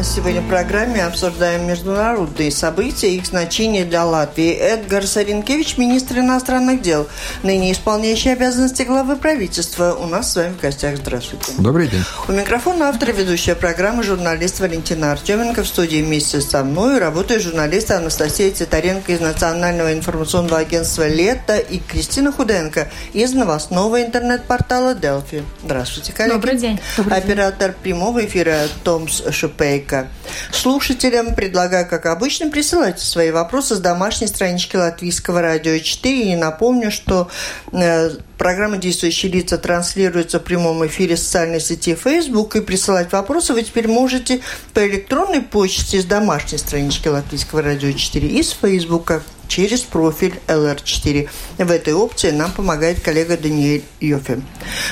Сегодня 0.00 0.40
в 0.40 0.48
программе 0.48 1.04
обсуждаем 1.04 1.66
международные 1.66 2.52
события 2.52 3.10
и 3.10 3.16
их 3.16 3.26
значение 3.26 3.84
для 3.84 4.04
Латвии. 4.04 4.52
Эдгар 4.52 5.04
Саренкевич, 5.04 5.76
министр 5.76 6.18
иностранных 6.20 6.82
дел, 6.82 7.08
ныне 7.42 7.72
исполняющий 7.72 8.30
обязанности 8.30 8.82
главы 8.82 9.16
правительства. 9.16 9.94
У 9.94 10.06
нас 10.06 10.32
с 10.32 10.36
вами 10.36 10.52
в 10.52 10.60
гостях. 10.60 10.98
Здравствуйте. 10.98 11.52
Добрый 11.58 11.88
день. 11.88 12.04
У 12.28 12.32
микрофона 12.32 12.90
автор 12.90 13.12
ведущая 13.12 13.56
программы 13.56 14.04
журналист 14.04 14.60
Валентина 14.60 15.10
Артеменко. 15.12 15.64
В 15.64 15.66
студии 15.66 16.00
вместе 16.00 16.40
со 16.40 16.62
мной 16.62 16.98
работает 16.98 17.42
журналист 17.42 17.90
Анастасия 17.90 18.52
Титаренко 18.52 19.10
из 19.10 19.20
Национального 19.20 19.92
информационного 19.92 20.58
агентства 20.58 21.08
«Лето» 21.08 21.56
и 21.56 21.80
Кристина 21.80 22.30
Худенко 22.30 22.88
из 23.14 23.32
новостного 23.32 24.00
интернет-портала 24.00 24.94
«Делфи». 24.94 25.42
Здравствуйте, 25.64 26.12
коллеги. 26.12 26.34
Добрый 26.34 26.56
день. 26.56 26.80
Добрый 26.96 27.18
Оператор 27.18 27.70
день. 27.72 27.78
прямого 27.82 28.24
эфира 28.24 28.58
Томс 28.84 29.22
Шупейк 29.32 29.87
Америка. 29.88 30.08
Слушателям 30.52 31.34
предлагаю, 31.34 31.88
как 31.88 32.06
обычно, 32.06 32.50
присылать 32.50 33.00
свои 33.00 33.30
вопросы 33.30 33.76
с 33.76 33.80
домашней 33.80 34.26
странички 34.26 34.76
Латвийского 34.76 35.40
радио 35.40 35.78
4. 35.78 36.32
И 36.32 36.36
напомню, 36.36 36.90
что 36.90 37.28
э, 37.72 38.10
Программа 38.38 38.76
«Действующие 38.76 39.32
лица» 39.32 39.58
транслируется 39.58 40.38
в 40.38 40.44
прямом 40.44 40.86
эфире 40.86 41.16
социальной 41.16 41.60
сети 41.60 41.96
Facebook. 41.96 42.54
И 42.54 42.60
присылать 42.60 43.10
вопросы 43.10 43.52
вы 43.52 43.64
теперь 43.64 43.88
можете 43.88 44.40
по 44.74 44.86
электронной 44.86 45.42
почте 45.42 46.00
с 46.00 46.04
домашней 46.04 46.58
странички 46.58 47.08
Латвийского 47.08 47.62
радио 47.62 47.90
4 47.90 48.28
и 48.28 48.40
с 48.44 48.50
Фейсбука 48.52 49.24
через 49.48 49.80
профиль 49.80 50.34
LR4. 50.46 51.28
В 51.58 51.70
этой 51.72 51.94
опции 51.94 52.30
нам 52.30 52.52
помогает 52.52 53.00
коллега 53.00 53.36
Даниэль 53.36 53.82
Йофе. 53.98 54.40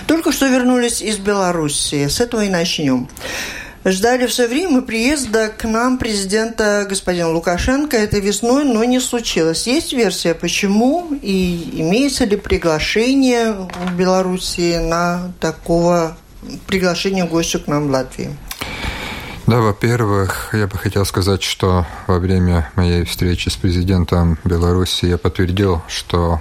Только 0.08 0.32
что 0.32 0.48
вернулись 0.48 1.00
из 1.00 1.18
Беларуси. 1.18 2.08
С 2.08 2.18
этого 2.20 2.44
и 2.44 2.48
начнем. 2.48 3.08
Ждали 3.88 4.26
все 4.26 4.48
время 4.48 4.82
приезда 4.82 5.48
к 5.48 5.62
нам 5.62 5.98
президента 5.98 6.84
господина 6.90 7.30
Лукашенко 7.30 7.96
этой 7.96 8.20
весной, 8.20 8.64
но 8.64 8.82
не 8.82 8.98
случилось. 8.98 9.68
Есть 9.68 9.92
версия, 9.92 10.34
почему 10.34 11.16
и 11.22 11.70
имеется 11.72 12.24
ли 12.24 12.36
приглашение 12.36 13.52
в 13.52 13.94
Беларуси 13.96 14.80
на 14.82 15.32
такого 15.38 16.16
приглашения 16.66 17.26
гостя 17.26 17.60
к 17.60 17.68
нам 17.68 17.86
в 17.86 17.90
Латвии? 17.92 18.36
Да, 19.46 19.58
во-первых, 19.58 20.50
я 20.52 20.66
бы 20.66 20.76
хотел 20.76 21.04
сказать, 21.04 21.44
что 21.44 21.86
во 22.08 22.18
время 22.18 22.68
моей 22.74 23.04
встречи 23.04 23.50
с 23.50 23.54
президентом 23.54 24.36
Беларуси 24.42 25.04
я 25.04 25.16
подтвердил, 25.16 25.80
что 25.86 26.40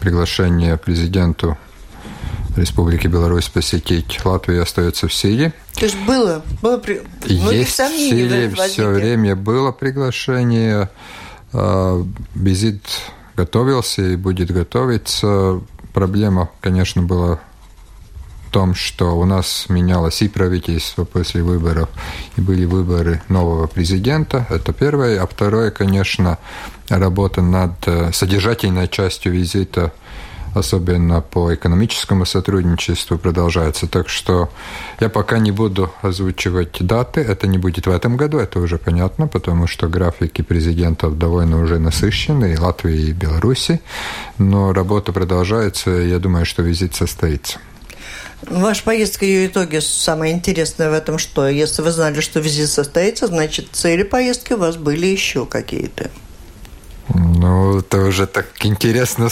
приглашение 0.00 0.76
президенту 0.76 1.58
Республики 2.56 3.08
Беларусь 3.08 3.48
посетить 3.48 4.24
Латвию 4.24 4.62
остается 4.62 5.08
в 5.08 5.14
силе. 5.14 5.52
То 5.74 5.86
есть 5.86 5.96
было? 6.06 6.42
было 6.62 6.78
при... 6.78 7.02
Есть 7.26 7.80
в 7.80 7.88
силе, 7.96 8.48
все 8.50 8.88
время 8.88 9.34
было 9.34 9.72
приглашение. 9.72 10.88
А, 11.52 12.04
визит 12.34 12.86
готовился 13.36 14.02
и 14.02 14.16
будет 14.16 14.52
готовиться. 14.52 15.60
Проблема, 15.92 16.50
конечно, 16.60 17.02
была 17.02 17.40
в 18.46 18.52
том, 18.52 18.76
что 18.76 19.18
у 19.18 19.24
нас 19.24 19.66
менялось 19.68 20.22
и 20.22 20.28
правительство 20.28 21.04
после 21.04 21.42
выборов, 21.42 21.88
и 22.36 22.40
были 22.40 22.66
выборы 22.66 23.20
нового 23.28 23.66
президента. 23.66 24.46
Это 24.48 24.72
первое. 24.72 25.20
А 25.20 25.26
второе, 25.26 25.72
конечно, 25.72 26.38
работа 26.88 27.42
над 27.42 27.72
э, 27.86 28.12
содержательной 28.12 28.86
частью 28.86 29.32
визита– 29.32 29.92
особенно 30.54 31.20
по 31.20 31.54
экономическому 31.54 32.24
сотрудничеству, 32.24 33.18
продолжается. 33.18 33.86
Так 33.86 34.08
что 34.08 34.50
я 35.00 35.08
пока 35.08 35.38
не 35.38 35.52
буду 35.52 35.92
озвучивать 36.02 36.78
даты. 36.80 37.20
Это 37.20 37.46
не 37.46 37.58
будет 37.58 37.86
в 37.86 37.90
этом 37.90 38.16
году, 38.16 38.38
это 38.38 38.60
уже 38.60 38.78
понятно, 38.78 39.26
потому 39.26 39.66
что 39.66 39.88
графики 39.88 40.42
президентов 40.42 41.18
довольно 41.18 41.60
уже 41.60 41.78
насыщены, 41.78 42.52
и 42.52 42.56
Латвии, 42.58 43.08
и 43.08 43.12
Беларуси. 43.12 43.80
Но 44.38 44.72
работа 44.72 45.12
продолжается, 45.12 45.90
я 45.90 46.18
думаю, 46.18 46.46
что 46.46 46.62
визит 46.62 46.94
состоится. 46.94 47.58
Ваша 48.50 48.82
поездка, 48.84 49.24
ее 49.24 49.46
итоги, 49.46 49.78
самое 49.78 50.34
интересное 50.34 50.90
в 50.90 50.92
этом, 50.92 51.18
что 51.18 51.48
если 51.48 51.82
вы 51.82 51.90
знали, 51.90 52.20
что 52.20 52.40
визит 52.40 52.68
состоится, 52.68 53.26
значит, 53.26 53.68
цели 53.72 54.02
поездки 54.02 54.52
у 54.52 54.58
вас 54.58 54.76
были 54.76 55.06
еще 55.06 55.46
какие-то. 55.46 56.10
Ну, 57.08 57.78
это 57.78 57.98
уже 57.98 58.26
так 58.26 58.46
интересно 58.62 59.28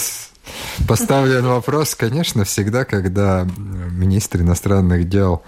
Поставлен 0.87 1.45
вопрос, 1.45 1.95
конечно, 1.95 2.43
всегда, 2.43 2.85
когда 2.85 3.47
министр 3.91 4.41
иностранных 4.41 5.07
дел 5.07 5.43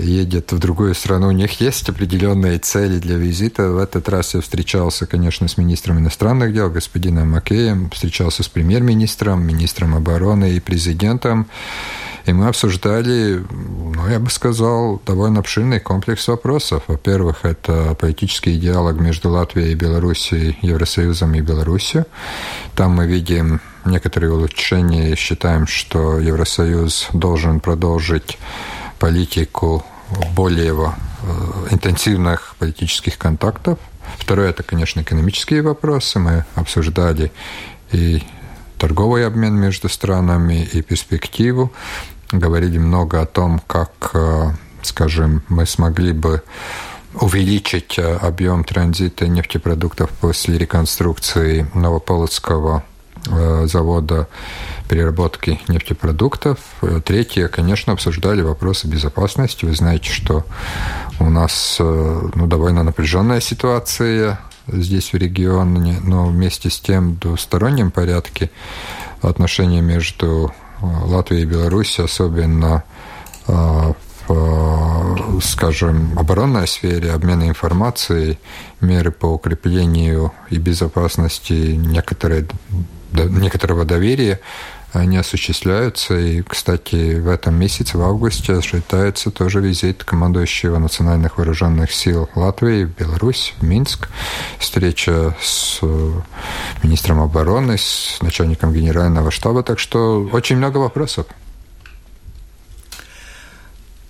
едет 0.00 0.52
в 0.52 0.58
другую 0.58 0.94
страну, 0.94 1.28
у 1.28 1.32
них 1.32 1.60
есть 1.60 1.88
определенные 1.88 2.58
цели 2.58 2.98
для 2.98 3.16
визита. 3.16 3.70
В 3.70 3.78
этот 3.78 4.08
раз 4.08 4.34
я 4.34 4.40
встречался, 4.40 5.06
конечно, 5.06 5.48
с 5.48 5.56
министром 5.56 5.98
иностранных 5.98 6.52
дел, 6.52 6.70
господином 6.70 7.30
Макеем, 7.30 7.88
встречался 7.90 8.42
с 8.42 8.48
премьер-министром, 8.48 9.46
министром 9.46 9.94
обороны 9.94 10.52
и 10.52 10.60
президентом. 10.60 11.46
И 12.26 12.32
мы 12.32 12.48
обсуждали, 12.48 13.44
ну, 13.50 14.08
я 14.08 14.18
бы 14.20 14.30
сказал, 14.30 15.00
довольно 15.04 15.40
обширный 15.40 15.80
комплекс 15.80 16.28
вопросов. 16.28 16.84
Во-первых, 16.86 17.44
это 17.44 17.94
политический 17.94 18.58
диалог 18.58 19.00
между 19.00 19.30
Латвией 19.30 19.72
и 19.72 19.74
Белоруссией, 19.74 20.58
Евросоюзом 20.62 21.34
и 21.34 21.40
Беларусью. 21.40 22.06
Там 22.74 22.92
мы 22.92 23.06
видим 23.06 23.60
некоторые 23.84 24.32
улучшения 24.32 25.12
и 25.12 25.16
считаем, 25.16 25.66
что 25.66 26.20
Евросоюз 26.20 27.08
должен 27.12 27.60
продолжить 27.60 28.38
политику 28.98 29.84
более 30.36 30.72
э, 30.72 31.66
интенсивных 31.70 32.54
политических 32.58 33.18
контактов. 33.18 33.78
Второе– 34.18 34.50
это, 34.50 34.62
конечно, 34.62 35.00
экономические 35.00 35.62
вопросы. 35.62 36.18
Мы 36.18 36.44
обсуждали 36.54 37.32
и 37.90 38.22
торговый 38.78 39.26
обмен 39.26 39.54
между 39.54 39.88
странами, 39.88 40.68
и 40.72 40.82
перспективу. 40.82 41.72
Говорили 42.32 42.78
много 42.78 43.20
о 43.20 43.26
том, 43.26 43.60
как, 43.66 44.10
э, 44.14 44.50
скажем, 44.82 45.42
мы 45.48 45.66
смогли 45.66 46.12
бы 46.12 46.42
увеличить 47.14 47.98
э, 47.98 48.16
объем 48.16 48.64
транзита 48.64 49.28
нефтепродуктов 49.28 50.10
после 50.10 50.58
реконструкции 50.58 51.66
Новополоцкого 51.74 52.84
Э, 53.30 53.66
завода 53.68 54.26
переработки 54.88 55.60
нефтепродуктов. 55.68 56.58
Третье, 57.04 57.46
конечно, 57.46 57.92
обсуждали 57.92 58.42
вопросы 58.42 58.88
безопасности. 58.88 59.64
Вы 59.64 59.74
знаете, 59.74 60.10
что 60.10 60.44
у 61.20 61.30
нас 61.30 61.76
ну, 61.78 62.46
довольно 62.46 62.82
напряженная 62.82 63.40
ситуация 63.40 64.40
здесь 64.66 65.12
в 65.12 65.16
регионе, 65.16 66.00
но 66.02 66.26
вместе 66.26 66.68
с 66.68 66.80
тем 66.80 67.12
в 67.12 67.18
двустороннем 67.20 67.92
порядке 67.92 68.50
отношения 69.20 69.80
между 69.80 70.52
Латвией 70.82 71.42
и 71.42 71.46
Беларусью, 71.46 72.04
особенно 72.04 72.84
в, 73.46 75.40
скажем, 75.42 76.18
оборонной 76.18 76.66
сфере, 76.66 77.12
обмена 77.12 77.48
информацией, 77.48 78.38
меры 78.80 79.10
по 79.10 79.26
укреплению 79.26 80.32
и 80.50 80.58
безопасности 80.58 81.52
некоторые 81.52 82.46
некоторого 83.12 83.84
доверия 83.84 84.40
они 84.92 85.16
осуществляются. 85.16 86.16
И, 86.18 86.42
кстати, 86.42 87.18
в 87.18 87.28
этом 87.28 87.54
месяце, 87.54 87.98
в 87.98 88.02
августе, 88.02 88.54
ожидается 88.54 89.30
тоже 89.30 89.60
визит 89.60 90.04
командующего 90.04 90.78
национальных 90.78 91.38
вооруженных 91.38 91.92
сил 91.92 92.28
Латвии 92.34 92.84
в 92.84 92.96
Беларусь, 92.96 93.54
в 93.58 93.64
Минск. 93.64 94.08
Встреча 94.58 95.34
с 95.40 95.78
э, 95.82 96.12
министром 96.82 97.20
обороны, 97.20 97.78
с 97.78 98.18
начальником 98.20 98.72
генерального 98.72 99.30
штаба. 99.30 99.62
Так 99.62 99.78
что 99.78 100.28
очень 100.32 100.56
много 100.56 100.78
вопросов. 100.78 101.26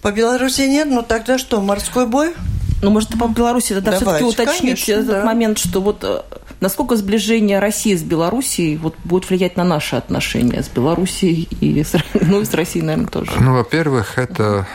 По 0.03 0.11
Беларуси 0.11 0.63
нет, 0.63 0.89
но 0.89 1.03
тогда 1.03 1.39
что, 1.39 1.61
морской 1.61 2.07
бой? 2.07 2.35
Ну, 2.83 2.91
может, 2.91 3.17
по 3.17 3.29
Беларуси 3.29 3.75
тогда 3.75 3.97
все-таки 3.97 4.25
уточнить 4.25 4.85
конечно, 4.85 4.93
этот 4.93 5.07
да. 5.07 5.25
момент, 5.25 5.59
что 5.59 5.81
вот 5.81 6.03
э, 6.03 6.23
насколько 6.63 6.97
сближение 6.97 7.59
России 7.59 7.95
с 7.95 8.03
Белоруссией 8.03 8.77
вот, 8.77 8.95
будет 9.05 9.29
влиять 9.29 9.57
на 9.57 9.65
наши 9.65 9.97
отношения 9.97 10.63
с 10.63 10.69
Белоруссией 10.69 11.49
и 11.61 11.83
с, 11.83 11.95
ну, 12.15 12.41
и 12.41 12.45
с 12.45 12.55
Россией, 12.55 12.85
наверное, 12.85 13.09
тоже? 13.09 13.33
Ну, 13.41 13.55
во-первых, 13.55 14.17
это 14.17 14.67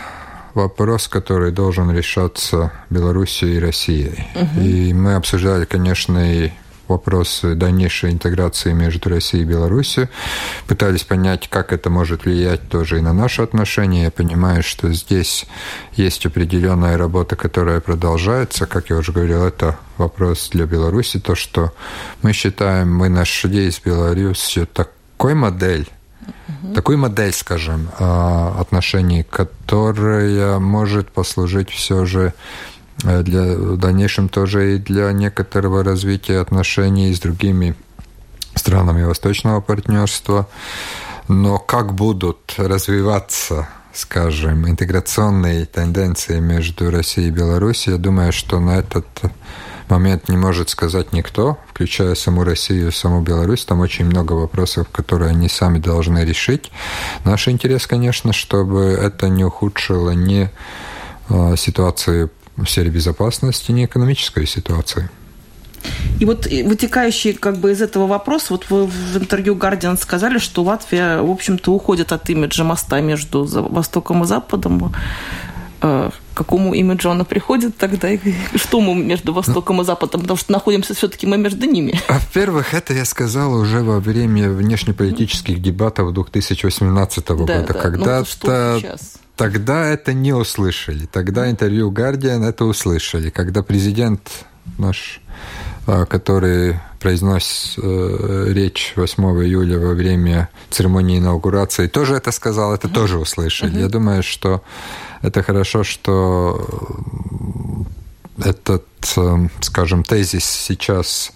вопрос, 0.53 1.07
который 1.07 1.51
должен 1.51 1.89
решаться 1.89 2.73
Белоруссией 2.89 3.55
и 3.55 3.59
Россией. 3.59 4.27
Угу. 4.35 4.61
И 4.61 4.93
мы 4.93 5.15
обсуждали, 5.15 5.63
конечно, 5.63 6.19
и 6.19 6.51
вопросы 6.87 7.55
дальнейшей 7.55 8.11
интеграции 8.11 8.73
между 8.73 9.09
Россией 9.09 9.43
и 9.43 9.47
Беларусью. 9.47 10.09
Пытались 10.67 11.03
понять, 11.03 11.47
как 11.49 11.73
это 11.73 11.89
может 11.89 12.25
влиять 12.25 12.69
тоже 12.69 12.99
и 12.99 13.01
на 13.01 13.13
наши 13.13 13.41
отношения. 13.41 14.03
Я 14.03 14.11
понимаю, 14.11 14.63
что 14.63 14.91
здесь 14.91 15.45
есть 15.93 16.25
определенная 16.25 16.97
работа, 16.97 17.35
которая 17.35 17.79
продолжается. 17.79 18.65
Как 18.65 18.89
я 18.89 18.97
уже 18.97 19.11
говорил, 19.11 19.43
это 19.43 19.77
вопрос 19.97 20.49
для 20.51 20.65
Беларуси. 20.65 21.19
То, 21.19 21.35
что 21.35 21.73
мы 22.21 22.33
считаем, 22.33 22.93
мы 22.93 23.09
нашли 23.09 23.69
с 23.71 23.79
Беларусью 23.79 24.67
такой 24.67 25.33
модель, 25.33 25.87
угу. 26.47 26.73
такую 26.73 26.97
модель, 26.97 27.33
скажем, 27.33 27.89
а, 27.99 28.55
отношений, 28.59 29.23
которая 29.23 30.59
может 30.59 31.11
послужить 31.11 31.69
все 31.69 32.05
же 32.05 32.33
для, 33.03 33.55
в 33.55 33.77
дальнейшем 33.77 34.29
тоже 34.29 34.75
и 34.75 34.77
для 34.77 35.11
некоторого 35.11 35.83
развития 35.83 36.39
отношений 36.39 37.13
с 37.13 37.19
другими 37.19 37.75
странами 38.55 39.03
Восточного 39.03 39.61
партнерства. 39.61 40.47
Но 41.27 41.57
как 41.59 41.93
будут 41.93 42.55
развиваться 42.57 43.67
скажем, 43.97 44.69
интеграционные 44.69 45.65
тенденции 45.65 46.39
между 46.39 46.91
Россией 46.91 47.29
и 47.29 47.31
Беларусью, 47.31 47.93
я 47.93 47.99
думаю, 47.99 48.31
что 48.31 48.59
на 48.59 48.77
этот 48.77 49.07
момент 49.89 50.29
не 50.29 50.37
может 50.37 50.69
сказать 50.69 51.13
никто, 51.13 51.57
включая 51.69 52.13
саму 52.15 52.43
Россию 52.43 52.91
саму 52.91 53.21
Беларусь. 53.21 53.65
Там 53.65 53.79
очень 53.79 54.05
много 54.05 54.33
вопросов, 54.33 54.87
которые 54.91 55.31
они 55.31 55.49
сами 55.49 55.79
должны 55.79 56.19
решить. 56.19 56.71
Наш 57.25 57.47
интерес, 57.47 57.87
конечно, 57.87 58.33
чтобы 58.33 58.83
это 58.83 59.29
не 59.29 59.45
ухудшило 59.45 60.11
ни 60.11 60.51
э, 61.29 61.55
ситуацию 61.57 62.29
в 62.57 62.65
сфере 62.65 62.89
безопасности, 62.89 63.71
ни 63.71 63.85
экономической 63.85 64.45
ситуации. 64.45 65.09
И 66.19 66.25
вот 66.25 66.47
вытекающий 66.47 67.33
как 67.33 67.57
бы 67.57 67.71
из 67.71 67.81
этого 67.81 68.07
вопроса, 68.07 68.47
вот 68.49 68.69
вы 68.69 68.87
в 68.87 69.17
интервью 69.17 69.55
Guardian 69.55 69.97
сказали, 69.97 70.39
что 70.39 70.63
Латвия, 70.63 71.21
в 71.21 71.29
общем-то, 71.29 71.71
уходит 71.71 72.11
от 72.11 72.29
имиджа 72.29 72.63
моста 72.63 72.99
между 73.01 73.45
Востоком 73.45 74.23
и 74.23 74.27
Западом. 74.27 74.93
Э, 75.81 76.09
к 76.33 76.37
какому 76.37 76.73
имиджу 76.73 77.11
она 77.11 77.23
приходит 77.23 77.77
тогда? 77.77 78.09
И 78.09 78.19
что 78.55 78.81
мы 78.81 78.95
между 78.95 79.33
Востоком 79.33 79.81
и 79.81 79.85
Западом? 79.85 80.21
Потому 80.21 80.37
что 80.37 80.51
находимся 80.51 80.95
все-таки 80.95 81.27
мы 81.27 81.37
между 81.37 81.67
ними. 81.67 81.99
Во-первых, 82.09 82.73
это 82.73 82.93
я 82.93 83.05
сказал 83.05 83.53
уже 83.53 83.81
во 83.83 83.99
время 83.99 84.49
внешнеполитических 84.49 85.61
дебатов 85.61 86.13
2018 86.13 87.25
да, 87.25 87.33
года, 87.35 87.65
да. 87.67 87.73
когда-то 87.73 88.79
ну, 88.81 88.97
Тогда 89.37 89.85
это 89.85 90.13
не 90.13 90.33
услышали. 90.33 91.05
Тогда 91.05 91.49
интервью 91.49 91.91
Guardian 91.91 92.43
это 92.43 92.65
услышали. 92.65 93.29
Когда 93.29 93.61
президент 93.61 94.45
наш, 94.79 95.21
а, 95.85 96.05
который 96.05 96.79
произнес 96.99 97.75
э, 97.77 98.45
речь 98.49 98.93
8 98.95 99.23
июля 99.45 99.77
во 99.77 99.93
время 99.93 100.49
церемонии 100.71 101.19
инаугурации, 101.19 101.87
тоже 101.87 102.15
это 102.15 102.31
сказал, 102.31 102.73
это 102.73 102.89
тоже 102.89 103.19
услышали. 103.19 103.79
Я 103.79 103.87
думаю, 103.87 104.23
что 104.23 104.63
это 105.21 105.43
хорошо, 105.43 105.83
что 105.83 106.67
этот, 108.43 108.87
э, 109.17 109.47
скажем, 109.61 110.03
тезис 110.03 110.45
сейчас 110.45 111.31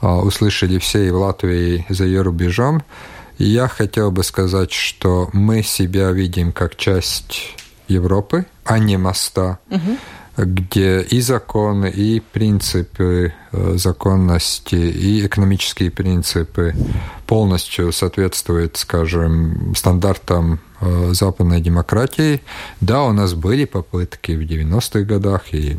а, 0.00 0.20
услышали 0.20 0.78
все 0.78 1.06
и 1.06 1.10
в 1.10 1.16
Латвии, 1.16 1.84
и 1.88 1.92
за 1.92 2.04
ее 2.04 2.22
рубежом. 2.22 2.82
Я 3.38 3.68
хотел 3.68 4.10
бы 4.10 4.24
сказать, 4.24 4.72
что 4.72 5.28
мы 5.32 5.62
себя 5.62 6.10
видим 6.10 6.52
как 6.52 6.76
часть 6.76 7.54
Европы, 7.86 8.46
а 8.64 8.78
не 8.78 8.96
моста, 8.96 9.58
угу. 9.70 9.98
где 10.36 11.02
и 11.02 11.20
законы, 11.20 11.90
и 11.90 12.20
принципы 12.20 13.34
э, 13.52 13.74
законности, 13.76 14.74
и 14.74 15.26
экономические 15.26 15.90
принципы 15.90 16.74
полностью 17.26 17.92
соответствуют, 17.92 18.76
скажем, 18.76 19.74
стандартам 19.76 20.58
э, 20.80 21.10
западной 21.12 21.60
демократии. 21.60 22.40
Да, 22.80 23.02
у 23.02 23.12
нас 23.12 23.34
были 23.34 23.66
попытки 23.66 24.32
в 24.32 24.40
90-х 24.40 25.00
годах 25.02 25.52
и 25.52 25.78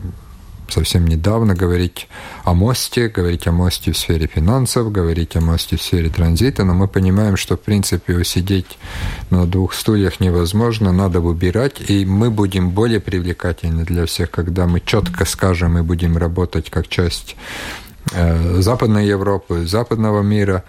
совсем 0.71 1.07
недавно 1.07 1.55
говорить 1.55 2.07
о 2.43 2.53
мосте, 2.53 3.07
говорить 3.07 3.47
о 3.47 3.51
мосте 3.51 3.91
в 3.91 3.97
сфере 3.97 4.27
финансов, 4.27 4.91
говорить 4.91 5.35
о 5.35 5.41
мосте 5.41 5.77
в 5.77 5.81
сфере 5.81 6.09
транзита, 6.09 6.63
но 6.63 6.73
мы 6.73 6.87
понимаем, 6.87 7.37
что 7.37 7.55
в 7.55 7.61
принципе 7.61 8.15
усидеть 8.15 8.77
на 9.29 9.45
двух 9.45 9.73
стульях 9.73 10.19
невозможно, 10.19 10.91
надо 10.91 11.19
выбирать, 11.19 11.81
и 11.89 12.05
мы 12.05 12.29
будем 12.29 12.71
более 12.71 12.99
привлекательны 12.99 13.83
для 13.83 14.05
всех, 14.05 14.31
когда 14.31 14.67
мы 14.67 14.79
четко 14.79 15.25
скажем 15.25 15.77
и 15.77 15.81
будем 15.81 16.17
работать 16.17 16.69
как 16.69 16.87
часть 16.87 17.35
э, 18.13 18.61
Западной 18.61 19.07
Европы, 19.07 19.65
западного 19.65 20.21
мира, 20.21 20.63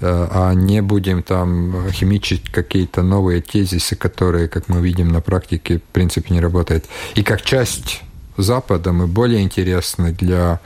э, 0.00 0.28
а 0.30 0.52
не 0.54 0.82
будем 0.82 1.22
там 1.22 1.90
химичить 1.90 2.50
какие-то 2.50 3.02
новые 3.02 3.40
тезисы, 3.40 3.96
которые, 3.96 4.48
как 4.48 4.68
мы 4.68 4.80
видим 4.80 5.08
на 5.08 5.20
практике, 5.20 5.78
в 5.78 5.92
принципе 5.92 6.34
не 6.34 6.40
работают. 6.40 6.84
И 7.14 7.22
как 7.22 7.42
часть 7.42 8.02
Западом 8.36 9.02
и 9.02 9.06
более 9.06 9.42
интересны 9.42 10.12
для 10.12 10.60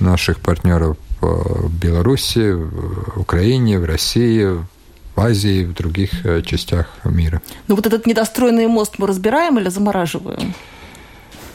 наших 0.00 0.40
партнеров 0.40 0.96
в 1.20 1.68
Беларуси, 1.68 2.52
в 2.52 3.20
Украине, 3.20 3.78
в 3.78 3.84
России, 3.84 4.44
в 4.44 5.20
Азии, 5.20 5.64
в 5.64 5.74
других 5.74 6.24
э, 6.24 6.42
частях 6.42 6.86
мира. 7.04 7.42
Ну 7.66 7.74
вот 7.74 7.86
этот 7.86 8.06
недостроенный 8.06 8.68
мост 8.68 8.94
мы 8.98 9.06
разбираем 9.06 9.58
или 9.58 9.68
замораживаем? 9.68 10.54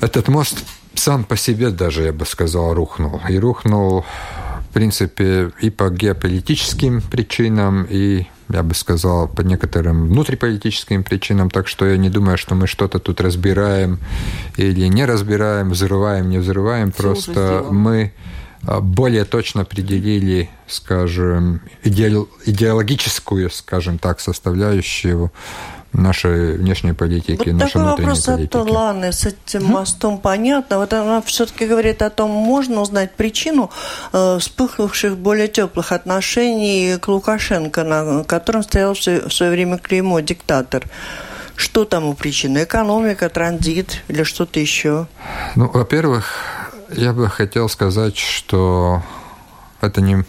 Этот 0.02 0.28
мост 0.28 0.66
сам 0.96 1.24
по 1.24 1.38
себе 1.38 1.70
даже, 1.70 2.04
я 2.04 2.14
бы 2.14 2.26
сказал, 2.26 2.74
рухнул. 2.74 3.22
И 3.30 3.40
рухнул, 3.40 4.06
принципе, 4.74 5.52
и 5.62 5.70
по 5.70 5.90
геополитическим 5.90 7.02
причинам, 7.02 7.86
и 7.90 8.26
я 8.50 8.64
бы 8.64 8.76
сказал, 8.76 9.28
по 9.28 9.42
некоторым 9.42 10.08
внутриполитическим 10.08 11.04
причинам, 11.04 11.50
так 11.50 11.68
что 11.68 11.86
я 11.86 11.98
не 11.98 12.10
думаю, 12.10 12.38
что 12.38 12.56
мы 12.56 12.68
что-то 12.68 13.00
тут 13.00 13.22
разбираем 13.22 14.00
или 14.58 14.88
не 14.88 15.06
разбираем, 15.06 15.70
взрываем, 15.70 16.30
не 16.30 16.40
взрываем, 16.40 16.92
Все 16.92 17.02
просто 17.02 17.66
мы 17.70 18.14
а, 18.66 18.80
более 18.80 19.26
точно 19.26 19.62
определили, 19.62 20.50
скажем, 20.68 21.62
идеологическую, 21.84 23.50
скажем 23.50 23.98
так, 23.98 24.20
составляющую 24.20 25.32
нашей 25.94 26.58
внешней 26.58 26.94
политики, 26.94 27.50
вот 27.50 27.60
нашей 27.60 27.74
такой 27.74 27.86
вопрос 27.86 28.26
политики. 28.26 28.58
от 28.58 28.70
Ланы 28.70 29.12
с 29.12 29.26
этим 29.26 29.66
мостом 29.66 30.18
понятно. 30.18 30.80
Вот 30.80 30.94
она 30.94 31.22
все-таки 31.22 31.66
говорит 31.66 32.02
о 32.02 32.10
том, 32.10 32.32
можно 32.32 32.82
узнать 32.82 33.16
причину 33.16 33.70
э, 34.12 34.38
вспыхнувших 34.40 35.18
более 35.18 35.48
теплых 35.48 35.92
отношений 35.92 36.98
к 37.00 37.08
Лукашенко, 37.08 37.84
на 37.84 38.24
котором 38.24 38.64
стоял 38.64 38.94
в 38.94 39.02
свое 39.02 39.52
время 39.52 39.78
клеймо 39.78 40.20
диктатор. 40.20 40.84
Что 41.56 41.86
там 41.86 42.06
у 42.06 42.16
причины? 42.16 42.64
Экономика, 42.64 43.30
транзит 43.30 44.02
или 44.08 44.24
что-то 44.24 44.60
еще? 44.60 45.08
Ну, 45.56 45.70
во-первых, 45.72 46.26
я 46.90 47.14
бы 47.14 47.30
хотел 47.30 47.70
сказать, 47.70 48.18
что 48.18 49.04
это 49.82 50.02
не 50.02 50.26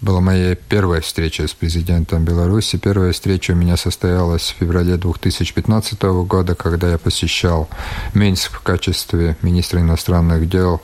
была 0.00 0.20
моя 0.20 0.54
первая 0.54 1.00
встреча 1.00 1.46
с 1.46 1.54
президентом 1.54 2.24
Беларуси. 2.24 2.78
Первая 2.78 3.12
встреча 3.12 3.52
у 3.52 3.54
меня 3.56 3.76
состоялась 3.76 4.50
в 4.52 4.60
феврале 4.60 4.96
2015 4.96 6.02
года, 6.02 6.54
когда 6.54 6.90
я 6.90 6.98
посещал 6.98 7.68
Минск 8.14 8.52
в 8.52 8.60
качестве 8.60 9.36
министра 9.42 9.80
иностранных 9.80 10.48
дел 10.48 10.80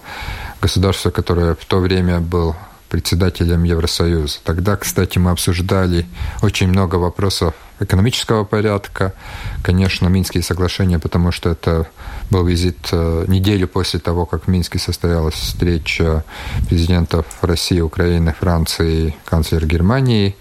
государства, 0.61 1.11
которое 1.11 1.55
в 1.55 1.65
то 1.65 1.79
время 1.79 2.21
был 2.21 2.57
председателем 2.89 3.65
Евросоюза. 3.65 4.39
Тогда, 4.45 4.77
кстати, 4.77 5.19
мы 5.19 5.31
обсуждали 5.31 6.07
очень 6.43 6.69
много 6.69 6.97
вопросов 6.97 7.55
экономического 7.81 8.45
порядка. 8.45 9.13
Конечно, 9.63 10.09
Минские 10.09 10.43
соглашения, 10.43 10.99
потому 10.99 11.33
что 11.33 11.51
это 11.51 11.87
был 12.31 12.45
визит 12.45 12.89
э, 12.93 13.25
неделю 13.29 13.69
после 13.69 14.01
того, 14.01 14.27
как 14.27 14.45
в 14.45 14.49
Минске 14.49 14.79
состоялась 14.79 15.35
встреча 15.35 16.25
президентов 16.69 17.27
России, 17.43 17.81
Украины, 17.81 18.35
Франции, 18.39 19.17
канцлера 19.25 19.67
Германии. 19.67 20.37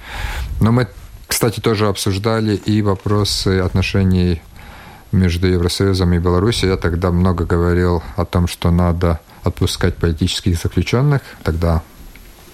Но 0.62 0.72
мы, 0.72 0.88
кстати, 1.28 1.60
тоже 1.60 1.88
обсуждали 1.88 2.56
и 2.56 2.82
вопросы 2.82 3.60
отношений 3.60 4.42
между 5.12 5.48
Евросоюзом 5.48 6.14
и 6.14 6.20
Беларусью. 6.20 6.70
Я 6.70 6.78
тогда 6.78 7.12
много 7.12 7.46
говорил 7.46 8.04
о 8.16 8.26
том, 8.26 8.48
что 8.48 8.72
надо 8.72 9.20
отпускать 9.44 9.96
политических 9.96 10.58
заключенных. 10.58 11.22
Тогда 11.44 11.84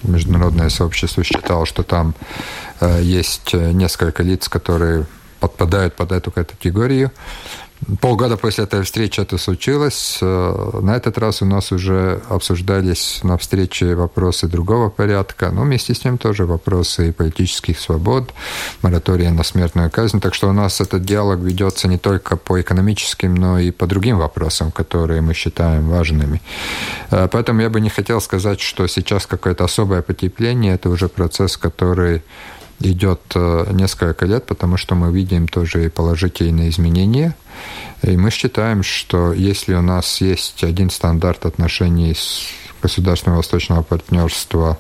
международное 0.04 0.70
сообщество 0.70 1.24
считало, 1.24 1.66
что 1.66 1.84
там 1.84 2.14
э, 2.80 3.02
есть 3.02 3.54
несколько 3.54 4.24
лиц, 4.24 4.48
которые 4.50 5.06
подпадают 5.40 5.96
под 5.96 6.12
эту 6.12 6.32
категорию. 6.32 7.12
Полгода 8.02 8.38
после 8.38 8.66
этой 8.66 8.84
встречи 8.84 9.20
это 9.20 9.38
случилось. 9.38 10.20
Э, 10.22 10.80
на 10.82 10.96
этот 10.96 11.18
раз 11.18 11.42
у 11.42 11.46
нас 11.46 11.72
уже 11.72 12.22
обсуждались 12.30 13.20
на 13.24 13.38
встрече 13.38 13.96
вопросы 13.96 14.48
другого 14.48 14.90
порядка, 14.90 15.52
но 15.52 15.62
вместе 15.62 15.94
с 15.94 16.00
тем 16.00 16.18
тоже 16.18 16.46
вопросы 16.46 17.10
и 17.10 17.12
политических 17.12 17.80
свобод, 17.80 18.34
моратория 18.82 19.32
на 19.32 19.44
смертную 19.44 19.90
казнь. 19.90 20.20
Так 20.20 20.34
что 20.34 20.50
у 20.50 20.54
нас 20.54 20.82
этот 20.82 21.04
диалог 21.04 21.40
ведется 21.40 21.88
не 21.88 21.98
только 21.98 22.36
по 22.36 22.60
экономическим, 22.60 23.36
но 23.36 23.60
и 23.60 23.72
по 23.72 23.88
другим 23.88 24.18
вопросам, 24.18 24.72
которые 24.72 25.22
мы 25.22 25.34
считаем 25.34 25.90
важными. 25.90 26.42
Э, 27.12 27.28
поэтому 27.32 27.62
я 27.62 27.70
бы 27.70 27.82
не 27.82 27.90
хотел 27.90 28.22
сказать, 28.22 28.60
что 28.60 28.88
сейчас 28.88 29.26
какое-то 29.26 29.64
особое 29.64 30.02
потепление. 30.02 30.76
Это 30.76 30.90
уже 30.90 31.08
процесс, 31.08 31.58
который 31.58 32.22
идет 32.80 33.22
э, 33.36 33.68
несколько 33.72 34.26
лет, 34.26 34.46
потому 34.46 34.78
что 34.78 34.96
мы 34.96 35.12
видим 35.12 35.48
тоже 35.48 35.86
и 35.86 35.90
положительные 35.90 36.70
изменения. 36.70 37.36
И 38.02 38.16
мы 38.16 38.32
считаем, 38.32 38.84
что 38.84 39.34
если 39.34 39.74
у 39.74 39.82
нас 39.82 40.22
есть 40.22 40.64
один 40.64 40.90
стандарт 40.90 41.46
отношений 41.46 42.14
с 42.14 42.48
государством 42.82 43.36
восточного 43.36 43.82
партнерства, 43.82 44.78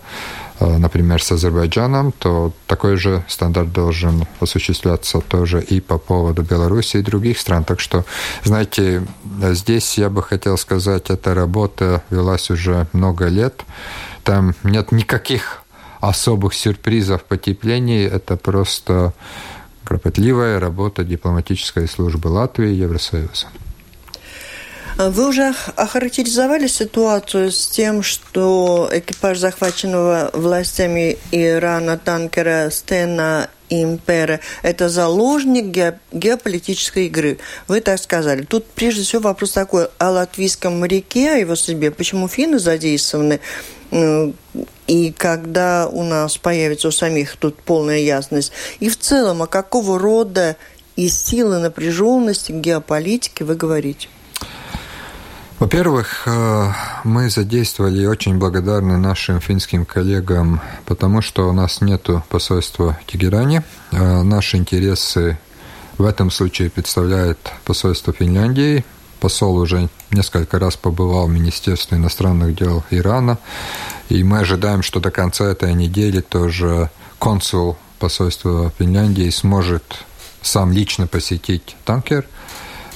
э, 0.59 0.77
например, 0.77 1.21
с 1.21 1.31
Азербайджаном, 1.31 2.13
то 2.13 2.53
такой 2.67 2.95
же 2.95 3.25
стандарт 3.27 3.73
должен 3.73 4.25
осуществляться 4.39 5.19
тоже 5.19 5.61
и 5.61 5.81
по 5.81 5.97
поводу 5.97 6.43
Беларуси 6.43 6.97
и 6.97 7.01
других 7.01 7.37
стран. 7.39 7.65
Так 7.65 7.81
что, 7.81 8.05
знаете, 8.43 9.05
здесь 9.51 9.97
я 9.97 10.09
бы 10.09 10.23
хотел 10.23 10.57
сказать, 10.57 11.09
эта 11.09 11.33
работа 11.33 12.03
велась 12.09 12.49
уже 12.49 12.87
много 12.93 13.27
лет. 13.27 13.65
Там 14.23 14.55
нет 14.63 14.91
никаких 14.93 15.63
особых 15.99 16.53
сюрпризов 16.53 17.23
потеплений. 17.23 18.05
Это 18.05 18.37
просто 18.37 19.13
кропотливая 19.83 20.59
работа 20.59 21.03
дипломатической 21.03 21.87
службы 21.87 22.27
Латвии 22.27 22.71
и 22.71 22.75
Евросоюза. 22.75 23.47
Вы 24.97 25.29
уже 25.29 25.53
охарактеризовали 25.77 26.67
ситуацию 26.67 27.53
с 27.53 27.67
тем, 27.67 28.03
что 28.03 28.89
экипаж 28.91 29.37
захваченного 29.37 30.29
властями 30.33 31.17
Ирана 31.31 31.97
танкера 31.97 32.69
Стена 32.69 33.47
Импера– 33.69 34.41
это 34.61 34.89
заложник 34.89 35.95
геополитической 36.11 37.05
игры. 37.05 37.37
Вы 37.69 37.79
так 37.79 37.99
сказали. 37.99 38.43
Тут 38.43 38.65
прежде 38.65 39.03
всего 39.03 39.21
вопрос 39.21 39.51
такой 39.51 39.87
о 39.99 40.09
латвийском 40.09 40.79
моряке, 40.79 41.31
о 41.31 41.37
его 41.37 41.55
судьбе. 41.55 41.91
Почему 41.91 42.27
финны 42.27 42.59
задействованы? 42.59 43.39
И 43.91 45.11
когда 45.17 45.87
у 45.87 46.03
нас 46.03 46.37
появится 46.37 46.89
у 46.89 46.91
самих 46.91 47.37
тут 47.37 47.55
полная 47.61 47.99
ясность, 47.99 48.51
и 48.79 48.89
в 48.89 48.97
целом, 48.97 49.41
о 49.41 49.47
какого 49.47 49.97
рода 49.97 50.57
и 50.95 51.09
силы 51.09 51.59
напряженности 51.59 52.51
геополитики 52.51 53.43
вы 53.43 53.55
говорите? 53.55 54.09
Во-первых, 55.59 56.23
э, 56.25 56.71
мы 57.03 57.29
задействовали 57.29 58.01
и 58.01 58.05
очень 58.05 58.37
благодарны 58.37 58.97
нашим 58.97 59.41
финским 59.41 59.85
коллегам, 59.85 60.61
потому 60.85 61.21
что 61.21 61.49
у 61.49 61.53
нас 61.53 61.81
нет 61.81 62.07
посольства 62.29 62.97
в 63.01 63.11
Тегеране. 63.11 63.63
Э, 63.91 64.23
наши 64.23 64.55
интересы 64.55 65.37
в 65.97 66.05
этом 66.05 66.31
случае 66.31 66.69
представляет 66.69 67.37
посольство 67.65 68.13
Финляндии, 68.13 68.85
посол 69.19 69.57
уже 69.57 69.89
несколько 70.11 70.59
раз 70.59 70.75
побывал 70.75 71.27
в 71.27 71.31
Министерстве 71.31 71.97
иностранных 71.97 72.55
дел 72.55 72.83
Ирана, 72.89 73.37
и 74.09 74.23
мы 74.23 74.39
ожидаем, 74.39 74.81
что 74.81 74.99
до 74.99 75.11
конца 75.11 75.45
этой 75.45 75.73
недели 75.73 76.21
тоже 76.21 76.89
консул 77.19 77.77
посольства 77.99 78.71
Финляндии 78.79 79.29
сможет 79.29 79.83
сам 80.41 80.71
лично 80.71 81.05
посетить 81.05 81.75
танкер, 81.85 82.25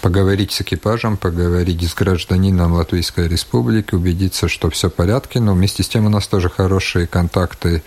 поговорить 0.02 0.52
с 0.52 0.62
экипажем, 0.62 1.18
поговорить 1.18 1.82
с 1.88 1.94
гражданином 1.94 2.74
Латвийской 2.74 3.28
Республики, 3.28 3.94
убедиться, 3.96 4.48
что 4.48 4.70
все 4.70 4.90
в 4.90 4.94
порядке, 4.94 5.40
но 5.40 5.54
вместе 5.54 5.84
с 5.84 5.90
тем 5.90 6.06
у 6.06 6.10
нас 6.10 6.28
тоже 6.28 6.50
хорошие 6.50 7.08
контакты 7.08 7.84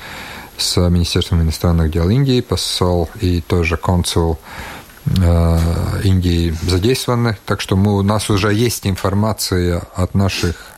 с 0.57 0.77
Министерством 0.89 1.43
иностранных 1.43 1.91
дел 1.91 2.09
Индии, 2.09 2.41
посол 2.41 3.11
и 3.21 3.41
тоже 3.41 3.77
консул 3.77 4.39
Индии 6.03 6.55
задействованы. 6.63 7.37
Так 7.47 7.61
что 7.61 7.77
мы, 7.77 7.97
у 7.97 8.03
нас 8.03 8.29
уже 8.29 8.53
есть 8.53 8.87
информация 8.87 9.83
от 9.95 10.15
наших 10.15 10.77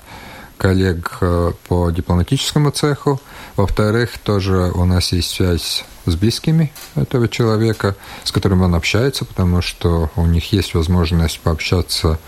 коллег 0.58 1.16
э, 1.20 1.52
по 1.68 1.90
дипломатическому 1.90 2.70
цеху. 2.70 3.20
Во-вторых, 3.56 4.18
тоже 4.18 4.70
у 4.74 4.84
нас 4.84 5.12
есть 5.12 5.30
связь 5.30 5.84
с 6.04 6.14
близкими 6.16 6.72
этого 6.96 7.28
человека, 7.28 7.96
с 8.24 8.32
которым 8.32 8.62
он 8.62 8.74
общается, 8.74 9.24
потому 9.24 9.62
что 9.62 10.10
у 10.16 10.26
них 10.26 10.52
есть 10.52 10.74
возможность 10.74 11.40
пообщаться 11.40 12.18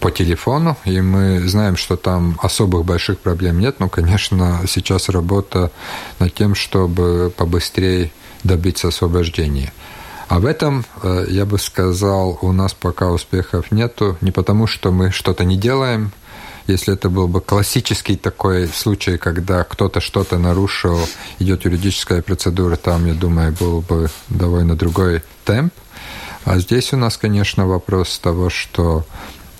по 0.00 0.10
телефону, 0.10 0.76
и 0.84 1.00
мы 1.00 1.46
знаем, 1.46 1.76
что 1.76 1.96
там 1.96 2.38
особых 2.42 2.84
больших 2.84 3.18
проблем 3.18 3.60
нет, 3.60 3.80
но, 3.80 3.88
конечно, 3.88 4.62
сейчас 4.66 5.08
работа 5.08 5.70
над 6.18 6.34
тем, 6.34 6.54
чтобы 6.54 7.32
побыстрее 7.36 8.10
добиться 8.42 8.88
освобождения. 8.88 9.72
А 10.28 10.40
в 10.40 10.44
этом, 10.44 10.84
э, 11.02 11.26
я 11.30 11.46
бы 11.46 11.58
сказал, 11.58 12.38
у 12.42 12.52
нас 12.52 12.74
пока 12.74 13.10
успехов 13.10 13.72
нету. 13.72 14.16
Не 14.20 14.30
потому, 14.30 14.66
что 14.66 14.92
мы 14.92 15.10
что-то 15.10 15.44
не 15.44 15.56
делаем. 15.56 16.12
Если 16.66 16.92
это 16.92 17.08
был 17.08 17.28
бы 17.28 17.40
классический 17.40 18.16
такой 18.16 18.68
случай, 18.68 19.16
когда 19.16 19.64
кто-то 19.64 20.00
что-то 20.00 20.36
нарушил, 20.36 21.00
идет 21.38 21.64
юридическая 21.64 22.20
процедура, 22.20 22.76
там, 22.76 23.06
я 23.06 23.14
думаю, 23.14 23.56
был 23.58 23.80
бы 23.80 24.10
довольно 24.28 24.76
другой 24.76 25.22
темп. 25.46 25.72
А 26.44 26.58
здесь 26.58 26.92
у 26.92 26.98
нас, 26.98 27.16
конечно, 27.16 27.66
вопрос 27.66 28.18
того, 28.18 28.50
что 28.50 29.06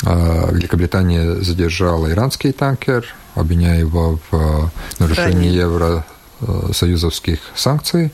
э, 0.04 0.54
Великобритания 0.54 1.37
задержала 1.37 2.10
иранский 2.10 2.52
танкер, 2.52 3.06
обвиняя 3.34 3.78
его 3.78 4.18
в 4.30 4.37
э, 4.37 4.68
нарушении 4.98 5.48
евро 5.48 6.04
союзовских 6.73 7.40
санкций. 7.54 8.12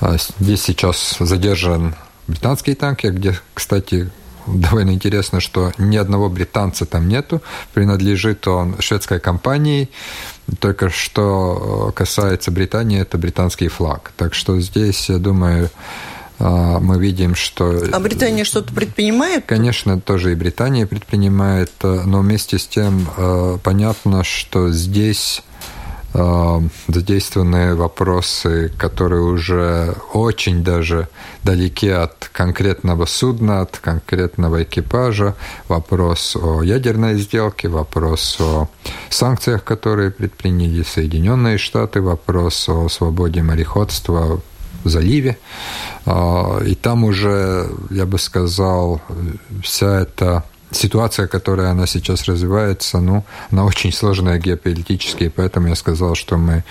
А 0.00 0.16
здесь 0.38 0.62
сейчас 0.62 1.16
задержан 1.18 1.94
британский 2.26 2.74
танкер, 2.74 3.12
где, 3.12 3.38
кстати, 3.54 4.10
довольно 4.46 4.90
интересно, 4.90 5.40
что 5.40 5.72
ни 5.78 5.96
одного 5.96 6.28
британца 6.28 6.86
там 6.86 7.08
нету. 7.08 7.42
Принадлежит 7.72 8.46
он 8.48 8.76
шведской 8.80 9.20
компании. 9.20 9.90
Только 10.58 10.90
что 10.90 11.90
э, 11.90 11.92
касается 11.96 12.50
Британии, 12.50 13.00
это 13.00 13.18
британский 13.18 13.68
флаг. 13.68 14.12
Так 14.16 14.34
что 14.34 14.58
здесь, 14.60 15.08
я 15.08 15.18
думаю, 15.18 15.70
э, 16.38 16.78
мы 16.80 16.98
видим, 16.98 17.34
что... 17.34 17.80
А 17.92 18.00
Британия 18.00 18.44
что-то 18.44 18.72
предпринимает? 18.74 19.44
Конечно, 19.46 20.00
тоже 20.00 20.32
и 20.32 20.34
Британия 20.34 20.86
предпринимает, 20.86 21.72
но 21.82 22.20
вместе 22.20 22.58
с 22.58 22.66
тем 22.66 23.06
понятно, 23.62 24.24
что 24.24 24.70
здесь 24.70 25.42
Э, 25.42 25.49
задействованы 26.12 27.76
вопросы, 27.76 28.72
которые 28.76 29.22
уже 29.22 29.94
очень 30.12 30.64
даже 30.64 31.08
далеки 31.44 31.88
от 31.88 32.28
конкретного 32.32 33.06
судна, 33.06 33.60
от 33.60 33.78
конкретного 33.78 34.64
экипажа, 34.64 35.36
вопрос 35.68 36.36
о 36.36 36.62
ядерной 36.62 37.16
сделке, 37.16 37.68
вопрос 37.68 38.38
о 38.40 38.68
санкциях, 39.08 39.62
которые 39.62 40.10
предприняли 40.10 40.82
Соединенные 40.82 41.58
Штаты, 41.58 42.00
вопрос 42.00 42.68
о 42.68 42.88
свободе 42.88 43.42
мореходства 43.42 44.40
в 44.82 44.88
заливе. 44.88 45.38
Э, 46.06 46.64
и 46.66 46.74
там 46.74 47.04
уже, 47.04 47.68
я 47.90 48.06
бы 48.06 48.18
сказал, 48.18 49.00
вся 49.62 50.00
эта 50.00 50.44
ситуация, 50.70 51.26
которая 51.26 51.70
она 51.70 51.86
сейчас 51.86 52.24
развивается, 52.24 53.00
ну, 53.00 53.24
она 53.50 53.64
очень 53.64 53.92
сложная 53.92 54.38
геополитически, 54.38 55.24
и 55.24 55.28
поэтому 55.28 55.68
я 55.68 55.74
сказал, 55.74 56.14
что 56.14 56.36
мы 56.36 56.64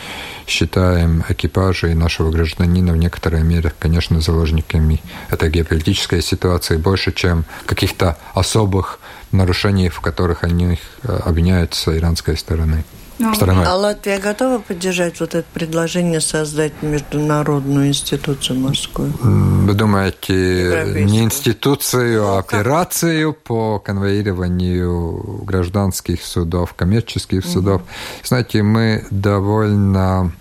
считаем 0.47 1.23
экипажа 1.29 1.87
и 1.87 1.93
нашего 1.93 2.31
гражданина 2.31 2.93
в 2.93 2.97
некоторой 2.97 3.43
мере, 3.43 3.73
конечно, 3.79 4.21
заложниками 4.21 5.01
этой 5.29 5.49
геополитической 5.49 6.21
ситуации 6.21 6.77
больше, 6.77 7.11
чем 7.11 7.45
каких-то 7.65 8.17
особых 8.33 8.99
нарушений, 9.31 9.89
в 9.89 10.01
которых 10.01 10.43
они 10.43 10.79
обвиняют 11.03 11.73
с 11.73 11.87
иранской 11.87 12.37
стороны. 12.37 12.83
Ну, 13.19 13.35
стороной. 13.35 13.65
А 13.65 13.75
Латвия 13.75 14.17
готова 14.17 14.59
поддержать 14.59 15.19
вот 15.19 15.35
это 15.35 15.45
предложение 15.53 16.21
создать 16.21 16.81
международную 16.81 17.89
институцию 17.89 18.59
морскую? 18.59 19.11
Вы 19.21 19.73
думаете, 19.73 21.03
не 21.05 21.23
институцию, 21.23 22.25
а 22.25 22.39
операцию 22.39 23.33
по 23.33 23.79
конвоированию 23.79 25.43
гражданских 25.43 26.23
судов, 26.23 26.73
коммерческих 26.73 27.43
угу. 27.43 27.49
судов? 27.49 27.81
Знаете, 28.23 28.63
мы 28.63 29.05
довольно 29.11 30.31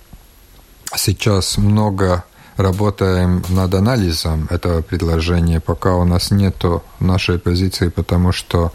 сейчас 0.94 1.58
много 1.58 2.24
работаем 2.56 3.44
над 3.48 3.74
анализом 3.74 4.46
этого 4.50 4.82
предложения, 4.82 5.60
пока 5.60 5.96
у 5.96 6.04
нас 6.04 6.30
нету 6.30 6.82
нашей 7.00 7.38
позиции, 7.38 7.88
потому 7.88 8.32
что 8.32 8.72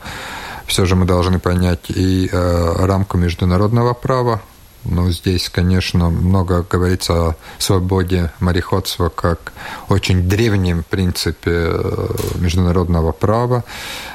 все 0.67 0.85
же 0.85 0.95
мы 0.95 1.05
должны 1.05 1.39
понять 1.39 1.89
и 1.89 2.29
э, 2.31 2.85
рамку 2.85 3.17
международного 3.17 3.93
права, 3.93 4.41
Но 4.85 5.09
здесь, 5.11 5.49
конечно, 5.49 6.09
много 6.09 6.65
говорится 6.69 7.13
о 7.13 7.35
свободе 7.57 8.31
мореходства 8.39 9.09
как 9.09 9.53
очень 9.87 10.27
древнем 10.27 10.83
принципе 10.83 11.51
э, 11.51 12.07
международного 12.35 13.11
права. 13.13 13.63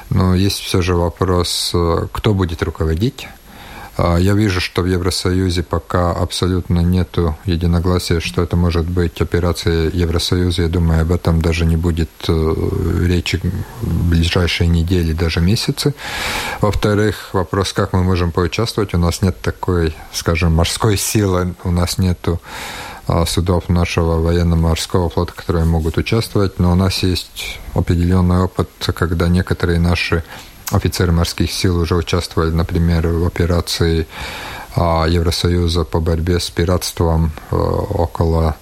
Но 0.09 0.35
есть 0.35 0.59
все 0.59 0.81
же 0.81 0.95
вопрос, 0.95 1.71
э, 1.73 2.07
кто 2.11 2.33
будет 2.33 2.61
руководить 2.61 3.27
я 4.19 4.33
вижу, 4.33 4.61
что 4.61 4.81
в 4.81 4.85
Евросоюзе 4.85 5.63
пока 5.63 6.11
абсолютно 6.11 6.79
нет 6.79 7.17
единогласия, 7.45 8.19
что 8.19 8.41
это 8.43 8.55
может 8.55 8.85
быть 8.85 9.21
операция 9.21 9.89
Евросоюза. 9.91 10.63
Я 10.63 10.67
думаю, 10.69 11.01
об 11.01 11.11
этом 11.11 11.41
даже 11.41 11.65
не 11.65 11.75
будет 11.75 12.09
э, 12.27 12.55
речи 13.07 13.41
в 13.81 14.09
ближайшие 14.09 14.67
недели, 14.67 15.13
даже 15.13 15.41
месяцы. 15.41 15.93
Во-вторых, 16.61 17.29
вопрос, 17.33 17.73
как 17.73 17.93
мы 17.93 18.03
можем 18.03 18.31
поучаствовать. 18.31 18.93
У 18.93 18.97
нас 18.97 19.21
нет 19.21 19.41
такой, 19.41 19.95
скажем, 20.13 20.53
морской 20.53 20.97
силы, 20.97 21.55
у 21.63 21.71
нас 21.71 21.97
нет 21.97 22.19
а, 23.07 23.25
судов 23.25 23.69
нашего 23.69 24.21
военно-морского 24.21 25.09
флота, 25.09 25.33
которые 25.33 25.65
могут 25.65 25.97
участвовать, 25.97 26.59
но 26.59 26.71
у 26.71 26.75
нас 26.75 27.01
есть 27.01 27.59
определенный 27.73 28.43
опыт, 28.43 28.69
когда 28.95 29.27
некоторые 29.27 29.79
наши 29.79 30.23
офицеры 30.71 31.11
морских 31.11 31.51
сил 31.51 31.79
уже 31.79 31.95
участвовали, 31.95 32.51
например, 32.51 33.07
в 33.07 33.25
операции 33.25 34.07
а, 34.75 35.05
Евросоюза 35.07 35.83
по 35.83 35.99
борьбе 35.99 36.39
с 36.39 36.49
пиратством 36.49 37.31
э, 37.51 37.55
около 37.55 38.55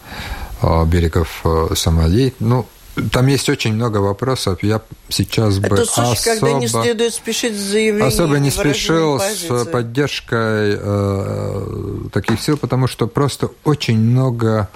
а, 0.61 0.85
берегов 0.85 1.41
э, 1.43 1.69
Сомали. 1.75 2.33
Ну, 2.39 2.65
там 3.11 3.27
есть 3.27 3.49
очень 3.49 3.73
много 3.73 3.97
вопросов. 3.97 4.63
Я 4.63 4.81
сейчас 5.09 5.59
бы 5.59 5.67
Это 5.67 5.85
случай, 5.85 6.11
особо, 6.13 6.39
когда 6.39 6.53
не 6.53 6.67
следует 6.67 7.13
спешить 7.13 7.55
с 7.55 7.59
заявлением. 7.59 8.07
Особо 8.07 8.39
не 8.39 8.49
спешил 8.49 9.19
с 9.19 9.65
поддержкой 9.65 10.77
э, 10.79 12.09
таких 12.11 12.41
сил, 12.41 12.57
потому 12.57 12.87
что 12.87 13.07
просто 13.07 13.49
очень 13.63 13.99
много 13.99 14.69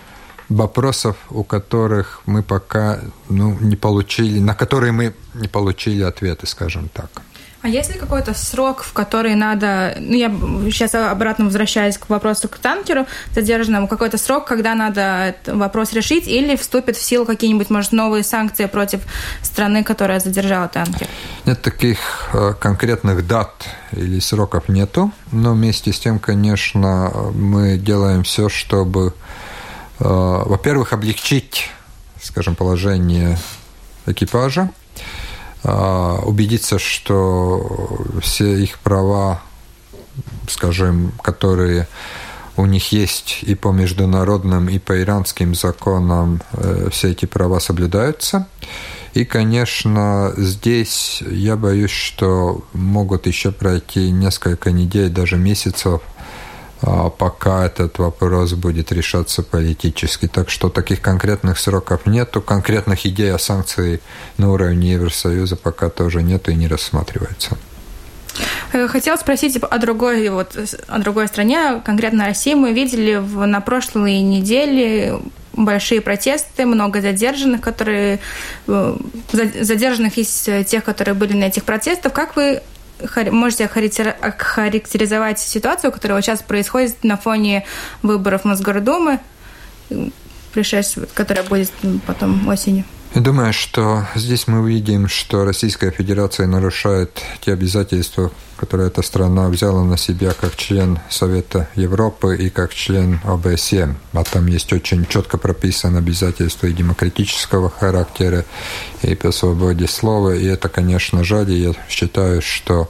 вопросов, 0.56 1.16
у 1.30 1.44
которых 1.44 2.22
мы 2.26 2.44
пока 2.44 3.00
ну, 3.30 3.58
не 3.60 3.76
получили, 3.76 4.40
на 4.40 4.54
которые 4.54 4.92
мы 4.92 5.14
не 5.34 5.48
получили 5.48 6.04
ответы, 6.04 6.48
скажем 6.48 6.90
так. 6.90 7.10
А 7.64 7.70
есть 7.70 7.94
ли 7.94 8.00
какой-то 8.00 8.34
срок, 8.34 8.82
в 8.82 8.92
который 8.92 9.36
надо... 9.36 9.96
Ну, 10.00 10.16
я 10.16 10.30
сейчас 10.72 10.96
обратно 10.96 11.46
возвращаюсь 11.46 11.96
к 11.98 12.10
вопросу 12.10 12.50
к 12.50 12.58
танкеру 12.58 13.06
задержанному. 13.36 13.88
Какой-то 13.88 14.18
срок, 14.18 14.46
когда 14.46 14.74
надо 14.74 15.02
этот 15.02 15.56
вопрос 15.56 15.94
решить, 15.94 16.28
или 16.28 16.56
вступят 16.56 16.98
в 16.98 17.04
силу 17.04 17.26
какие-нибудь, 17.26 17.70
может, 17.70 17.92
новые 17.92 18.24
санкции 18.24 18.66
против 18.66 19.02
страны, 19.44 19.84
которая 19.84 20.20
задержала 20.20 20.68
танкер? 20.70 21.08
Нет 21.46 21.62
таких 21.62 22.00
э, 22.34 22.54
конкретных 22.60 23.28
дат 23.28 23.68
или 23.92 24.20
сроков 24.20 24.68
нету, 24.68 25.12
но 25.32 25.54
вместе 25.54 25.94
с 25.94 26.00
тем, 26.00 26.18
конечно, 26.18 27.12
мы 27.36 27.78
делаем 27.78 28.24
все, 28.24 28.50
чтобы 28.50 29.14
во-первых, 30.04 30.94
облегчить, 30.94 31.70
скажем, 32.22 32.56
положение 32.56 33.38
экипажа, 34.06 34.72
э, 35.64 36.20
убедиться, 36.24 36.80
что 36.80 38.00
все 38.22 38.58
их 38.58 38.80
права, 38.80 39.42
скажем, 40.48 41.12
которые 41.22 41.88
у 42.58 42.66
них 42.66 42.92
есть 42.92 43.40
и 43.44 43.56
по 43.56 43.72
международным, 43.72 44.70
и 44.70 44.80
по 44.80 45.00
иранским 45.02 45.56
законам, 45.56 46.42
э, 46.54 46.90
все 46.92 47.12
эти 47.12 47.26
права 47.26 47.60
соблюдаются. 47.60 48.48
И, 49.14 49.26
конечно, 49.26 50.34
здесь 50.38 51.22
я 51.30 51.58
боюсь, 51.58 51.92
что 51.92 52.64
могут 52.74 53.28
еще 53.28 53.52
пройти 53.52 54.10
несколько 54.12 54.72
недель, 54.72 55.10
даже 55.10 55.38
месяцев, 55.38 56.02
пока 56.82 57.66
этот 57.66 58.00
вопрос 58.00 58.54
будет 58.54 58.92
решаться 58.92 59.44
политически. 59.44 60.28
Так 60.28 60.50
что 60.50 60.70
таких 60.70 61.02
конкретных 61.02 61.60
сроков 61.60 62.06
нету, 62.06 62.42
конкретных 62.42 63.06
идей 63.06 63.34
о 63.34 63.38
санкции 63.38 64.02
на 64.38 64.52
уровне 64.52 64.94
Евросоюза 64.94 65.56
пока 65.56 65.90
тоже 65.90 66.24
нету 66.24 66.52
и 66.52 66.56
не 66.56 66.68
рассматривается. 66.68 67.58
Э, 68.74 68.88
хотела 68.88 69.18
спросить 69.18 69.58
о 69.58 69.78
другой, 69.78 70.30
вот, 70.30 70.58
о 70.88 71.00
другой 71.00 71.28
стране, 71.28 71.82
конкретно 71.86 72.26
России. 72.26 72.54
Мы 72.54 72.74
видели 72.74 73.16
в, 73.16 73.46
на 73.46 73.62
прошлой 73.62 74.20
неделе 74.22 75.20
большие 75.54 76.02
протесты, 76.02 76.66
много 76.66 77.02
задержанных, 77.02 77.62
которые 77.62 78.20
э, 78.68 78.98
задержанных 79.32 80.18
из 80.18 80.50
тех, 80.66 80.84
которые 80.84 81.14
были 81.14 81.34
на 81.34 81.46
этих 81.46 81.64
протестах. 81.64 82.14
Как 82.14 82.36
вы 82.36 82.62
можете 83.32 83.66
охарактеризовать 83.66 85.40
ситуацию, 85.40 85.92
которая 85.92 86.22
сейчас 86.22 86.42
происходит 86.42 87.04
на 87.04 87.18
фоне 87.18 87.66
выборов 88.02 88.46
Мосгордумы, 88.46 89.20
пришествия, 90.54 91.08
которая 91.14 91.44
будет 91.44 91.72
потом 92.06 92.48
осенью? 92.48 92.86
Я 93.14 93.20
думаю, 93.20 93.52
что 93.52 94.06
здесь 94.16 94.48
мы 94.48 94.62
увидим, 94.62 95.10
что 95.10 95.44
Российская 95.44 95.92
Федерация 95.92 96.48
нарушает 96.48 97.22
те 97.42 97.52
обязательства, 97.52 98.32
которые 98.56 98.88
эта 98.88 99.02
страна 99.02 99.50
взяла 99.50 99.84
на 99.84 99.98
себя 99.98 100.32
как 100.32 100.56
член 100.56 100.98
Совета 101.10 101.68
Европы 101.76 102.38
и 102.38 102.50
как 102.50 102.74
член 102.74 103.20
ОБСЕ. 103.26 103.96
А 104.14 104.24
там 104.24 104.48
есть 104.48 104.72
очень 104.72 105.06
четко 105.06 105.38
прописано 105.38 105.98
обязательства 105.98 106.68
и 106.68 106.74
демократического 106.74 107.70
характера, 107.70 108.46
и 109.02 109.14
по 109.16 109.34
свободе 109.34 109.88
слова. 109.88 110.34
И 110.34 110.46
это, 110.46 110.70
конечно, 110.70 111.26
жаль. 111.26 111.52
И 111.52 111.64
я 111.64 111.74
считаю, 111.90 112.42
что 112.42 112.90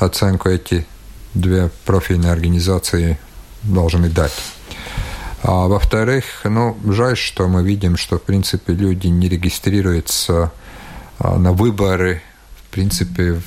оценку 0.00 0.48
эти 0.48 0.84
две 1.34 1.70
профильные 1.84 2.32
организации 2.32 3.20
должны 3.62 4.08
дать. 4.08 4.32
А 5.42 5.68
во-вторых, 5.68 6.24
ну, 6.44 6.76
жаль, 6.86 7.16
что 7.16 7.48
мы 7.48 7.62
видим, 7.62 7.96
что, 7.96 8.18
в 8.18 8.22
принципе, 8.22 8.74
люди 8.74 9.06
не 9.06 9.28
регистрируются 9.28 10.52
а, 11.18 11.38
на 11.38 11.52
выборы, 11.52 12.22
в 12.56 12.72
принципе, 12.72 13.40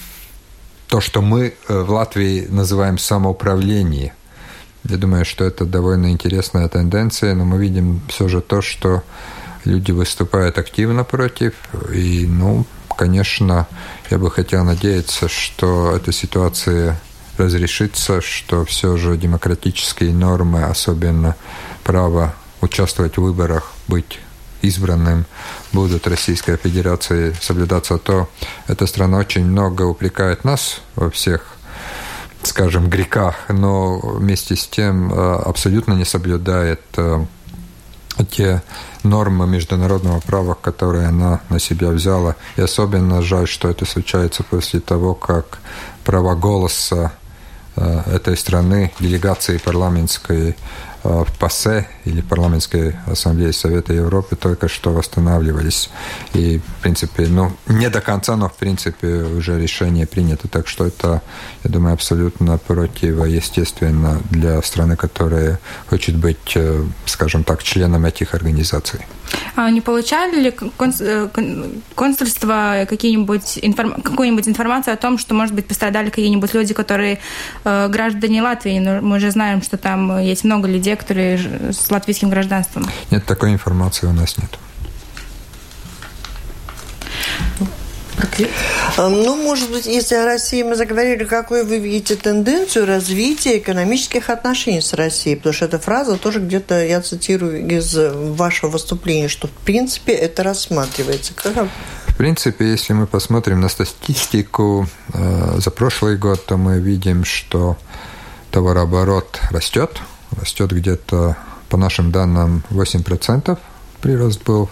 то, 0.88 1.01
что 1.01 1.21
мы 1.21 1.53
э, 1.67 1.79
в 1.82 1.89
Латвии 1.91 2.47
называем 2.49 2.97
самоуправление. 2.97 4.13
Я 4.84 4.97
думаю, 4.97 5.23
что 5.23 5.45
это 5.45 5.65
довольно 5.65 6.12
интересная 6.12 6.67
тенденция, 6.67 7.36
но 7.36 7.45
мы 7.45 7.58
видим 7.58 8.01
все 8.10 8.27
же 8.27 8.41
то, 8.41 8.62
что 8.62 9.01
люди 9.63 9.91
выступают 9.91 10.58
активно 10.58 11.03
против. 11.03 11.53
И, 11.91 12.25
ну, 12.27 12.65
конечно, 12.97 13.67
я 14.10 14.17
бы 14.17 14.29
хотел 14.29 14.63
надеяться, 14.63 15.29
что 15.29 15.95
эта 15.95 16.12
ситуация 16.12 16.99
разрешится, 17.38 18.22
что 18.22 18.65
все 18.65 18.98
же 18.98 19.17
демократические 19.17 20.13
нормы, 20.13 20.63
особенно 20.63 21.36
право 21.84 22.34
участвовать 22.62 23.17
в 23.17 23.22
выборах, 23.22 23.74
быть 23.88 24.19
избранным, 24.62 25.26
будут 25.74 26.08
Российской 26.08 26.58
Федерации 26.58 27.36
соблюдаться, 27.41 27.98
то 27.98 28.30
эта 28.67 28.88
страна 28.88 29.17
очень 29.17 29.46
много 29.46 29.84
упрекает 29.84 30.43
нас 30.43 30.82
во 30.96 31.10
всех 31.10 31.58
скажем, 32.46 32.89
греках, 32.89 33.36
но 33.50 34.00
вместе 34.00 34.56
с 34.56 34.67
тем 34.67 35.13
э, 35.13 35.36
абсолютно 35.46 35.93
не 35.93 36.06
соблюдает 36.06 36.82
э, 36.98 37.26
те 38.30 38.62
нормы 39.04 39.48
международного 39.48 40.19
права, 40.19 40.54
которые 40.54 41.08
она 41.08 41.41
на 41.50 41.60
себя 41.60 41.89
взяла. 41.89 42.36
И 42.58 42.62
особенно 42.62 43.22
жаль, 43.22 43.48
что 43.48 43.69
это 43.69 43.86
случается 43.86 44.43
после 44.43 44.80
того, 44.80 45.13
как 45.13 45.60
права 46.04 46.36
голоса 46.36 47.13
этой 47.76 48.38
страны, 48.38 48.92
делегации 49.00 49.58
парламентской 49.58 50.56
Э, 51.04 51.24
в 51.26 51.38
ПАСЕ 51.38 51.88
или 52.06 52.22
парламентской 52.22 52.96
ассамблее 53.06 53.54
Совета 53.54 53.94
Европы 53.94 54.36
только 54.36 54.68
что 54.68 54.92
восстанавливались. 54.92 55.89
И, 56.34 56.60
в 56.60 56.82
принципе, 56.82 57.28
ну, 57.28 57.52
не 57.68 57.89
до 57.89 58.02
конца, 58.02 58.36
но, 58.36 58.50
в 58.50 58.56
принципе, 58.56 59.08
уже 59.08 59.60
решение 59.60 60.06
принято. 60.06 60.48
Так 60.48 60.68
что 60.68 60.86
это, 60.86 61.22
я 61.63 61.70
думаю, 61.70 61.94
абсолютно 61.94 62.58
противоестественно 62.58 64.22
для 64.30 64.62
страны, 64.62 64.96
которая 64.96 65.60
хочет 65.88 66.16
быть, 66.16 66.54
э, 66.56 66.84
скажем 67.06 67.44
так, 67.44 67.63
членом 67.63 68.06
этих 68.06 68.34
организаций. 68.34 69.02
А 69.56 69.70
не 69.70 69.82
получали 69.82 70.39
ли 70.39 70.54
консульство 71.96 72.86
какие-нибудь 72.89 73.60
информ... 73.62 74.02
какую-нибудь 74.02 74.48
информацию 74.48 74.94
о 74.94 74.98
том, 74.98 75.18
что, 75.18 75.34
может 75.34 75.56
быть, 75.56 75.68
пострадали 75.68 76.10
какие-нибудь 76.10 76.54
люди, 76.54 76.74
которые 76.74 77.20
э, 77.63 77.88
граждане 77.89 78.42
Латвии? 78.42 78.80
Но 78.80 79.02
мы 79.02 79.20
же 79.20 79.32
знаем, 79.32 79.62
что 79.62 79.78
там 79.78 80.20
есть 80.20 80.44
много 80.44 80.68
людей, 80.68 80.96
которые 80.96 81.39
латвийским 81.93 82.29
гражданством. 82.29 82.89
Нет, 83.12 83.25
такой 83.25 83.53
информации 83.53 84.08
у 84.08 84.13
нас 84.13 84.38
нет. 84.38 84.49
Ну, 88.97 89.36
может 89.36 89.71
быть, 89.71 89.86
если 89.86 90.15
о 90.15 90.25
России 90.25 90.63
мы 90.63 90.75
заговорили, 90.75 91.23
какую 91.23 91.65
вы 91.65 91.79
видите 91.79 92.15
тенденцию 92.15 92.86
развития 92.86 93.58
экономических 93.58 94.29
отношений 94.29 94.82
с 94.82 94.93
Россией? 94.93 95.36
Потому 95.36 95.53
что 95.53 95.65
эта 95.65 95.79
фраза 95.79 96.17
тоже 96.17 96.39
где-то, 96.39 96.84
я 96.84 97.01
цитирую 97.01 97.67
из 97.67 97.95
вашего 97.95 98.71
выступления, 98.71 99.27
что 99.27 99.47
в 99.47 99.51
принципе 99.51 100.13
это 100.13 100.43
рассматривается. 100.43 101.34
Как... 101.34 101.67
В 102.08 102.15
принципе, 102.15 102.69
если 102.69 102.93
мы 102.93 103.08
посмотрим 103.08 103.62
на 103.62 103.69
статистику 103.69 104.88
э, 105.13 105.56
за 105.58 105.71
прошлый 105.71 106.17
год, 106.17 106.45
то 106.45 106.58
мы 106.58 106.79
видим, 106.79 107.25
что 107.25 107.77
товарооборот 108.51 109.39
растет, 109.49 109.99
растет 110.39 110.71
где-то, 110.71 111.38
по 111.74 111.78
нашим 111.78 112.12
данным, 112.12 112.64
8% 112.70 113.58
прирост 114.00 114.44
был 114.44 114.70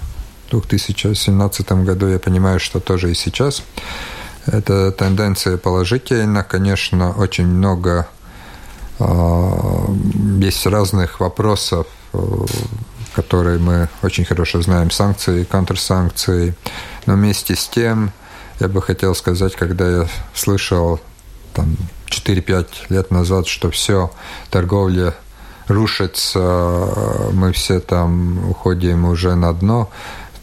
в 0.52 0.52
2017 0.52 1.72
году. 1.72 2.08
Я 2.08 2.20
понимаю, 2.20 2.60
что 2.60 2.80
тоже 2.80 3.10
и 3.10 3.16
сейчас. 3.16 3.64
Эта 4.46 4.92
тенденция 4.92 5.58
положительна. 5.58 6.44
Конечно, 6.44 7.12
очень 7.14 7.48
много 7.48 8.08
есть 9.00 10.68
разных 10.68 11.20
вопросов, 11.20 11.88
которые 13.16 13.58
мы 13.58 13.90
очень 14.04 14.24
хорошо 14.24 14.62
знаем, 14.62 14.92
санкции, 14.92 15.44
контрсанкции. 15.44 16.54
Но 17.08 17.16
вместе 17.16 17.56
с 17.56 17.68
тем, 17.68 18.12
я 18.60 18.68
бы 18.68 18.80
хотел 18.80 19.16
сказать, 19.16 19.56
когда 19.56 19.90
я 19.90 20.08
слышал 20.36 21.00
там 21.56 21.78
4-5 22.10 22.68
лет 22.90 23.10
назад, 23.10 23.48
что 23.48 23.72
все, 23.72 24.12
торговля 24.52 25.16
рушится, 25.72 26.40
мы 27.34 27.52
все 27.52 27.80
там 27.80 28.50
уходим 28.50 29.06
уже 29.06 29.36
на 29.36 29.54
дно, 29.54 29.90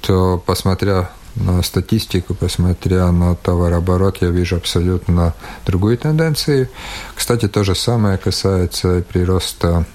то, 0.00 0.42
посмотря 0.44 1.10
на 1.34 1.62
статистику, 1.62 2.34
посмотря 2.34 3.10
на 3.10 3.36
товарооборот, 3.36 4.18
я 4.20 4.28
вижу 4.28 4.56
абсолютно 4.56 5.34
другую 5.66 5.98
тенденцию. 5.98 6.68
Кстати, 7.14 7.48
то 7.48 7.64
же 7.64 7.74
самое 7.74 8.18
касается 8.18 9.04
прироста 9.08 9.86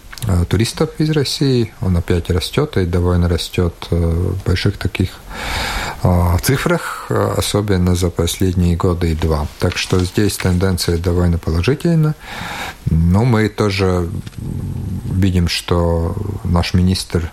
туристов 0.50 0.90
из 1.00 1.10
России. 1.12 1.74
Он 1.82 1.98
опять 1.98 2.30
растет 2.30 2.78
и 2.78 2.86
довольно 2.86 3.28
растет 3.28 3.74
э, 3.92 3.96
в 3.96 4.44
больших 4.46 4.78
таких 4.78 5.10
э, 6.04 6.38
цифрах, 6.42 7.08
особенно 7.10 7.96
за 7.96 8.10
последние 8.10 8.76
годы 8.76 9.12
и 9.12 9.16
два. 9.16 9.48
Так 9.60 9.78
что 9.78 10.00
здесь 10.00 10.38
тенденция 10.38 10.98
довольно 10.98 11.38
положительна. 11.38 12.16
Но 12.90 13.26
мы 13.26 13.50
тоже 13.50 14.10
видим, 15.12 15.48
что 15.48 16.16
наш 16.44 16.74
министр 16.74 17.32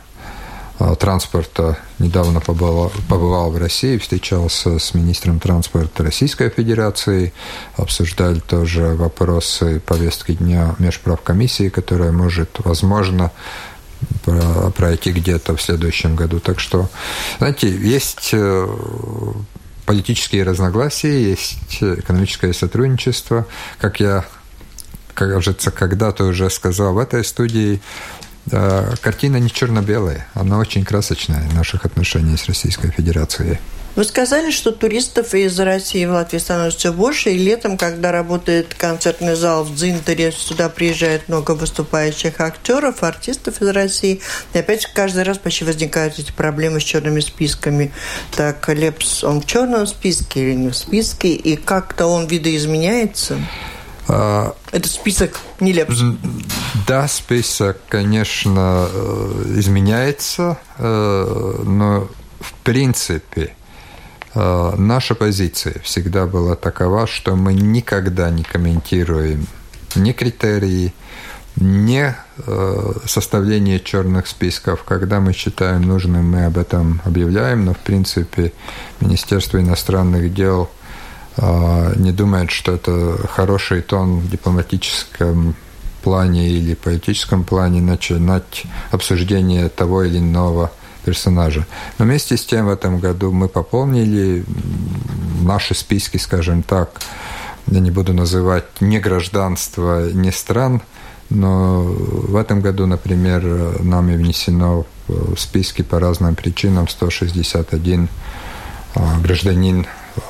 транспорта 0.99 1.79
недавно 1.99 2.41
побывал, 2.41 2.91
побывал 3.09 3.51
в 3.51 3.59
России, 3.59 3.99
встречался 3.99 4.79
с 4.79 4.95
министром 4.95 5.39
транспорта 5.39 6.05
Российской 6.05 6.49
Федерации, 6.49 7.33
обсуждали 7.77 8.41
тоже 8.41 8.95
вопросы 8.95 9.81
повестки 9.81 10.33
дня 10.33 10.75
межправкомиссии, 10.79 11.69
которая 11.69 12.13
может, 12.13 12.61
возможно, 12.65 13.31
пройти 14.77 15.13
где-то 15.13 15.57
в 15.57 15.63
следующем 15.63 16.17
году. 16.17 16.41
Так 16.41 16.59
что, 16.59 16.89
знаете, 17.39 17.69
есть 17.69 18.31
э, 18.33 18.67
политические 19.85 20.45
разногласия, 20.45 21.23
есть 21.23 21.59
экономическое 21.81 22.53
сотрудничество. 22.53 23.47
Как 23.79 24.01
я, 24.01 24.25
кажется, 25.15 25.71
когда-то 25.71 26.25
уже 26.25 26.49
сказал 26.49 26.95
в 26.95 26.99
этой 26.99 27.25
студии, 27.25 27.83
картина 29.01 29.37
не 29.37 29.51
черно-белая, 29.51 30.27
она 30.35 30.59
очень 30.59 30.85
красочная 30.85 31.43
наших 31.53 31.85
отношениях 31.85 32.41
с 32.41 32.47
Российской 32.47 32.91
Федерацией. 32.91 33.59
Вы 33.97 34.05
сказали, 34.05 34.53
что 34.53 34.71
туристов 34.71 35.35
из 35.35 35.59
России 35.59 36.05
в 36.07 36.13
Латвии 36.13 36.39
становится 36.39 36.79
все 36.79 36.93
больше, 36.93 37.31
и 37.31 37.37
летом, 37.39 37.77
когда 37.77 38.13
работает 38.13 38.73
концертный 38.75 39.35
зал 39.35 39.65
в 39.65 39.75
Дзинтере, 39.75 40.31
сюда 40.31 40.69
приезжает 40.69 41.29
много 41.29 41.53
выступающих 41.53 42.41
актеров, 42.41 43.03
артистов 43.03 43.61
из 43.61 43.69
России, 43.69 44.21
и 44.55 44.59
опять 44.59 44.87
каждый 44.87 45.25
раз 45.25 45.39
почти 45.39 45.65
возникают 45.65 46.21
эти 46.21 46.31
проблемы 46.31 46.81
с 46.81 46.85
черными 46.85 47.19
списками. 47.19 47.93
Так, 48.37 48.69
Лепс, 48.69 49.25
он 49.25 49.41
в 49.41 49.47
черном 49.47 49.89
списке 49.89 50.41
или 50.41 50.55
не 50.55 50.69
в 50.69 50.77
списке, 50.77 51.33
и 51.35 51.57
как-то 51.57 52.07
он 52.07 52.29
видоизменяется? 52.29 53.39
А, 54.13 54.55
Этот 54.73 54.91
список 54.91 55.39
нелепый. 55.61 55.97
Да, 56.87 57.07
список, 57.07 57.79
конечно, 57.89 58.89
э, 58.93 59.55
изменяется, 59.59 60.59
э, 60.79 61.63
но 61.65 62.09
в 62.41 62.53
принципе 62.65 63.55
э, 64.35 64.75
наша 64.77 65.15
позиция 65.15 65.79
всегда 65.85 66.27
была 66.27 66.57
такова, 66.57 67.07
что 67.07 67.37
мы 67.37 67.55
никогда 67.55 68.31
не 68.31 68.43
комментируем 68.43 69.47
ни 69.95 70.13
критерии, 70.13 70.93
не 71.57 72.17
составление 73.07 73.81
черных 73.81 74.29
списков. 74.29 74.85
Когда 74.85 75.21
мы 75.21 75.33
считаем 75.33 75.83
нужным, 75.83 76.31
мы 76.31 76.47
об 76.47 76.57
этом 76.57 77.03
объявляем, 77.05 77.65
но 77.65 77.75
в 77.75 77.79
принципе 77.79 78.53
Министерство 79.01 79.61
иностранных 79.61 80.33
дел– 80.33 80.71
не 81.97 82.13
думает, 82.13 82.51
что 82.51 82.73
это 82.73 83.17
хороший 83.29 83.81
тон 83.83 84.21
в 84.21 84.31
дипломатическом 84.31 85.55
плане 86.03 86.49
или 86.49 86.75
политическом 86.75 87.45
плане 87.45 87.81
начинать 87.81 88.65
обсуждение 88.91 89.69
того 89.69 90.03
или 90.05 90.19
иного 90.19 90.71
персонажа. 91.05 91.67
Но 91.99 92.05
вместе 92.05 92.37
с 92.37 92.45
тем 92.45 92.67
в 92.67 92.71
этом 92.71 92.99
году 92.99 93.33
мы 93.33 93.49
пополнили 93.49 94.45
наши 95.43 95.75
списки, 95.75 96.17
скажем 96.19 96.63
так, 96.63 97.01
я 97.67 97.81
не 97.81 97.91
буду 97.91 98.13
называть 98.13 98.65
ни 98.81 98.99
гражданства, 98.99 100.11
ни 100.11 100.31
стран, 100.31 100.83
но 101.31 101.83
в 101.83 102.37
этом 102.37 102.61
году, 102.61 102.87
например, 102.87 103.81
нами 103.81 104.17
внесено 104.17 104.85
в 105.07 105.37
списки 105.39 105.83
по 105.83 106.01
разным 106.01 106.35
причинам 106.35 106.89
161 106.89 108.09
а, 108.95 109.19
гражданин 109.21 109.87
а, 110.17 110.21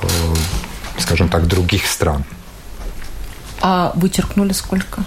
скажем 1.01 1.29
так, 1.29 1.47
других 1.47 1.87
стран. 1.87 2.23
А 3.61 3.91
вычеркнули 3.95 4.53
сколько? 4.53 5.03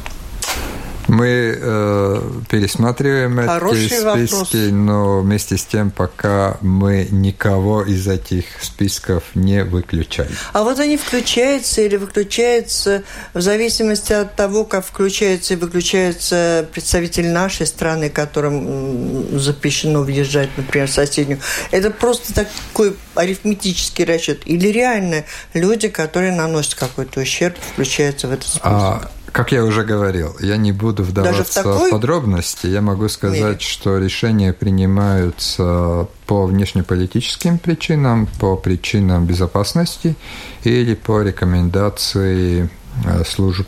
Мы 1.08 1.56
э, 1.60 2.30
пересматриваем 2.48 3.46
Хороший 3.46 3.86
эти 3.86 3.94
списки, 3.94 4.04
вопрос. 4.04 4.52
но 4.72 5.20
вместе 5.20 5.56
с 5.56 5.64
тем 5.64 5.90
пока 5.90 6.56
мы 6.60 7.06
никого 7.10 7.82
из 7.82 8.06
этих 8.08 8.44
списков 8.60 9.24
не 9.34 9.64
выключаем. 9.64 10.30
А 10.52 10.62
вот 10.62 10.78
они 10.80 10.96
включаются 10.96 11.82
или 11.82 11.96
выключаются 11.96 13.02
в 13.34 13.40
зависимости 13.40 14.12
от 14.12 14.34
того, 14.34 14.64
как 14.64 14.84
включается 14.86 15.54
и 15.54 15.56
выключается 15.56 16.66
представитель 16.72 17.28
нашей 17.28 17.66
страны, 17.66 18.08
которым 18.08 19.38
запрещено 19.38 20.02
въезжать, 20.02 20.50
например, 20.56 20.88
в 20.88 20.92
соседнюю. 20.92 21.40
Это 21.70 21.90
просто 21.90 22.32
такой 22.34 22.96
арифметический 23.14 24.04
расчет. 24.04 24.42
Или 24.46 24.68
реально 24.68 25.24
люди, 25.52 25.88
которые 25.88 26.32
наносят 26.32 26.74
какой-то 26.74 27.20
ущерб, 27.20 27.56
включаются 27.72 28.28
в 28.28 28.32
этот 28.32 28.48
список? 28.48 28.62
А 28.64 29.10
как 29.34 29.50
я 29.50 29.64
уже 29.64 29.82
говорил, 29.82 30.36
я 30.38 30.56
не 30.56 30.70
буду 30.70 31.02
вдаваться 31.02 31.64
в, 31.64 31.88
в 31.88 31.90
подробности. 31.90 32.68
Я 32.68 32.80
могу 32.80 33.08
сказать, 33.08 33.40
мире? 33.40 33.58
что 33.58 33.98
решения 33.98 34.52
принимаются 34.52 36.06
по 36.26 36.46
внешнеполитическим 36.46 37.58
причинам, 37.58 38.28
по 38.38 38.56
причинам 38.56 39.26
безопасности 39.26 40.14
или 40.62 40.94
по 40.94 41.20
рекомендации 41.20 42.70
э, 43.04 43.24
служб, 43.24 43.66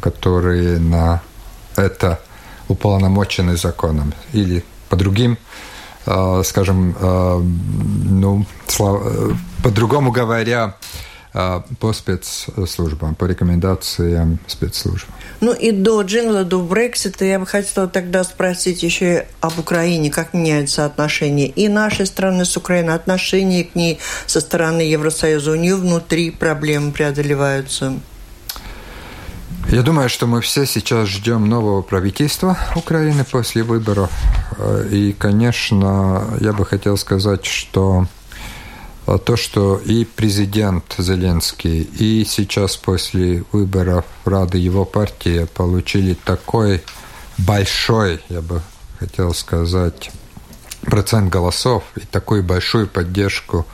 которые 0.00 0.80
на 0.80 1.22
это 1.76 2.18
уполномочены 2.66 3.56
законом, 3.56 4.12
или 4.32 4.64
по 4.88 4.96
другим, 4.96 5.38
э, 6.06 6.42
скажем, 6.44 6.96
э, 6.98 7.40
ну, 7.40 8.46
по-другому 9.62 10.10
говоря, 10.10 10.74
по 11.34 11.92
спецслужбам, 11.92 13.16
по 13.16 13.24
рекомендациям 13.24 14.38
спецслужб. 14.46 15.08
Ну 15.40 15.52
и 15.52 15.72
до 15.72 16.02
джингла, 16.02 16.44
до 16.44 16.60
Брексита 16.60 17.24
я 17.24 17.40
бы 17.40 17.46
хотела 17.46 17.88
тогда 17.88 18.22
спросить 18.22 18.84
еще 18.84 19.26
об 19.40 19.58
Украине, 19.58 20.10
как 20.10 20.32
меняются 20.32 20.84
отношения 20.84 21.48
и 21.48 21.68
нашей 21.68 22.06
страны 22.06 22.44
с 22.44 22.56
Украиной, 22.56 22.94
отношения 22.94 23.64
к 23.64 23.74
ней 23.74 23.98
со 24.26 24.40
стороны 24.40 24.82
Евросоюза. 24.82 25.50
У 25.50 25.56
нее 25.56 25.74
внутри 25.74 26.30
проблемы 26.30 26.92
преодолеваются. 26.92 27.94
Я 29.70 29.82
думаю, 29.82 30.08
что 30.08 30.26
мы 30.26 30.40
все 30.40 30.66
сейчас 30.66 31.08
ждем 31.08 31.48
нового 31.48 31.82
правительства 31.82 32.56
Украины 32.76 33.24
после 33.24 33.64
выборов. 33.64 34.12
И, 34.90 35.12
конечно, 35.18 36.22
я 36.40 36.52
бы 36.52 36.64
хотел 36.64 36.96
сказать, 36.96 37.44
что 37.44 38.06
а 38.06 38.23
то, 39.06 39.36
что 39.36 39.78
и 39.84 40.04
президент 40.04 40.94
Зеленский, 40.98 41.82
и 41.82 42.24
сейчас 42.24 42.76
после 42.76 43.44
выборов 43.52 44.04
Рады 44.24 44.58
его 44.58 44.84
партии 44.84 45.46
получили 45.54 46.14
такой 46.14 46.82
большой, 47.38 48.20
я 48.28 48.40
бы 48.40 48.62
хотел 48.98 49.34
сказать, 49.34 50.10
процент 50.82 51.30
голосов 51.30 51.84
и 51.96 52.00
такую 52.00 52.42
большую 52.42 52.86
поддержку 52.86 53.66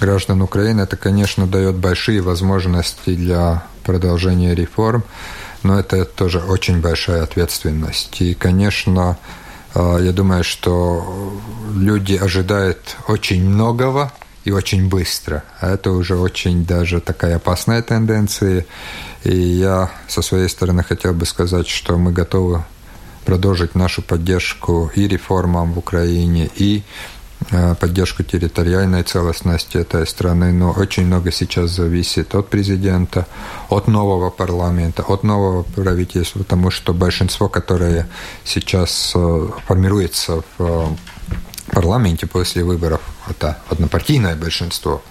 граждан 0.00 0.42
Украины, 0.42 0.80
это, 0.82 0.96
конечно, 0.96 1.46
дает 1.46 1.76
большие 1.76 2.20
возможности 2.20 3.14
для 3.14 3.64
продолжения 3.84 4.54
реформ, 4.54 5.04
но 5.62 5.78
это 5.78 6.04
тоже 6.04 6.40
очень 6.40 6.80
большая 6.80 7.22
ответственность. 7.22 8.20
И, 8.20 8.34
конечно, 8.34 9.18
а, 9.74 9.98
я 9.98 10.12
думаю, 10.12 10.44
что 10.44 11.32
люди 11.74 12.14
ожидают 12.14 12.96
очень 13.08 13.44
многого 13.48 14.12
и 14.44 14.50
очень 14.50 14.88
быстро. 14.88 15.42
А 15.60 15.70
это 15.70 15.90
уже 15.90 16.16
очень 16.16 16.64
даже 16.64 17.00
такая 17.00 17.36
опасная 17.36 17.82
тенденция. 17.82 18.66
И 19.24 19.36
я 19.36 19.90
со 20.08 20.22
своей 20.22 20.48
стороны 20.48 20.82
хотел 20.82 21.14
бы 21.14 21.26
сказать, 21.26 21.68
что 21.68 21.96
мы 21.96 22.12
готовы 22.12 22.64
продолжить 23.24 23.74
нашу 23.74 24.02
поддержку 24.02 24.90
и 24.94 25.08
реформам 25.08 25.72
в 25.72 25.78
Украине, 25.78 26.50
и 26.56 26.82
Э, 27.50 27.74
поддержку 27.74 28.22
территориальной 28.22 29.02
целостности 29.02 29.76
этой 29.76 30.06
страны, 30.06 30.52
но 30.52 30.70
очень 30.70 31.06
много 31.06 31.30
сейчас 31.30 31.72
зависит 31.72 32.34
от 32.34 32.48
президента, 32.48 33.26
от 33.68 33.86
нового 33.86 34.30
парламента, 34.30 35.02
от 35.02 35.24
нового 35.24 35.62
правительства, 35.62 36.38
потому 36.38 36.70
что 36.70 36.94
большинство, 36.94 37.48
которое 37.48 38.08
сейчас 38.44 39.12
э, 39.14 39.48
формируется 39.66 40.42
в 40.56 40.62
э, 40.62 40.86
парламенте 41.72 42.26
после 42.26 42.62
выборов, 42.64 43.00
это 43.28 43.58
однопартийное 43.68 44.36
большинство, 44.36 45.02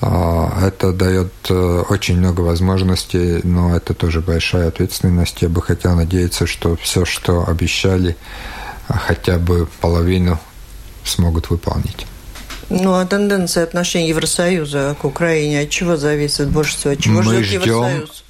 это 0.00 0.92
дает 0.92 1.50
очень 1.50 2.16
много 2.18 2.40
возможностей, 2.40 3.40
но 3.44 3.76
это 3.76 3.92
тоже 3.94 4.20
большая 4.20 4.68
ответственность. 4.68 5.42
Я 5.42 5.48
бы 5.48 5.60
хотел 5.62 5.94
надеяться, 5.96 6.46
что 6.46 6.76
все, 6.76 7.04
что 7.04 7.46
обещали, 7.48 8.16
хотя 8.88 9.38
бы 9.38 9.68
половину 9.80 10.38
смогут 11.04 11.50
выполнить. 11.50 12.06
Ну, 12.70 12.94
а 12.94 13.04
тенденция 13.04 13.64
отношений 13.64 14.08
Евросоюза 14.10 14.96
к 15.00 15.04
Украине 15.04 15.62
от 15.62 15.70
чего 15.70 15.96
зависит 15.96 16.48
больше 16.48 16.76
всего? 16.76 16.94
Чего 16.94 17.22
Мы 17.22 17.42
ждет 17.42 17.66
Евросоюз? 17.66 18.24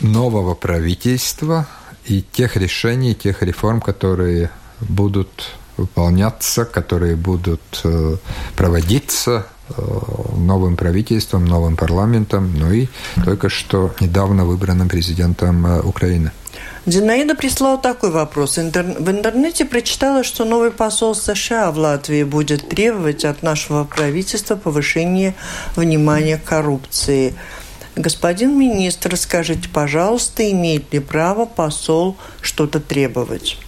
нового 0.00 0.54
правительства 0.54 1.66
и 2.06 2.22
тех 2.22 2.56
решений, 2.56 3.14
тех 3.14 3.42
реформ, 3.42 3.80
которые 3.80 4.50
будут 4.80 5.50
выполняться, 5.80 6.64
которые 6.64 7.16
будут 7.16 7.80
э, 7.84 8.16
проводиться 8.56 9.46
э, 9.68 9.82
новым 10.36 10.76
правительством, 10.76 11.44
новым 11.44 11.76
парламентом, 11.76 12.52
ну 12.58 12.72
и 12.72 12.88
только 13.24 13.48
что 13.48 13.90
недавно 14.00 14.44
выбранным 14.44 14.88
президентом 14.88 15.66
э, 15.66 15.80
Украины. 15.80 16.30
Зинаида 16.86 17.34
прислала 17.34 17.78
такой 17.78 18.10
вопрос. 18.10 18.56
В 18.56 19.10
интернете 19.10 19.64
прочитала, 19.64 20.24
что 20.24 20.44
новый 20.44 20.70
посол 20.70 21.14
США 21.14 21.70
в 21.70 21.78
Латвии 21.78 22.24
будет 22.24 22.68
требовать 22.68 23.24
от 23.24 23.42
нашего 23.42 23.84
правительства 23.84 24.56
повышения 24.56 25.34
внимания 25.76 26.38
к 26.38 26.44
коррупции. 26.44 27.34
Господин 27.96 28.58
министр, 28.58 29.16
скажите, 29.16 29.68
пожалуйста, 29.68 30.50
имеет 30.50 30.92
ли 30.92 31.00
право 31.00 31.44
посол 31.44 32.16
что-то 32.40 32.80
требовать? 32.80 33.58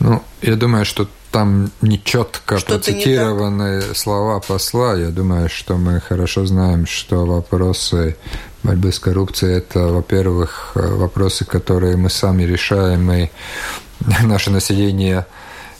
Ну, 0.00 0.22
я 0.40 0.56
думаю, 0.56 0.84
что 0.84 1.08
там 1.30 1.70
нечетко 1.80 2.58
процитированы 2.60 3.82
не 3.88 3.94
слова 3.94 4.40
посла. 4.40 4.94
Я 4.94 5.10
думаю, 5.10 5.48
что 5.48 5.76
мы 5.76 6.00
хорошо 6.00 6.46
знаем, 6.46 6.86
что 6.86 7.24
вопросы 7.24 8.16
борьбы 8.62 8.92
с 8.92 8.98
коррупцией– 8.98 9.58
это, 9.58 9.86
во-первых, 9.86 10.72
вопросы, 10.74 11.44
которые 11.44 11.96
мы 11.96 12.10
сами 12.10 12.42
решаем, 12.42 13.10
и 13.12 13.30
наше 14.22 14.50
население 14.50 15.26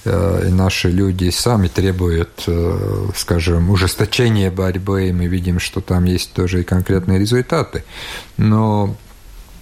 э, 0.04 0.44
и 0.48 0.50
наши 0.50 0.90
люди 0.90 1.30
сами 1.30 1.68
требуют, 1.68 2.44
э, 2.46 3.08
скажем, 3.16 3.70
ужесточения 3.70 4.50
борьбы, 4.50 5.08
и 5.08 5.12
мы 5.12 5.26
видим, 5.26 5.58
что 5.58 5.80
там 5.80 6.04
есть 6.04 6.32
тоже 6.32 6.60
и 6.60 6.64
конкретные 6.64 7.18
результаты. 7.18 7.84
Но 8.36 8.96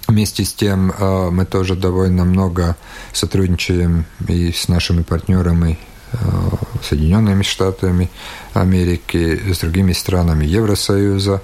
Вместе 0.09 0.45
с 0.45 0.55
тем 0.55 0.91
э, 0.91 1.31
мы 1.31 1.45
тоже 1.45 1.77
довольно 1.77 2.25
много 2.25 2.77
сотрудничаем 3.13 4.07
и 4.27 4.53
с 4.53 4.67
нашими 4.69 5.03
партнерами 5.03 5.79
Соединенными 6.83 7.43
Штатами 7.43 8.09
Америки, 8.55 9.53
с 9.53 9.59
другими 9.59 9.93
странами 9.93 10.47
Евросоюза 10.47 11.43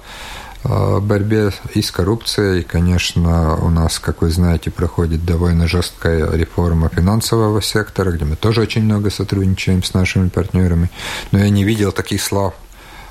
в 0.63 0.99
борьбе 0.99 1.51
и 1.75 1.83
с 1.83 1.91
коррупцией. 1.91 2.63
Конечно, 2.63 3.55
у 3.57 3.69
нас, 3.69 3.99
как 3.99 4.23
вы 4.23 4.31
знаете, 4.31 4.71
проходит 4.71 5.23
довольно 5.23 5.67
жесткая 5.67 6.31
реформа 6.31 6.89
финансового 6.89 7.61
сектора, 7.61 8.11
где 8.11 8.25
мы 8.25 8.35
тоже 8.35 8.61
очень 8.61 8.83
много 8.83 9.11
сотрудничаем 9.11 9.83
с 9.83 9.93
нашими 9.93 10.29
партнерами. 10.29 10.89
Но 11.31 11.37
я 11.37 11.49
не 11.49 11.63
видел 11.63 11.91
таких 11.91 12.23
слов, 12.23 12.55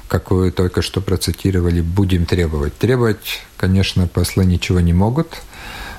как 0.08 0.30
вы 0.30 0.50
только 0.50 0.82
что 0.82 1.00
процитировали, 1.00 1.80
будем 1.80 2.26
требовать. 2.26 2.76
Требовать, 2.76 3.42
конечно, 3.56 4.06
послы 4.06 4.44
ничего 4.44 4.80
не 4.80 4.92
могут, 4.92 5.42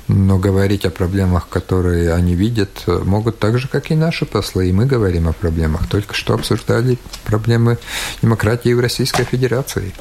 но 0.07 0.37
говорить 0.37 0.85
о 0.85 0.91
проблемах, 0.91 1.49
которые 1.49 2.13
они 2.13 2.35
видят, 2.35 2.83
могут 2.85 3.39
так 3.39 3.57
же, 3.57 3.67
как 3.67 3.89
и 3.91 3.95
наши 3.95 4.25
послы. 4.25 4.69
И 4.69 4.73
мы 4.73 4.85
говорим 4.85 5.27
о 5.27 5.33
проблемах. 5.33 5.87
Только 5.87 6.13
что 6.13 6.35
обсуждали 6.35 6.99
проблемы 7.25 7.79
демократии 8.21 8.73
в 8.73 8.79
Российской 8.79 9.23
Федерации. 9.23 9.93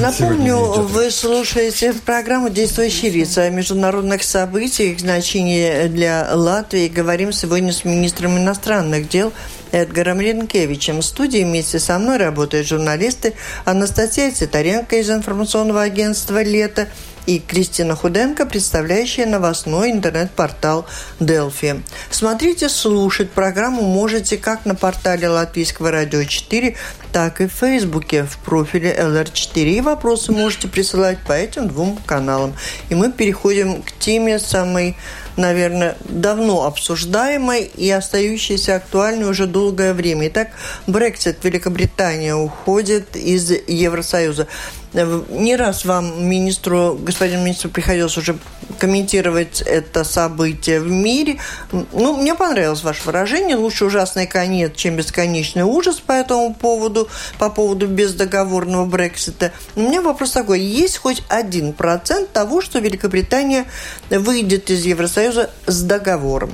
Напомню, 0.00 0.56
вы 0.82 1.10
слушаете 1.10 1.92
программу 1.92 2.50
«Действующие 2.50 3.10
лица» 3.10 3.42
о 3.42 3.50
международных 3.50 4.22
событиях, 4.22 5.00
значении 5.00 5.88
для 5.88 6.28
Латвии. 6.34 6.86
Говорим 6.86 7.32
сегодня 7.32 7.72
с 7.72 7.84
министром 7.84 8.38
иностранных 8.38 9.08
дел 9.08 9.32
Эдгаром 9.72 10.20
Ренкевичем. 10.20 10.98
В 10.98 11.02
студии 11.02 11.42
вместе 11.42 11.80
со 11.80 11.98
мной 11.98 12.18
работают 12.18 12.68
журналисты 12.68 13.34
Анастасия 13.64 14.30
Титаренко 14.30 14.96
из 14.96 15.10
информационного 15.10 15.82
агентства 15.82 16.44
«Лето» 16.44 16.86
и 17.28 17.40
Кристина 17.40 17.94
Худенко, 17.94 18.46
представляющая 18.46 19.26
новостной 19.26 19.90
интернет-портал 19.90 20.86
«Делфи». 21.20 21.82
Смотрите, 22.08 22.70
слушать 22.70 23.30
программу 23.30 23.82
можете 23.82 24.38
как 24.38 24.64
на 24.64 24.74
портале 24.74 25.28
Латвийского 25.28 25.90
радио 25.90 26.24
4, 26.24 26.74
так 27.12 27.42
и 27.42 27.46
в 27.46 27.52
Фейсбуке 27.52 28.24
в 28.24 28.38
профиле 28.38 28.96
LR4. 28.98 29.62
И 29.62 29.80
вопросы 29.82 30.32
можете 30.32 30.68
присылать 30.68 31.18
по 31.18 31.32
этим 31.32 31.68
двум 31.68 31.98
каналам. 32.06 32.54
И 32.88 32.94
мы 32.94 33.12
переходим 33.12 33.82
к 33.82 33.92
теме 33.92 34.38
самой 34.38 34.96
наверное, 35.38 35.96
давно 36.00 36.64
обсуждаемой 36.64 37.62
и 37.62 37.88
остающейся 37.90 38.76
актуальной 38.76 39.30
уже 39.30 39.46
долгое 39.46 39.94
время. 39.94 40.28
Итак, 40.28 40.48
Брексит, 40.86 41.42
Великобритания 41.44 42.34
уходит 42.34 43.16
из 43.16 43.50
Евросоюза. 43.50 44.48
Не 44.92 45.56
раз 45.56 45.84
вам, 45.84 46.28
министру, 46.28 46.98
господину 47.00 47.42
министру, 47.42 47.70
приходилось 47.70 48.16
уже 48.16 48.38
комментировать 48.78 49.60
это 49.60 50.04
событие 50.04 50.80
в 50.80 50.90
мире. 50.90 51.38
Ну, 51.72 52.16
мне 52.16 52.34
понравилось 52.34 52.82
ваше 52.82 53.04
выражение. 53.04 53.56
Лучше 53.56 53.84
ужасный 53.84 54.26
конец, 54.26 54.72
чем 54.76 54.96
бесконечный 54.96 55.62
ужас 55.62 55.96
по 55.96 56.12
этому 56.12 56.54
поводу, 56.54 57.08
по 57.38 57.50
поводу 57.50 57.86
бездоговорного 57.86 58.86
Брексита. 58.86 59.52
У 59.76 59.80
меня 59.80 60.00
вопрос 60.00 60.32
такой. 60.32 60.60
Есть 60.60 60.98
хоть 60.98 61.22
один 61.28 61.72
процент 61.72 62.32
того, 62.32 62.60
что 62.60 62.78
Великобритания 62.78 63.66
выйдет 64.10 64.70
из 64.70 64.84
Евросоюза 64.84 65.50
с 65.66 65.82
договором? 65.82 66.52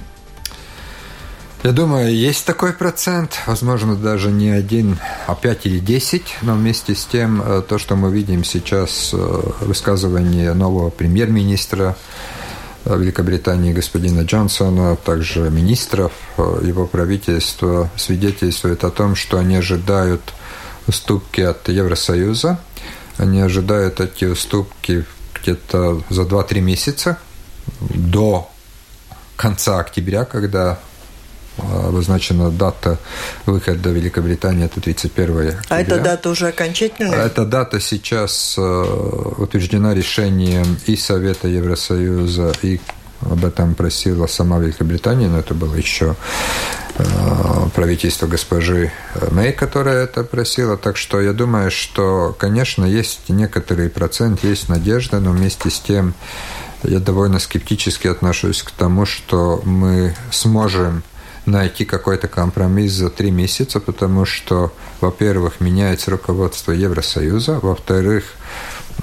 Я 1.65 1.73
думаю, 1.73 2.15
есть 2.15 2.45
такой 2.45 2.75
процент, 2.75 3.41
возможно, 3.47 3.97
даже 3.97 4.31
не 4.31 4.51
один, 4.51 4.99
а 5.27 5.35
пять 5.35 5.65
или 5.65 5.79
десять, 5.79 6.37
но 6.43 6.53
вместе 6.57 6.95
с 6.95 7.07
тем, 7.07 7.41
э, 7.41 7.63
то, 7.67 7.79
что 7.79 7.97
мы 7.97 8.13
видим 8.13 8.45
сейчас, 8.45 9.13
э, 9.15 9.43
высказывание 9.63 10.53
нового 10.53 10.91
премьер-министра 10.91 11.97
э, 12.85 12.99
Великобритании 12.99 13.73
господина 13.73 14.25
Джонсона, 14.27 14.93
а 14.93 14.97
также 14.97 15.49
министров 15.49 16.13
его 16.37 16.87
правительства, 16.87 17.91
свидетельствует 17.97 18.85
о 18.85 18.91
том, 18.91 19.15
что 19.15 19.39
они 19.39 19.57
ожидают 19.57 20.35
уступки 20.87 21.41
от 21.41 21.67
Евросоюза, 21.71 22.61
они 23.17 23.41
ожидают 23.41 24.01
эти 24.01 24.27
уступки 24.27 25.07
где-то 25.33 26.03
за 26.11 26.23
2-3 26.25 26.61
месяца 26.61 27.19
до 27.81 28.51
конца 29.37 29.79
октября, 29.79 30.27
когда 30.27 30.79
обозначена 31.59 32.51
дата 32.51 32.99
выхода 33.47 33.91
Великобритании, 33.91 34.67
это 34.67 34.81
31 34.81 35.35
октября. 35.35 35.63
А 35.69 35.81
эта 35.81 36.01
дата 36.01 36.31
уже 36.31 36.49
окончательная? 36.49 37.27
Эта 37.27 37.45
дата 37.45 37.81
сейчас 37.81 38.57
э, 38.59 38.63
утверждена 39.39 39.95
решением 39.95 40.79
и 40.87 40.97
Совета 40.97 41.49
Евросоюза, 41.49 42.53
и 42.63 42.81
об 43.21 43.45
этом 43.45 43.75
просила 43.75 44.27
сама 44.27 44.59
Великобритания, 44.59 45.29
но 45.29 45.39
это 45.39 45.55
было 45.55 45.75
еще 45.75 46.15
э, 46.97 47.05
правительство 47.75 48.27
госпожи 48.27 48.93
Мэй, 49.31 49.53
которая 49.53 50.05
это 50.05 50.25
просила. 50.25 50.77
Так 50.77 50.97
что 50.97 51.21
я 51.21 51.33
думаю, 51.33 51.71
что, 51.71 52.35
конечно, 52.39 52.85
есть 52.85 53.29
некоторый 53.29 53.89
процент, 53.89 54.45
есть 54.45 54.69
надежда, 54.69 55.21
но 55.21 55.31
вместе 55.31 55.71
с 55.71 55.81
тем 55.81 56.15
я 56.83 56.99
довольно 56.99 57.39
скептически 57.39 58.09
отношусь 58.09 58.63
к 58.63 58.71
тому, 58.73 59.07
что 59.07 59.63
мы 59.65 60.15
сможем 60.31 61.03
найти 61.47 61.85
какой-то 61.85 62.29
компромисс 62.29 62.93
за 62.93 63.11
три 63.11 63.31
месяца, 63.31 63.81
потому 63.81 64.25
что, 64.25 64.73
во-первых, 65.01 65.61
меняется 65.61 66.11
руководство 66.11 66.73
Евросоюза, 66.73 67.59
во-вторых, 67.61 68.25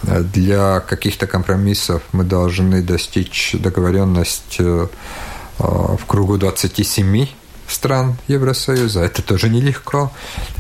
для 0.04 0.80
каких-то 0.80 1.28
компромиссов 1.28 2.02
мы 2.12 2.24
должны 2.24 2.82
достичь 2.82 3.56
договоренность 3.60 4.56
э, 4.60 4.88
в 5.60 6.06
кругу 6.08 6.38
27 6.38 7.28
стран 7.68 8.18
Евросоюза. 8.28 9.02
Это 9.02 9.22
тоже 9.22 9.50
нелегко. 9.50 10.12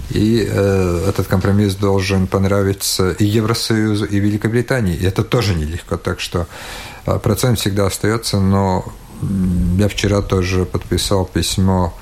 И 0.09 0.47
э, 0.49 1.05
этот 1.09 1.27
компромисс 1.27 1.75
должен 1.75 2.27
понравиться 2.27 3.11
и 3.11 3.25
Евросоюзу, 3.25 4.05
и 4.05 4.19
Великобритании. 4.19 4.95
И 4.95 5.05
это 5.05 5.23
тоже 5.23 5.55
нелегко. 5.55 5.97
Так 5.97 6.19
что 6.19 6.47
э, 7.05 7.19
процент 7.19 7.59
всегда 7.59 7.87
остается, 7.87 8.39
но 8.39 8.93
я 9.77 9.87
вчера 9.87 10.21
тоже 10.21 10.65
подписал 10.65 11.25
письмо 11.25 11.93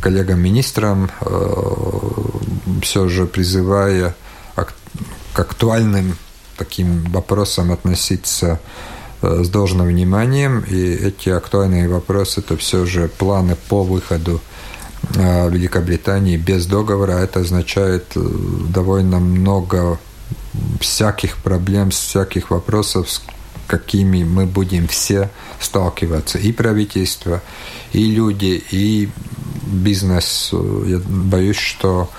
коллегам-министрам, 0.00 1.10
э, 1.20 2.80
все 2.82 3.08
же 3.08 3.26
призывая 3.26 4.14
к 4.54 5.38
актуальным 5.38 6.16
таким 6.56 7.04
вопросам 7.12 7.72
относиться 7.72 8.60
э, 9.22 9.44
с 9.44 9.48
должным 9.48 9.86
вниманием. 9.86 10.60
И 10.60 10.80
эти 10.80 11.28
актуальные 11.28 11.88
вопросы– 11.88 12.40
это 12.46 12.56
все 12.56 12.84
же 12.86 13.08
планы 13.08 13.56
по 13.68 13.82
выходу 13.82 14.40
э, 15.14 15.50
Великобритании 15.50 16.36
без 16.36 16.66
договора. 16.66 17.12
Это 17.12 17.40
означает 17.40 18.12
довольно 18.14 19.20
много 19.20 19.98
всяких 20.80 21.36
проблем, 21.36 21.90
всяких 21.90 22.50
вопросов, 22.50 23.08
какими 23.70 24.24
мы 24.24 24.46
будем 24.46 24.88
все 24.88 25.30
сталкиваться. 25.60 26.38
И 26.38 26.52
правительство, 26.52 27.40
и 27.92 28.10
люди, 28.10 28.62
и 28.72 29.08
бизнес. 29.62 30.50
Я 30.86 30.98
боюсь, 30.98 31.58
что 31.58 32.10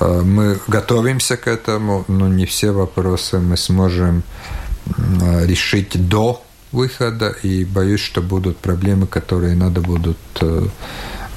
э, 0.00 0.22
мы 0.22 0.58
готовимся 0.66 1.36
к 1.36 1.46
этому, 1.46 2.04
но 2.08 2.26
не 2.26 2.44
все 2.44 2.72
вопросы 2.72 3.38
мы 3.38 3.56
сможем 3.56 4.24
решить 5.46 6.08
до 6.08 6.42
выхода, 6.72 7.28
и 7.44 7.64
боюсь, 7.64 8.00
что 8.00 8.20
будут 8.20 8.56
проблемы, 8.56 9.06
которые 9.06 9.54
надо 9.54 9.80
будут 9.80 10.18
э, 10.40 10.66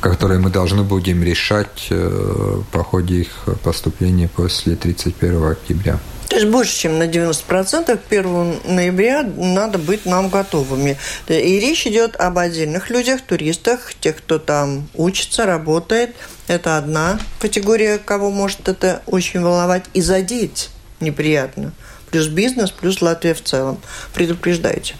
которые 0.02 0.40
мы 0.40 0.50
должны 0.50 0.84
будем 0.84 1.24
решать 1.24 1.88
э, 1.92 2.62
по 2.72 2.84
ходе 2.84 3.22
их 3.22 3.46
поступления 3.64 4.28
после 4.28 4.76
31 4.76 5.52
октября. 5.52 6.00
То 6.34 6.40
есть 6.40 6.50
больше, 6.50 6.76
чем 6.76 6.98
на 6.98 7.04
90% 7.04 7.96
к 7.96 8.12
1 8.12 8.62
ноября 8.66 9.22
надо 9.22 9.78
быть 9.78 10.08
нам 10.08 10.30
готовыми. 10.30 10.98
И 11.28 11.60
речь 11.60 11.86
идет 11.86 12.16
об 12.16 12.40
отдельных 12.40 12.90
людях, 12.90 13.22
туристах, 13.22 13.94
тех, 13.94 14.18
кто 14.18 14.40
там 14.40 14.90
учится, 14.96 15.46
работает. 15.46 16.16
Это 16.48 16.78
одна 16.78 17.20
категория, 17.40 18.00
кого 18.00 18.32
может 18.32 18.68
это 18.68 19.04
очень 19.06 19.42
волновать 19.42 19.84
и 19.94 20.02
задеть 20.02 20.72
неприятно. 21.00 21.72
Плюс 22.10 22.26
бизнес, 22.26 22.72
плюс 22.72 23.04
Латвия 23.04 23.36
в 23.36 23.44
целом. 23.44 23.80
Предупреждайте. 24.16 24.96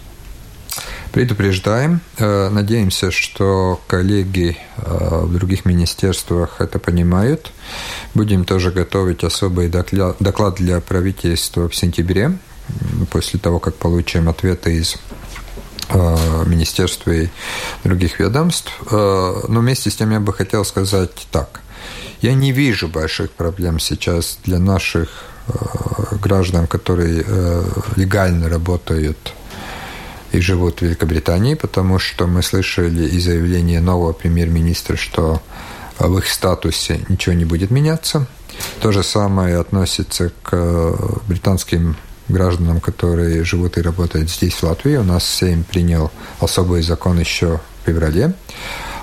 Предупреждаем. 1.14 2.00
Э, 2.18 2.48
надеемся, 2.48 3.12
что 3.12 3.80
коллеги 3.86 4.56
э, 4.78 5.20
в 5.22 5.32
других 5.32 5.64
министерствах 5.64 6.60
это 6.60 6.80
понимают. 6.80 7.52
Будем 8.14 8.44
тоже 8.44 8.72
готовить 8.72 9.22
особый 9.22 9.68
доклад 9.68 10.56
для 10.56 10.80
правительства 10.80 11.68
в 11.68 11.76
сентябре, 11.76 12.36
после 13.12 13.38
того, 13.38 13.60
как 13.60 13.76
получим 13.76 14.28
ответы 14.28 14.74
из 14.74 14.96
э, 15.90 16.16
министерства 16.46 17.12
и 17.12 17.28
других 17.84 18.18
ведомств. 18.18 18.72
Но 18.90 19.60
вместе 19.60 19.90
с 19.90 19.94
тем 19.94 20.10
я 20.10 20.18
бы 20.18 20.32
хотел 20.32 20.64
сказать 20.64 21.28
так. 21.30 21.60
Я 22.22 22.34
не 22.34 22.50
вижу 22.50 22.88
больших 22.88 23.30
проблем 23.30 23.78
сейчас 23.78 24.40
для 24.42 24.58
наших 24.58 25.26
граждан, 26.20 26.66
которые 26.66 27.24
легально 27.94 28.48
работают 28.48 29.32
и 30.34 30.40
живут 30.40 30.80
в 30.80 30.82
Великобритании, 30.82 31.54
потому 31.54 31.98
что 32.00 32.26
мы 32.26 32.42
слышали 32.42 33.08
и 33.08 33.20
заявление 33.20 33.80
нового 33.80 34.12
премьер-министра, 34.12 34.96
что 34.96 35.40
в 35.98 36.18
их 36.18 36.28
статусе 36.28 37.00
ничего 37.08 37.34
не 37.34 37.44
будет 37.44 37.70
меняться. 37.70 38.26
То 38.80 38.90
же 38.90 39.04
самое 39.04 39.58
относится 39.58 40.32
к 40.42 40.96
британским 41.28 41.96
гражданам, 42.28 42.80
которые 42.80 43.44
живут 43.44 43.78
и 43.78 43.82
работают 43.82 44.28
здесь, 44.28 44.54
в 44.54 44.64
Латвии. 44.64 44.96
У 44.96 45.04
нас 45.04 45.24
Сейм 45.24 45.62
принял 45.62 46.10
особый 46.40 46.82
закон 46.82 47.20
еще 47.20 47.60
в 47.82 47.86
феврале. 47.86 48.34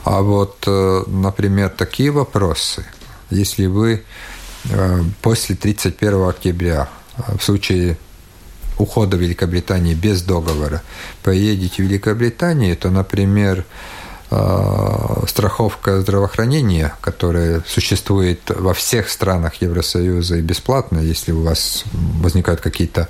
А 0.03 0.21
вот, 0.21 0.63
э, 0.67 1.03
например, 1.07 1.69
такие 1.69 2.11
вопросы. 2.11 2.85
Если 3.29 3.67
вы 3.67 4.03
э, 4.69 5.03
после 5.21 5.55
31 5.55 6.27
октября 6.27 6.89
э, 7.17 7.37
в 7.37 7.43
случае 7.43 7.97
ухода 8.81 9.17
Великобритании 9.17 9.93
без 9.93 10.21
договора. 10.21 10.81
Поедете 11.23 11.83
в 11.83 11.85
Великобританию, 11.85 12.75
то, 12.75 12.89
например, 12.89 13.65
а, 14.33 15.23
страховка 15.27 15.99
здравоохранения, 15.99 16.95
которая 17.01 17.63
существует 17.67 18.39
во 18.47 18.73
всех 18.73 19.09
странах 19.09 19.55
Евросоюза 19.61 20.37
и 20.37 20.41
бесплатно, 20.41 20.99
если 20.99 21.33
у 21.33 21.43
вас 21.43 21.83
возникают 21.91 22.61
какие-то 22.61 23.09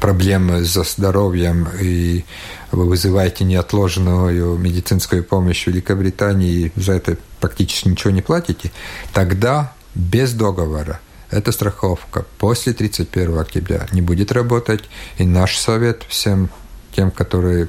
проблемы 0.00 0.64
со 0.64 0.82
здоровьем 0.82 1.68
и 1.78 2.24
вы 2.70 2.86
вызываете 2.86 3.44
неотложную 3.44 4.56
медицинскую 4.56 5.22
помощь 5.22 5.64
в 5.64 5.66
Великобритании 5.66 6.72
и 6.74 6.80
за 6.80 6.94
это 6.94 7.18
практически 7.38 7.88
ничего 7.88 8.10
не 8.10 8.22
платите, 8.22 8.72
тогда 9.12 9.74
без 9.94 10.32
договора– 10.32 11.00
эта 11.32 11.50
страховка 11.50 12.24
после 12.38 12.72
31 12.72 13.38
октября 13.38 13.86
не 13.92 14.02
будет 14.02 14.30
работать. 14.32 14.84
И 15.18 15.24
наш 15.24 15.56
совет 15.56 16.04
всем 16.08 16.50
тем, 16.94 17.10
которые 17.10 17.68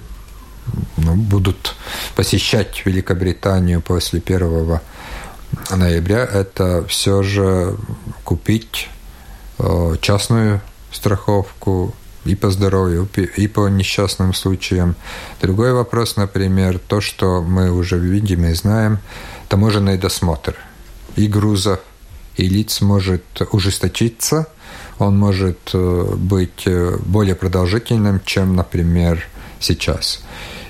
ну, 0.97 1.15
будут 1.15 1.75
посещать 2.15 2.85
Великобританию 2.85 3.81
после 3.81 4.21
1 4.23 4.79
ноября, 5.71 6.25
это 6.25 6.85
все 6.87 7.23
же 7.23 7.77
купить 8.23 8.89
э, 9.59 9.95
частную 10.01 10.61
страховку 10.91 11.95
и 12.25 12.35
по 12.35 12.49
здоровью, 12.49 13.07
и 13.37 13.47
по 13.47 13.67
несчастным 13.67 14.33
случаям. 14.33 14.95
Другой 15.41 15.73
вопрос, 15.73 16.15
например, 16.15 16.79
то, 16.79 17.01
что 17.01 17.41
мы 17.41 17.71
уже 17.71 17.97
видим 17.97 18.45
и 18.45 18.53
знаем, 18.53 18.99
таможенный 19.49 19.97
досмотр 19.97 20.55
и 21.15 21.27
грузов, 21.27 21.79
и 22.35 22.47
лиц 22.47 22.81
может 22.81 23.23
ужесточиться, 23.51 24.47
он 24.99 25.17
может 25.17 25.71
э, 25.73 26.05
быть 26.15 26.63
э, 26.65 26.97
более 27.05 27.35
продолжительным, 27.35 28.21
чем, 28.25 28.55
например, 28.55 29.25
сейчас. 29.59 30.23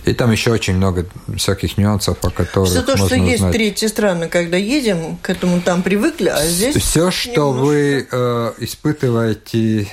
И 0.05 0.13
там 0.13 0.31
еще 0.31 0.51
очень 0.51 0.75
много 0.75 1.05
всяких 1.37 1.77
нюансов, 1.77 2.17
о 2.23 2.29
которых 2.29 2.69
Все 2.69 2.81
то, 2.81 2.97
можно 2.97 3.05
что 3.07 3.15
узнать. 3.15 3.31
есть 3.31 3.51
третьи 3.51 3.87
страны, 3.87 4.27
когда 4.27 4.57
едем, 4.57 5.17
к 5.21 5.29
этому 5.29 5.61
там 5.61 5.81
привыкли, 5.81 6.27
а 6.27 6.45
здесь... 6.45 6.75
Все, 6.75 7.09
что 7.09 7.29
немножко... 7.29 7.65
вы 7.65 8.07
э, 8.11 8.53
испытываете 8.59 9.87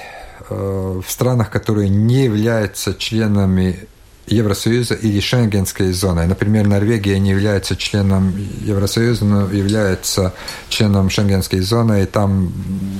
э, 0.48 1.00
в 1.06 1.10
странах, 1.10 1.50
которые 1.50 1.88
не 1.88 2.24
являются 2.24 2.94
членами 2.94 3.86
Евросоюза 4.26 4.94
или 4.94 5.18
Шенгенской 5.20 5.92
зоны. 5.92 6.26
Например, 6.26 6.66
Норвегия 6.66 7.18
не 7.18 7.30
является 7.30 7.76
членом 7.76 8.32
Евросоюза, 8.64 9.24
но 9.24 9.50
является 9.50 10.32
членом 10.68 11.10
Шенгенской 11.10 11.60
зоны, 11.60 12.02
и 12.02 12.06
там 12.06 12.52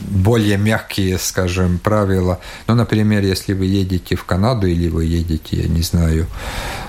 более 0.09 0.57
мягкие, 0.57 1.19
скажем, 1.19 1.79
правила. 1.79 2.41
Ну, 2.67 2.75
например, 2.75 3.23
если 3.23 3.53
вы 3.53 3.67
едете 3.67 4.17
в 4.17 4.25
Канаду 4.25 4.67
или 4.67 4.89
вы 4.89 5.05
едете, 5.05 5.63
я 5.63 5.69
не 5.69 5.83
знаю, 5.83 6.27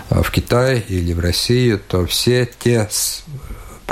в 0.09 0.29
Китай 0.31 0.83
или 0.87 1.13
в 1.13 1.19
Россию, 1.19 1.79
то 1.87 2.05
все 2.05 2.49
те 2.59 2.89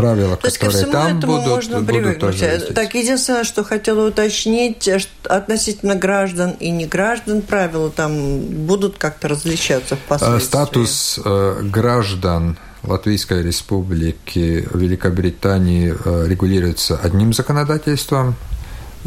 правила, 0.01 0.35
То 0.37 0.51
которые 0.51 0.85
там 0.85 1.19
будут, 1.19 1.47
можно 1.47 1.81
будут 1.81 2.19
тоже 2.19 2.67
Так, 2.73 2.95
единственное, 2.95 3.43
что 3.43 3.63
хотела 3.63 4.07
уточнить, 4.07 4.89
относительно 5.23 5.95
граждан 5.95 6.51
и 6.59 6.69
не 6.71 6.85
граждан, 6.85 7.41
правила 7.41 7.89
там 7.89 8.39
будут 8.39 8.97
как-то 8.97 9.27
различаться 9.27 9.95
впоследствии? 9.95 10.45
Статус 10.45 11.19
э, 11.23 11.61
граждан 11.63 12.57
Латвийской 12.83 13.43
Республики 13.43 14.67
Великобритании 14.73 15.93
э, 15.93 16.27
регулируется 16.27 16.97
одним 17.01 17.33
законодательством, 17.33 18.35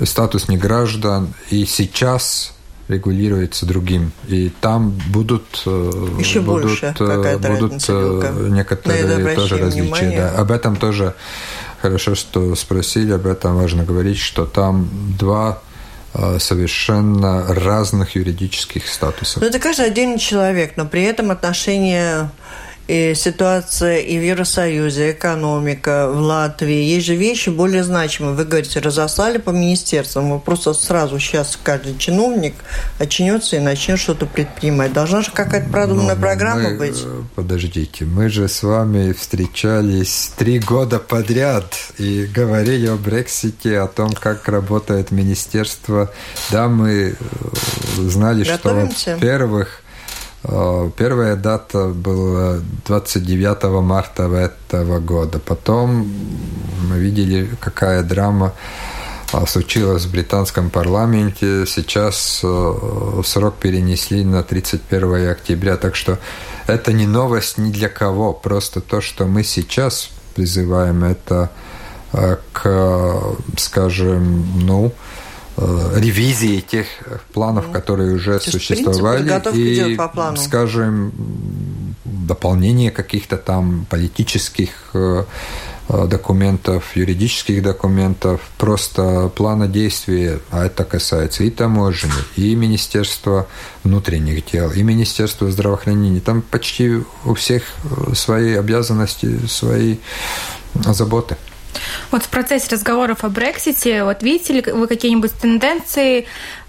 статус 0.04 0.48
неграждан, 0.48 1.34
и 1.50 1.64
сейчас 1.64 2.52
регулируется 2.88 3.66
другим. 3.66 4.12
И 4.28 4.50
там 4.60 4.90
будут, 5.08 5.62
э, 5.66 5.92
Еще 6.18 6.40
будут, 6.40 6.64
больше 6.64 6.94
э, 6.98 7.38
будут 7.38 7.84
э, 7.88 8.48
некоторые 8.50 9.34
тоже 9.34 9.58
различия. 9.58 10.16
Да. 10.16 10.40
Об 10.40 10.50
этом 10.50 10.76
тоже 10.76 11.14
хорошо, 11.80 12.14
что 12.14 12.54
спросили, 12.54 13.12
об 13.12 13.26
этом 13.26 13.56
важно 13.56 13.84
говорить, 13.84 14.18
что 14.18 14.44
там 14.46 14.88
два 15.18 15.60
совершенно 16.38 17.54
разных 17.54 18.16
юридических 18.16 18.86
статусов. 18.86 19.40
Но 19.40 19.48
это 19.48 19.58
каждый 19.58 19.86
отдельный 19.86 20.18
человек, 20.18 20.76
но 20.76 20.84
при 20.84 21.04
этом 21.04 21.30
отношения 21.30 22.30
и 22.88 23.14
ситуация 23.14 23.98
и 23.98 24.18
в 24.18 24.22
Евросоюзе, 24.22 25.12
экономика 25.12 26.08
в 26.10 26.18
Латвии. 26.20 26.82
Есть 26.82 27.06
же 27.06 27.14
вещи 27.14 27.48
более 27.50 27.84
значимые. 27.84 28.34
Вы 28.34 28.44
говорите, 28.44 28.80
разослали 28.80 29.38
по 29.38 29.50
министерствам. 29.50 30.32
Вы 30.32 30.40
просто 30.40 30.74
сразу 30.74 31.18
сейчас 31.18 31.58
каждый 31.62 31.96
чиновник 31.96 32.54
очнется 32.98 33.56
и 33.56 33.60
начнет 33.60 33.98
что-то 33.98 34.26
предпринимать. 34.26 34.92
Должна 34.92 35.22
же 35.22 35.30
какая-то 35.32 35.68
продуманная 35.70 36.16
Ну, 36.16 36.20
программа 36.20 36.70
мы, 36.70 36.76
быть. 36.78 37.00
э, 37.04 37.22
Подождите, 37.34 38.04
мы 38.04 38.28
же 38.28 38.48
с 38.48 38.62
вами 38.62 39.12
встречались 39.12 40.32
три 40.36 40.58
года 40.58 40.98
подряд 40.98 41.74
и 41.98 42.24
говорили 42.26 42.86
о 42.88 42.96
Брексите, 42.96 43.78
о 43.78 43.86
том, 43.86 44.12
как 44.12 44.48
работает 44.48 45.10
министерство. 45.10 46.10
Да, 46.50 46.68
мы 46.68 47.14
э, 47.14 47.14
знали, 47.96 48.44
Готовимся. 48.44 48.96
что, 49.00 49.10
во-первых, 49.14 49.81
Первая 50.42 51.36
дата 51.36 51.88
была 51.88 52.58
29 52.86 53.82
марта 53.82 54.24
этого 54.24 54.98
года. 54.98 55.38
Потом 55.38 56.12
мы 56.88 56.98
видели, 56.98 57.48
какая 57.60 58.02
драма 58.02 58.52
а, 59.32 59.46
случилось 59.46 60.04
в 60.04 60.10
британском 60.10 60.68
парламенте. 60.68 61.64
Сейчас 61.66 62.40
э, 62.42 63.22
срок 63.24 63.54
перенесли 63.60 64.24
на 64.24 64.42
31 64.42 65.30
октября. 65.30 65.76
Так 65.76 65.94
что 65.94 66.18
это 66.66 66.92
не 66.92 67.06
новость 67.06 67.56
ни 67.56 67.70
для 67.70 67.88
кого. 67.88 68.32
Просто 68.32 68.80
то, 68.80 69.00
что 69.00 69.26
мы 69.26 69.44
сейчас 69.44 70.10
призываем, 70.34 71.04
это 71.04 71.50
э, 72.12 72.36
к, 72.52 73.36
скажем, 73.56 74.66
ну, 74.66 74.88
э, 74.88 75.11
ревизии 75.96 76.60
тех 76.60 76.86
планов, 77.32 77.70
которые 77.70 78.14
уже 78.14 78.38
принципе, 78.38 78.50
существовали, 78.52 79.18
подготовка 79.18 79.58
и, 79.58 79.96
по 79.96 80.08
плану. 80.08 80.36
скажем, 80.36 81.12
дополнение 82.04 82.90
каких-то 82.90 83.36
там 83.36 83.86
политических 83.90 84.70
э, 84.94 85.24
э, 85.88 86.06
документов, 86.06 86.96
юридических 86.96 87.62
документов, 87.62 88.40
просто 88.58 89.30
плана 89.34 89.68
действия, 89.68 90.40
а 90.50 90.66
это 90.66 90.84
касается 90.84 91.44
и 91.44 91.50
таможни, 91.50 92.10
и 92.36 92.54
Министерства 92.54 93.46
внутренних 93.84 94.50
дел, 94.50 94.70
и 94.70 94.82
Министерства 94.82 95.50
здравоохранения. 95.50 96.20
Там 96.20 96.42
почти 96.42 97.02
у 97.24 97.34
всех 97.34 97.62
э, 97.84 98.14
свои 98.14 98.54
обязанности, 98.54 99.46
свои 99.46 99.96
заботы. 100.74 101.36
Вот 102.10 102.24
в 102.24 102.28
процессе 102.28 102.68
разговоров 102.70 103.24
о 103.24 103.28
Брексите, 103.28 104.04
вот 104.04 104.22
видите 104.22 104.52
ли 104.54 104.72
вы 104.72 104.86
какие-нибудь 104.86 105.32
тенденции 105.32 106.26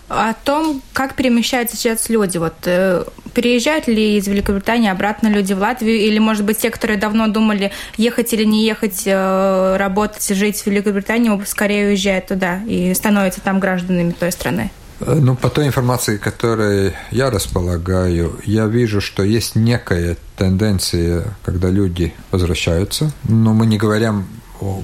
о 0.10 0.34
том, 0.34 0.82
как 0.93 1.16
перемещаются 1.16 1.76
сейчас 1.76 2.10
люди? 2.10 2.38
Вот 2.38 2.54
э, 2.66 3.04
переезжают 3.34 3.88
ли 3.88 4.18
из 4.18 4.28
Великобритании 4.28 4.89
обратно 4.89 5.28
люди 5.28 5.54
в 5.54 5.60
Латвию? 5.60 5.97
Или, 5.97 6.20
может 6.20 6.45
быть, 6.45 6.58
те, 6.60 6.70
которые 6.70 6.97
давно 6.97 7.28
думали, 7.28 7.72
ехать 7.97 8.34
или 8.34 8.43
не 8.43 8.66
ехать, 8.66 9.04
э, 9.06 9.78
работать, 9.78 10.28
жить 10.30 10.58
в 10.58 10.68
Великобритании, 10.68 11.43
скорее 11.45 11.88
уезжают 11.88 12.28
туда 12.28 12.60
и 12.68 12.93
становятся 12.93 13.41
там 13.41 13.60
гражданами 13.60 14.12
той 14.12 14.32
страны? 14.32 14.72
Э, 14.99 15.16
Ну, 15.16 15.36
по 15.36 15.49
той 15.49 15.68
информации, 15.68 16.18
которой 16.18 16.93
я 17.12 17.30
располагаю, 17.30 18.39
я 18.45 18.66
вижу, 18.66 19.01
что 19.01 19.24
есть 19.24 19.56
некая 19.56 20.18
тенденция, 20.38 21.24
когда 21.43 21.70
люди 21.70 22.14
возвращаются. 22.32 23.12
Но 23.28 23.54
мы 23.54 23.66
не 23.66 23.78
говорим 23.78 24.26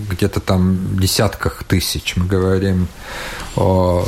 где-то 0.09 0.39
там 0.39 0.99
десятках 0.99 1.63
тысяч, 1.63 2.15
мы 2.15 2.25
говорим 2.25 2.88
о 3.55 4.05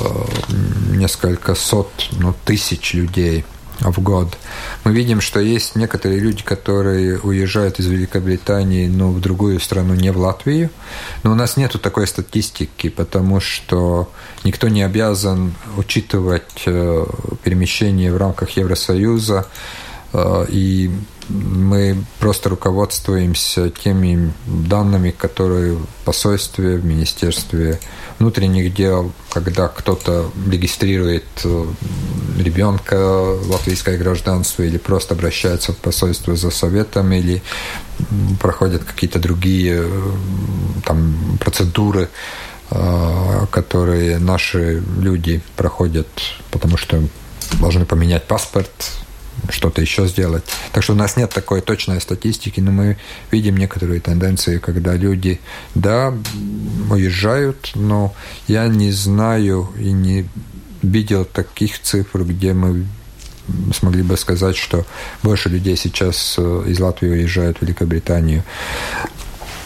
несколько 0.89 1.55
сот, 1.55 1.91
ну, 2.11 2.33
тысяч 2.45 2.93
людей 2.93 3.45
в 3.89 3.99
год. 4.01 4.37
Мы 4.83 4.93
видим, 4.93 5.21
что 5.21 5.39
есть 5.39 5.75
некоторые 5.75 6.19
люди, 6.19 6.43
которые 6.43 7.19
уезжают 7.19 7.79
из 7.79 7.87
Великобритании, 7.87 8.87
но 8.87 9.11
в 9.11 9.19
другую 9.19 9.59
страну, 9.59 9.95
не 9.95 10.11
в 10.11 10.17
Латвию. 10.17 10.69
Но 11.23 11.31
у 11.31 11.35
нас 11.35 11.57
нету 11.57 11.79
такой 11.79 12.05
статистики, 12.07 12.89
потому 12.89 13.39
что 13.39 14.11
никто 14.43 14.67
не 14.67 14.83
обязан 14.83 15.53
учитывать 15.77 16.63
э, 16.65 17.05
перемещение 17.43 18.13
в 18.13 18.17
рамках 18.17 18.51
Евросоюза. 18.51 19.47
Э, 20.13 20.45
И 20.49 20.91
мы 21.31 22.03
просто 22.19 22.49
руководствуемся 22.49 23.69
теми 23.69 24.33
данными, 24.45 25.11
которые 25.11 25.75
в 25.75 25.85
посольстве, 26.05 26.77
в 26.77 26.85
Министерстве 26.85 27.79
внутренних 28.19 28.73
дел, 28.73 29.11
когда 29.29 29.67
кто-то 29.67 30.29
регистрирует 30.49 31.25
э, 31.43 31.65
ребенка 32.37 32.95
латвийское 32.95 33.97
гражданство 33.97 34.63
или 34.63 34.77
просто 34.77 35.15
обращается 35.15 35.73
в 35.73 35.77
посольство 35.77 36.35
за 36.35 36.51
советом 36.51 37.11
или 37.11 37.41
проходят 38.39 38.83
какие-то 38.83 39.19
другие 39.19 39.81
э, 39.83 40.01
там, 40.85 41.37
процедуры, 41.39 42.09
э, 42.69 43.45
которые 43.51 44.19
наши 44.19 44.83
люди 44.99 45.41
проходят, 45.55 46.07
потому 46.51 46.77
что 46.77 47.01
должны 47.59 47.85
поменять 47.85 48.27
паспорт, 48.27 48.91
что-то 49.49 49.81
еще 49.81 50.07
сделать. 50.07 50.43
Так 50.71 50.83
что 50.83 50.93
у 50.93 50.95
нас 50.95 51.17
нет 51.17 51.31
такой 51.31 51.61
точной 51.61 52.01
статистики, 52.01 52.59
но 52.59 52.71
мы 52.71 52.97
видим 53.31 53.57
некоторые 53.57 53.99
тенденции, 53.99 54.59
когда 54.59 54.95
люди, 54.95 55.39
да, 55.75 56.13
уезжают, 56.89 57.71
но 57.75 58.13
я 58.47 58.67
не 58.67 58.91
знаю 58.91 59.69
и 59.77 59.91
не 59.91 60.25
видел 60.81 61.25
таких 61.25 61.79
цифр, 61.81 62.23
где 62.23 62.53
мы 62.53 62.85
смогли 63.73 64.03
бы 64.03 64.17
сказать, 64.17 64.55
что 64.55 64.85
больше 65.23 65.49
людей 65.49 65.75
сейчас 65.75 66.35
э, 66.37 66.63
из 66.67 66.79
Латвии 66.79 67.09
уезжают 67.09 67.57
в 67.57 67.61
Великобританию. 67.63 68.43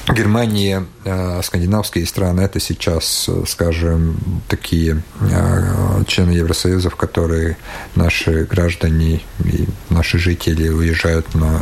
Германия, 0.07 0.85
э, 1.03 1.41
скандинавские 1.41 2.05
страны, 2.05 2.41
это 2.41 2.59
сейчас, 2.59 3.25
э, 3.27 3.43
скажем, 3.47 4.17
такие 4.47 5.01
э, 5.21 6.03
члены 6.07 6.31
Евросоюза, 6.31 6.89
в 6.89 6.95
которые 6.95 7.57
наши 7.95 8.43
граждане 8.43 9.21
и 9.43 9.67
наши 9.89 10.19
жители 10.19 10.69
уезжают 10.69 11.33
на 11.33 11.59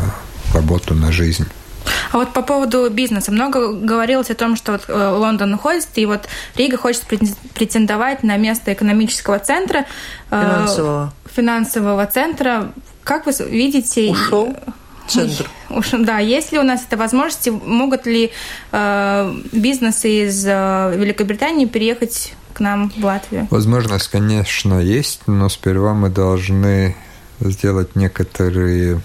работу, 0.53 0.93
на 0.93 1.11
жизнь. 1.11 1.45
А 2.11 2.17
вот 2.17 2.33
по 2.33 2.41
поводу 2.41 2.89
бизнеса. 2.89 3.31
Много 3.31 3.73
говорилось 3.73 4.29
о 4.29 4.35
том, 4.35 4.55
что 4.55 4.73
вот 4.73 4.89
Лондон 4.89 5.53
уходит, 5.53 5.87
и 5.95 6.05
вот 6.05 6.27
Рига 6.55 6.77
хочет 6.77 7.03
претен- 7.03 7.35
претендовать 7.53 8.23
на 8.23 8.37
место 8.37 8.73
экономического 8.73 9.39
центра. 9.39 9.85
э, 10.31 10.41
Финансового. 10.41 11.13
финансового 11.33 12.05
центра. 12.07 12.71
Как 13.03 13.25
вы 13.25 13.33
видите... 13.49 14.11
Ушел 14.11 14.55
центр. 15.08 15.49
Уж, 15.70 15.91
да, 15.91 16.20
есть 16.20 16.51
ли 16.51 16.60
у 16.60 16.64
нас 16.64 16.84
эта 16.88 16.97
возможность, 16.97 17.49
могут 17.49 18.06
ли 18.06 18.32
э, 18.72 19.34
бизнесы 19.51 20.26
из 20.26 20.45
э, 20.45 20.93
Великобритании 20.95 21.66
переехать 21.66 22.34
к 22.54 22.60
нам 22.60 22.91
в 22.95 23.04
Латвию? 23.04 23.47
Возможность, 23.49 24.08
конечно, 24.08 24.80
есть, 24.80 25.22
но 25.28 25.49
сперва 25.49 25.93
мы 25.93 26.10
должны 26.10 26.95
сделать 27.39 27.95
некоторые 27.95 29.01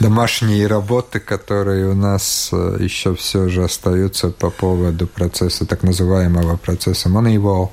домашние 0.00 0.66
работы, 0.66 1.20
которые 1.20 1.88
у 1.88 1.94
нас 1.94 2.50
э, 2.52 2.76
еще 2.80 3.14
все 3.14 3.48
же 3.48 3.64
остаются 3.64 4.30
по 4.30 4.50
поводу 4.50 5.06
процесса, 5.06 5.66
так 5.66 5.82
называемого 5.82 6.56
процесса 6.56 7.08
Moneyball. 7.08 7.70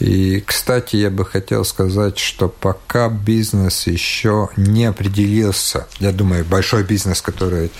И, 0.00 0.42
кстати, 0.44 0.96
я 0.96 1.10
бы 1.10 1.24
хотел 1.24 1.64
сказать, 1.64 2.18
что 2.18 2.48
пока 2.48 3.08
бизнес 3.08 3.86
еще 3.86 4.48
не 4.56 4.86
определился, 4.86 5.86
я 6.00 6.12
думаю, 6.12 6.44
большой 6.44 6.82
бизнес, 6.82 7.22
который 7.22 7.70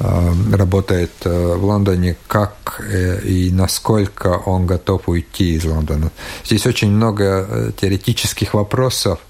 э, 0.00 0.32
работает 0.52 1.12
э, 1.24 1.54
в 1.54 1.64
Лондоне, 1.64 2.16
как 2.26 2.80
э, 2.80 3.20
и 3.20 3.50
насколько 3.52 4.38
он 4.44 4.66
готов 4.66 5.08
уйти 5.08 5.54
из 5.54 5.64
Лондона. 5.64 6.10
Здесь 6.44 6.66
очень 6.66 6.90
много 6.90 7.46
э, 7.48 7.70
теоретических 7.80 8.54
вопросов, 8.54 9.20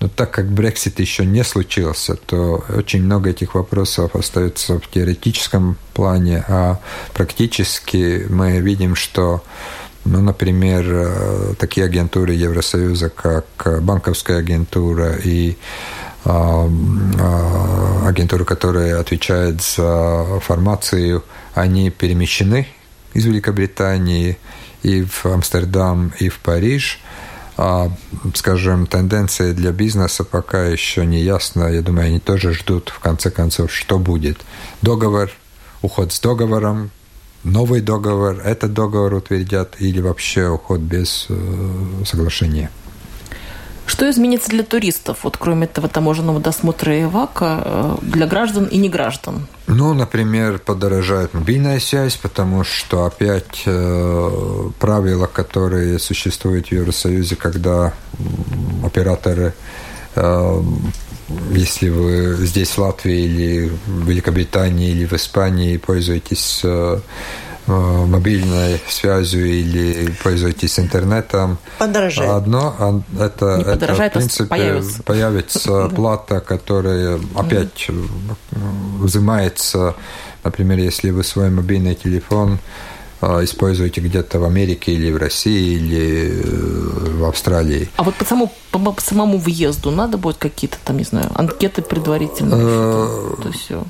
но 0.00 0.08
так 0.08 0.32
как 0.32 0.50
Брексит 0.50 0.98
еще 0.98 1.24
не 1.24 1.44
случился, 1.44 2.16
то 2.16 2.64
очень 2.74 3.04
много 3.04 3.30
этих 3.30 3.54
вопросов 3.54 4.16
остается 4.16 4.80
в 4.80 4.90
теоретическом 4.90 5.76
плане, 5.94 6.44
а 6.48 6.80
практически 7.14 8.26
мы 8.28 8.58
видим, 8.58 8.96
что 8.96 9.44
ну, 10.04 10.20
например, 10.20 10.84
э, 10.88 11.54
такие 11.58 11.86
агентуры 11.86 12.32
Евросоюза, 12.32 13.08
как 13.08 13.82
банковская 13.82 14.38
агентура 14.38 15.16
и 15.16 15.56
а, 16.24 16.68
а, 17.20 18.08
агентура, 18.08 18.44
которая 18.44 19.00
отвечает 19.00 19.60
за 19.60 20.40
формацию, 20.40 21.24
они 21.54 21.90
перемещены 21.90 22.68
из 23.12 23.26
Великобритании 23.26 24.38
и 24.82 25.02
в 25.02 25.26
Амстердам, 25.26 26.12
и 26.18 26.28
в 26.28 26.38
Париж. 26.38 27.00
А, 27.56 27.90
скажем, 28.34 28.86
тенденция 28.86 29.52
для 29.52 29.72
бизнеса 29.72 30.24
пока 30.24 30.64
еще 30.66 31.04
не 31.04 31.20
ясна. 31.20 31.68
Я 31.68 31.82
думаю, 31.82 32.06
они 32.06 32.20
тоже 32.20 32.54
ждут, 32.54 32.90
в 32.90 33.00
конце 33.00 33.30
концов, 33.30 33.72
что 33.72 33.98
будет. 33.98 34.38
Договор, 34.80 35.30
уход 35.82 36.12
с 36.12 36.20
договором, 36.20 36.90
новый 37.44 37.80
договор, 37.80 38.40
этот 38.44 38.72
договор 38.72 39.14
утвердят 39.14 39.76
или 39.80 40.00
вообще 40.00 40.48
уход 40.48 40.80
без 40.80 41.26
э, 41.28 42.04
соглашения. 42.04 42.70
Что 43.86 44.08
изменится 44.08 44.48
для 44.48 44.62
туристов, 44.62 45.18
вот 45.22 45.36
кроме 45.36 45.66
этого 45.66 45.88
таможенного 45.88 46.40
досмотра 46.40 46.96
и 46.96 47.02
ЭВАКа, 47.02 47.62
э, 47.64 47.96
для 48.02 48.26
граждан 48.26 48.64
и 48.66 48.78
неграждан? 48.78 49.48
Ну, 49.66 49.92
например, 49.92 50.58
подорожает 50.60 51.34
мобильная 51.34 51.80
связь, 51.80 52.16
потому 52.16 52.64
что 52.64 53.04
опять 53.04 53.62
э, 53.66 54.70
правила, 54.78 55.26
которые 55.26 55.98
существуют 55.98 56.68
в 56.68 56.72
Евросоюзе, 56.72 57.36
когда 57.36 57.92
операторы 58.84 59.52
э, 60.14 60.62
если 61.50 61.88
вы 61.88 62.36
здесь 62.46 62.70
в 62.70 62.78
Латвии 62.78 63.24
или 63.24 63.72
в 63.86 64.08
Великобритании 64.08 64.90
или 64.90 65.06
в 65.06 65.12
Испании 65.12 65.76
пользуетесь 65.76 66.60
э, 66.64 67.00
Э, 67.64 68.06
мобильной 68.06 68.80
связью 68.88 69.46
или 69.46 70.10
пользуетесь 70.24 70.80
интернетом. 70.80 71.58
Подорожает. 71.78 72.30
Одно, 72.30 72.74
а, 72.76 73.00
это, 73.22 73.46
это 73.46 73.94
в 73.94 74.00
а 74.00 74.10
принципе, 74.10 74.48
появится, 74.48 75.02
появится 75.04 75.88
плата, 75.94 76.40
которая 76.40 77.20
опять 77.36 77.88
взимается, 78.98 79.94
например, 80.42 80.80
если 80.80 81.10
вы 81.10 81.22
свой 81.22 81.50
мобильный 81.50 81.94
телефон 81.94 82.54
э, 82.54 82.91
используете 83.44 84.00
где-то 84.00 84.38
в 84.38 84.44
Америке 84.44 84.92
или 84.92 85.10
в 85.12 85.16
России 85.16 85.76
или 85.76 86.32
э, 86.32 87.18
в 87.18 87.24
Австралии. 87.24 87.88
А 87.96 88.02
вот 88.02 88.14
по 88.14 88.24
самому, 88.24 88.52
по, 88.70 88.78
по 88.78 89.00
самому 89.00 89.38
въезду 89.38 89.90
надо 89.90 90.18
будет 90.18 90.36
какие-то 90.36 90.78
там, 90.84 90.98
не 90.98 91.04
знаю, 91.04 91.30
анкеты 91.34 91.82
предварительные? 91.82 92.60
То 92.60 93.50
все. 93.52 93.84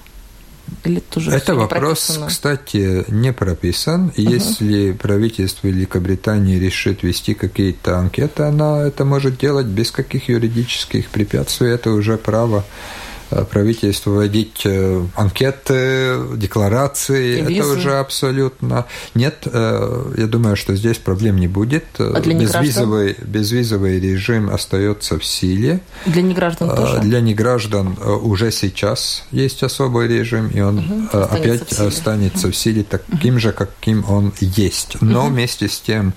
Или 0.84 1.00
тоже 1.00 1.30
Это 1.30 1.54
вопрос, 1.54 2.06
прописано? 2.06 2.26
кстати, 2.28 3.04
не 3.08 3.32
прописан. 3.32 4.06
Угу. 4.06 4.12
Если 4.16 4.92
правительство 4.92 5.66
Великобритании 5.66 6.58
решит 6.58 7.02
вести 7.02 7.34
какие-то 7.34 7.98
анкеты, 7.98 8.44
она 8.44 8.82
это 8.82 9.04
может 9.04 9.38
делать 9.38 9.66
без 9.66 9.90
каких 9.90 10.28
юридических 10.28 11.08
препятствий. 11.08 11.68
Это 11.68 11.90
уже 11.90 12.16
право 12.16 12.64
Э, 12.64 13.11
правительству 13.50 14.14
вводить 14.14 14.62
э, 14.64 15.04
анкеты, 15.14 16.18
декларации. 16.36 17.38
И 17.38 17.58
это 17.58 17.68
уже 17.68 17.98
абсолютно... 17.98 18.86
Нет, 19.14 19.46
э, 19.46 20.12
я 20.16 20.26
думаю, 20.26 20.56
что 20.56 20.74
здесь 20.76 20.98
проблем 20.98 21.36
не 21.36 21.48
будет. 21.48 21.84
А 21.98 22.20
для 22.20 22.34
безвизовый, 22.34 23.16
безвизовый 23.22 24.00
режим 24.00 24.50
остается 24.50 25.18
в 25.18 25.24
силе. 25.24 25.80
Для 26.06 26.22
неграждан 26.22 26.74
тоже? 26.74 27.00
Для 27.00 27.20
неграждан 27.20 27.96
уже 28.02 28.50
сейчас 28.50 29.24
есть 29.30 29.62
особый 29.62 30.08
режим, 30.08 30.48
и 30.48 30.60
он 30.60 30.78
угу, 30.78 31.18
опять 31.18 31.62
останется 31.62 31.84
в, 31.84 31.86
останется 31.86 32.50
в 32.50 32.56
силе 32.56 32.84
таким 32.84 33.34
угу. 33.34 33.40
же, 33.40 33.52
каким 33.52 34.04
он 34.08 34.32
есть. 34.40 34.96
Но 35.00 35.24
угу. 35.24 35.30
вместе 35.30 35.68
с 35.68 35.80
тем, 35.80 36.12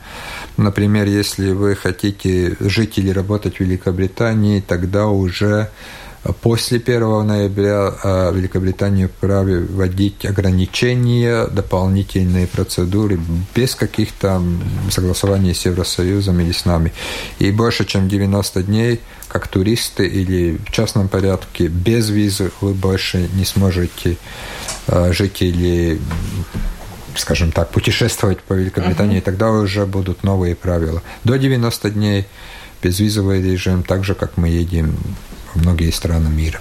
например, 0.57 1.07
если 1.07 1.51
вы 1.51 1.75
хотите 1.75 2.55
жить 2.59 2.97
или 2.97 3.09
работать 3.09 3.57
в 3.57 3.59
Великобритании, 3.59 4.63
тогда 4.65 5.07
уже 5.07 5.69
После 6.41 6.79
1 6.79 7.27
ноября 7.27 7.93
а, 8.03 8.31
Великобритания 8.31 9.07
вправе 9.07 9.59
вводить 9.59 10.25
ограничения, 10.25 11.45
дополнительные 11.45 12.47
процедуры 12.47 13.19
без 13.53 13.75
каких-то 13.75 14.41
согласований 14.89 15.53
с 15.53 15.65
Евросоюзом 15.65 16.39
или 16.39 16.51
с 16.51 16.65
нами. 16.65 16.93
И 17.37 17.51
больше, 17.51 17.85
чем 17.85 18.09
90 18.09 18.63
дней, 18.63 19.01
как 19.27 19.47
туристы 19.47 20.07
или 20.07 20.57
в 20.57 20.71
частном 20.71 21.09
порядке, 21.09 21.67
без 21.67 22.09
визы 22.09 22.51
вы 22.59 22.73
больше 22.73 23.29
не 23.35 23.45
сможете 23.45 24.17
а, 24.87 25.13
жить 25.13 25.43
или 25.43 25.99
скажем 27.15 27.51
так, 27.51 27.69
путешествовать 27.69 28.41
по 28.41 28.53
Великобритании, 28.53 29.19
uh-huh. 29.19 29.23
тогда 29.23 29.49
уже 29.49 29.85
будут 29.85 30.23
новые 30.23 30.53
правила. 30.53 31.01
До 31.23 31.37
90 31.37 31.91
дней 31.91 32.27
безвизовый 32.83 33.41
режим, 33.41 33.83
так 33.83 34.03
же, 34.03 34.15
как 34.15 34.35
мы 34.35 34.49
едем 34.49 34.97
многие 35.55 35.91
страны 35.91 36.29
мира. 36.29 36.59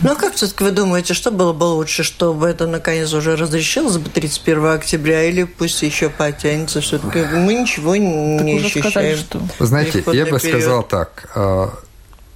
Ну 0.00 0.12
а 0.12 0.14
как 0.14 0.34
все-таки 0.34 0.64
вы 0.64 0.70
думаете, 0.70 1.14
что 1.14 1.30
было 1.30 1.52
бы 1.52 1.64
лучше, 1.64 2.02
чтобы 2.02 2.46
это 2.46 2.66
наконец 2.66 3.12
уже 3.12 3.36
разрешилось 3.36 3.98
бы 3.98 4.08
31 4.08 4.66
октября, 4.66 5.24
или 5.24 5.44
пусть 5.44 5.82
еще 5.82 6.08
потянется? 6.08 6.80
Все-таки 6.80 7.18
мы 7.34 7.54
ничего 7.54 7.92
так 7.92 8.00
не 8.00 8.58
ощущаем. 8.58 8.90
Сказали, 8.90 9.16
что... 9.16 9.42
Знаете, 9.58 10.04
я 10.12 10.26
бы 10.26 10.38
период. 10.38 10.42
сказал 10.42 10.82
так. 10.82 11.30
А, 11.34 11.74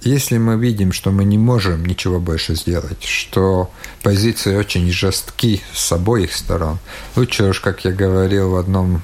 если 0.01 0.37
мы 0.37 0.57
видим, 0.57 0.91
что 0.91 1.11
мы 1.11 1.25
не 1.25 1.37
можем 1.37 1.85
ничего 1.85 2.19
больше 2.19 2.55
сделать, 2.55 3.03
что 3.03 3.71
позиции 4.03 4.55
очень 4.55 4.89
жестки 4.91 5.61
с 5.73 5.91
обоих 5.91 6.33
сторон, 6.33 6.79
лучше 7.15 7.45
уж, 7.45 7.59
как 7.59 7.83
я 7.85 7.91
говорил 7.91 8.51
в 8.51 8.55
одном 8.57 9.01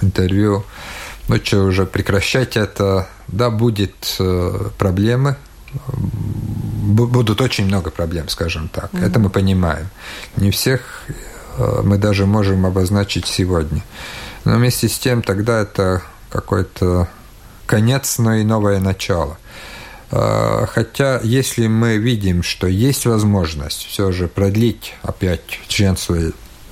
интервью, 0.00 0.64
лучше 1.28 1.58
уже 1.58 1.86
прекращать 1.86 2.56
это. 2.56 3.08
Да, 3.28 3.50
будет 3.50 4.16
э, 4.20 4.68
проблемы, 4.78 5.36
будут 5.96 7.40
очень 7.40 7.66
много 7.66 7.90
проблем, 7.90 8.28
скажем 8.28 8.68
так. 8.68 8.92
Mm-hmm. 8.92 9.06
Это 9.06 9.18
мы 9.18 9.30
понимаем. 9.30 9.88
Не 10.36 10.50
всех 10.50 11.04
э, 11.58 11.82
мы 11.82 11.98
даже 11.98 12.26
можем 12.26 12.66
обозначить 12.66 13.26
сегодня. 13.26 13.82
Но 14.44 14.56
вместе 14.56 14.88
с 14.88 14.98
тем 14.98 15.22
тогда 15.22 15.60
это 15.60 16.02
какой-то 16.30 17.08
конец, 17.66 18.18
но 18.18 18.34
и 18.34 18.44
новое 18.44 18.80
начало. 18.80 19.38
Э, 20.10 20.66
хотя, 20.68 21.20
если 21.22 21.66
мы 21.66 21.96
видим, 21.96 22.42
что 22.42 22.66
есть 22.66 23.06
возможность 23.06 23.86
все 23.86 24.12
же 24.12 24.28
продлить 24.28 24.94
опять 25.02 25.42
членство 25.68 26.16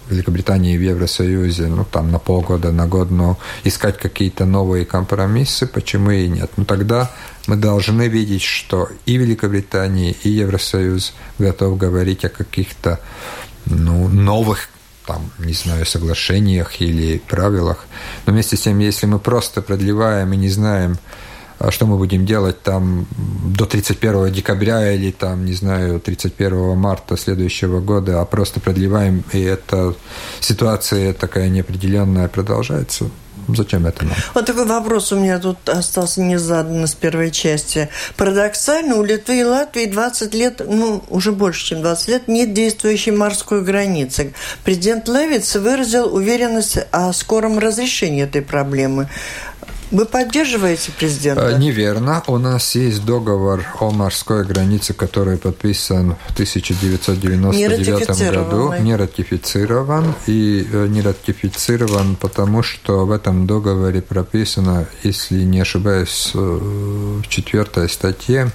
Великобритании 0.09 0.77
в 0.77 0.83
Евросоюзе, 0.83 1.67
ну, 1.67 1.85
там, 1.85 2.11
на 2.13 2.19
полгода, 2.19 2.73
на 2.73 2.87
год, 2.87 3.11
но 3.11 3.39
искать 3.65 3.99
какие-то 3.99 4.45
новые 4.45 4.85
компромиссы, 4.85 5.67
почему 5.67 6.11
и 6.11 6.29
нет? 6.29 6.51
Ну, 6.57 6.65
тогда 6.65 7.11
мы 7.47 7.57
должны 7.57 8.09
видеть, 8.09 8.43
что 8.43 8.89
и 9.07 9.17
Великобритания, 9.17 10.15
и 10.23 10.31
Евросоюз 10.31 11.15
готов 11.39 11.79
говорить 11.79 12.25
о 12.25 12.29
каких-то 12.29 13.01
ну, 13.67 14.09
новых 14.09 14.69
там, 15.07 15.31
не 15.39 15.53
знаю, 15.53 15.85
соглашениях 15.85 16.81
или 16.81 17.19
правилах. 17.19 17.87
Но 18.27 18.33
вместе 18.33 18.57
с 18.57 18.61
тем, 18.61 18.79
если 18.79 19.07
мы 19.07 19.19
просто 19.19 19.63
продлеваем 19.63 20.33
и 20.33 20.37
не 20.37 20.49
знаем, 20.49 20.97
а 21.59 21.71
что 21.71 21.87
мы 21.87 21.97
будем 21.97 22.27
делать 22.27 22.63
там 22.63 23.07
до 23.17 23.65
31 23.65 24.33
декабря 24.33 24.93
или 24.93 25.11
там, 25.13 25.45
не 25.45 25.53
знаю, 25.53 26.01
31 26.01 26.77
марта 26.77 27.17
следующего 27.17 27.81
года, 27.81 28.21
а 28.21 28.25
просто 28.25 28.61
продлеваем, 28.61 29.25
и 29.33 29.41
эта 29.41 29.95
ситуация 30.41 31.13
такая 31.13 31.49
неопределенная 31.49 32.29
продолжается, 32.29 33.11
Зачем 33.49 33.87
это 33.87 34.05
нам? 34.05 34.15
Вот 34.35 34.47
такой 34.47 34.67
вопрос 34.67 35.13
у 35.13 35.17
меня 35.17 35.39
тут 35.39 35.69
остался 35.69 36.21
не 36.21 36.39
задан 36.39 36.87
с 36.87 36.95
первой 36.95 37.31
части. 37.31 37.89
Парадоксально, 38.17 38.97
у 38.97 39.05
Литвы 39.05 39.41
и 39.41 39.45
Латвии 39.45 39.87
20 39.87 40.35
лет, 40.35 40.63
ну, 40.67 41.03
уже 41.11 41.33
больше, 41.33 41.67
чем 41.67 41.83
20 41.83 42.09
лет, 42.09 42.29
нет 42.29 42.53
действующей 42.53 43.13
морской 43.13 43.63
границы. 43.63 44.35
Президент 44.65 45.09
Левиц 45.09 45.57
выразил 45.57 46.15
уверенность 46.15 46.79
о 46.91 47.13
скором 47.13 47.59
разрешении 47.59 48.25
этой 48.25 48.43
проблемы. 48.43 49.09
Вы 49.91 50.07
поддерживаете 50.07 50.93
президента? 50.93 51.51
Э, 51.51 51.59
неверно. 51.59 52.23
У 52.27 52.39
нас 52.39 52.75
есть 52.75 53.05
договор 53.05 53.65
о 53.81 53.91
морской 53.91 54.45
границе, 54.45 54.95
который 54.95 55.37
подписан 55.37 56.17
в 56.29 56.33
1999 56.33 57.41
году. 58.35 58.73
Не 58.83 58.97
ратифицирован. 58.97 60.15
И 60.27 60.67
э, 60.73 60.87
не 60.89 61.03
ратифицирован, 61.03 62.17
потому 62.17 62.63
что 62.63 63.05
в 63.07 63.11
этом 63.13 63.47
договоре 63.47 64.01
прописано, 64.01 64.87
если 65.03 65.43
не 65.43 65.61
ошибаюсь, 65.61 66.31
э, 66.35 66.39
в 66.39 67.29
четвертой 67.29 67.89
статье, 67.89 68.51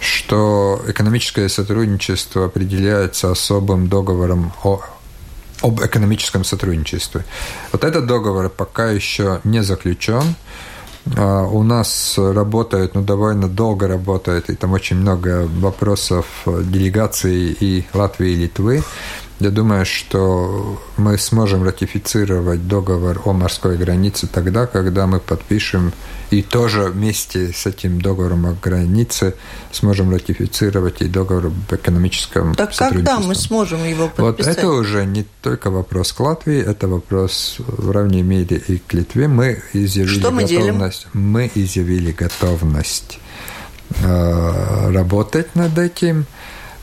что 0.00 0.82
экономическое 0.86 1.48
сотрудничество 1.48 2.46
определяется 2.46 3.30
особым 3.30 3.88
договором 3.88 4.52
о 4.62 4.82
об 5.64 5.80
экономическом 5.80 6.44
сотрудничестве. 6.44 7.24
Вот 7.72 7.84
этот 7.84 8.06
договор 8.06 8.50
пока 8.50 8.90
еще 8.90 9.40
не 9.44 9.62
заключен. 9.62 10.34
А, 11.16 11.44
у 11.44 11.62
нас 11.62 12.14
работают, 12.18 12.94
ну, 12.94 13.02
довольно 13.02 13.48
долго 13.48 13.88
работают, 13.88 14.50
и 14.50 14.54
там 14.56 14.72
очень 14.72 14.96
много 14.96 15.48
вопросов 15.60 16.26
делегации 16.46 17.56
и 17.60 17.84
Латвии, 17.94 18.32
и 18.32 18.36
Литвы. 18.36 18.82
Я 19.40 19.50
думаю, 19.50 19.84
что 19.84 20.80
мы 20.96 21.18
сможем 21.18 21.64
ратифицировать 21.64 22.68
договор 22.68 23.20
о 23.24 23.32
морской 23.32 23.76
границе 23.76 24.28
тогда, 24.28 24.66
когда 24.66 25.06
мы 25.06 25.18
подпишем 25.18 25.92
и 26.30 26.40
тоже 26.42 26.84
вместе 26.84 27.52
с 27.52 27.66
этим 27.66 28.00
договором 28.00 28.46
о 28.46 28.52
границе 28.52 29.34
сможем 29.72 30.12
ратифицировать 30.12 31.02
и 31.02 31.08
договор 31.08 31.46
об 31.46 31.74
экономическом 31.74 32.54
так 32.54 32.72
сотрудничестве. 32.72 33.14
когда 33.14 33.26
мы 33.26 33.34
сможем 33.34 33.84
его 33.84 34.08
подписать? 34.08 34.56
Вот 34.56 34.58
это 34.58 34.68
уже 34.68 35.04
не 35.04 35.26
только 35.42 35.70
вопрос 35.70 36.12
к 36.12 36.20
Латвии, 36.20 36.60
это 36.60 36.86
вопрос 36.86 37.56
в 37.58 37.90
равной 37.90 38.22
мере 38.22 38.62
и 38.68 38.78
к 38.78 38.94
Литве. 38.94 39.26
Мы 39.26 39.62
изъявили 39.72 40.20
Что 40.20 40.30
мы 40.30 40.42
готовность. 40.42 41.06
Делим? 41.12 41.32
Мы 41.32 41.50
изъявили 41.54 42.12
готовность 42.12 43.18
э, 44.00 44.92
работать 44.92 45.56
над 45.56 45.76
этим. 45.76 46.26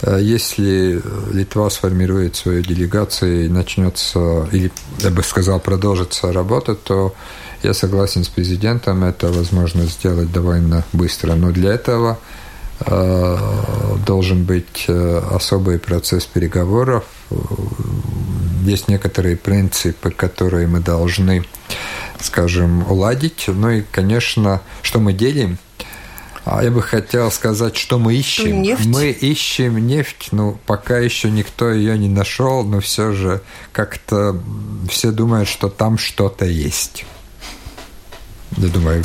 Э, 0.01 0.19
если 0.21 1.01
Литва 1.31 1.69
сформирует 1.69 2.35
свою 2.35 2.61
делегацию 2.61 3.45
и 3.45 3.49
начнется, 3.49 4.47
или, 4.51 4.71
я 4.99 5.09
бы 5.09 5.23
сказал, 5.23 5.59
продолжится 5.59 6.31
работа, 6.31 6.75
то 6.75 7.13
Я 7.63 7.75
согласен 7.75 8.23
с 8.23 8.27
президентом, 8.27 9.03
это 9.03 9.27
возможно 9.31 9.83
сделать 9.83 10.31
довольно 10.31 10.83
быстро, 10.93 11.35
но 11.35 11.51
для 11.51 11.73
этого 11.73 12.17
э, 12.79 13.37
должен 14.03 14.45
быть 14.45 14.85
э, 14.87 15.21
особый 15.31 15.77
процесс 15.77 16.25
переговоров. 16.25 17.03
Есть 18.65 18.87
некоторые 18.87 19.35
принципы, 19.35 20.09
которые 20.09 20.65
мы 20.65 20.79
должны, 20.79 21.45
скажем, 22.19 22.91
уладить. 22.91 23.45
Ну 23.47 23.69
и, 23.69 23.83
конечно, 23.91 24.61
что 24.81 24.99
мы 24.99 25.13
делим– 25.13 25.59
а 26.43 26.63
я 26.63 26.71
бы 26.71 26.81
хотел 26.81 27.31
сказать, 27.31 27.77
что 27.77 27.99
мы 27.99 28.15
ищем. 28.15 28.61
Нефть? 28.61 28.85
Мы 28.85 29.11
ищем 29.11 29.77
нефть, 29.85 30.29
ну, 30.31 30.59
пока 30.65 30.97
еще 30.97 31.29
никто 31.29 31.71
ее 31.71 31.97
не 31.97 32.09
нашел, 32.09 32.63
но 32.63 32.79
все 32.79 33.11
же 33.11 33.41
как-то 33.71 34.41
все 34.89 35.11
думают, 35.11 35.47
что 35.47 35.69
там 35.69 35.97
что-то 35.97 36.45
есть. 36.45 37.05
Я 38.57 38.67
думаю, 38.67 39.03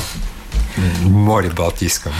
в 0.77 1.09
море 1.09 1.51
Балтийском. 1.51 2.13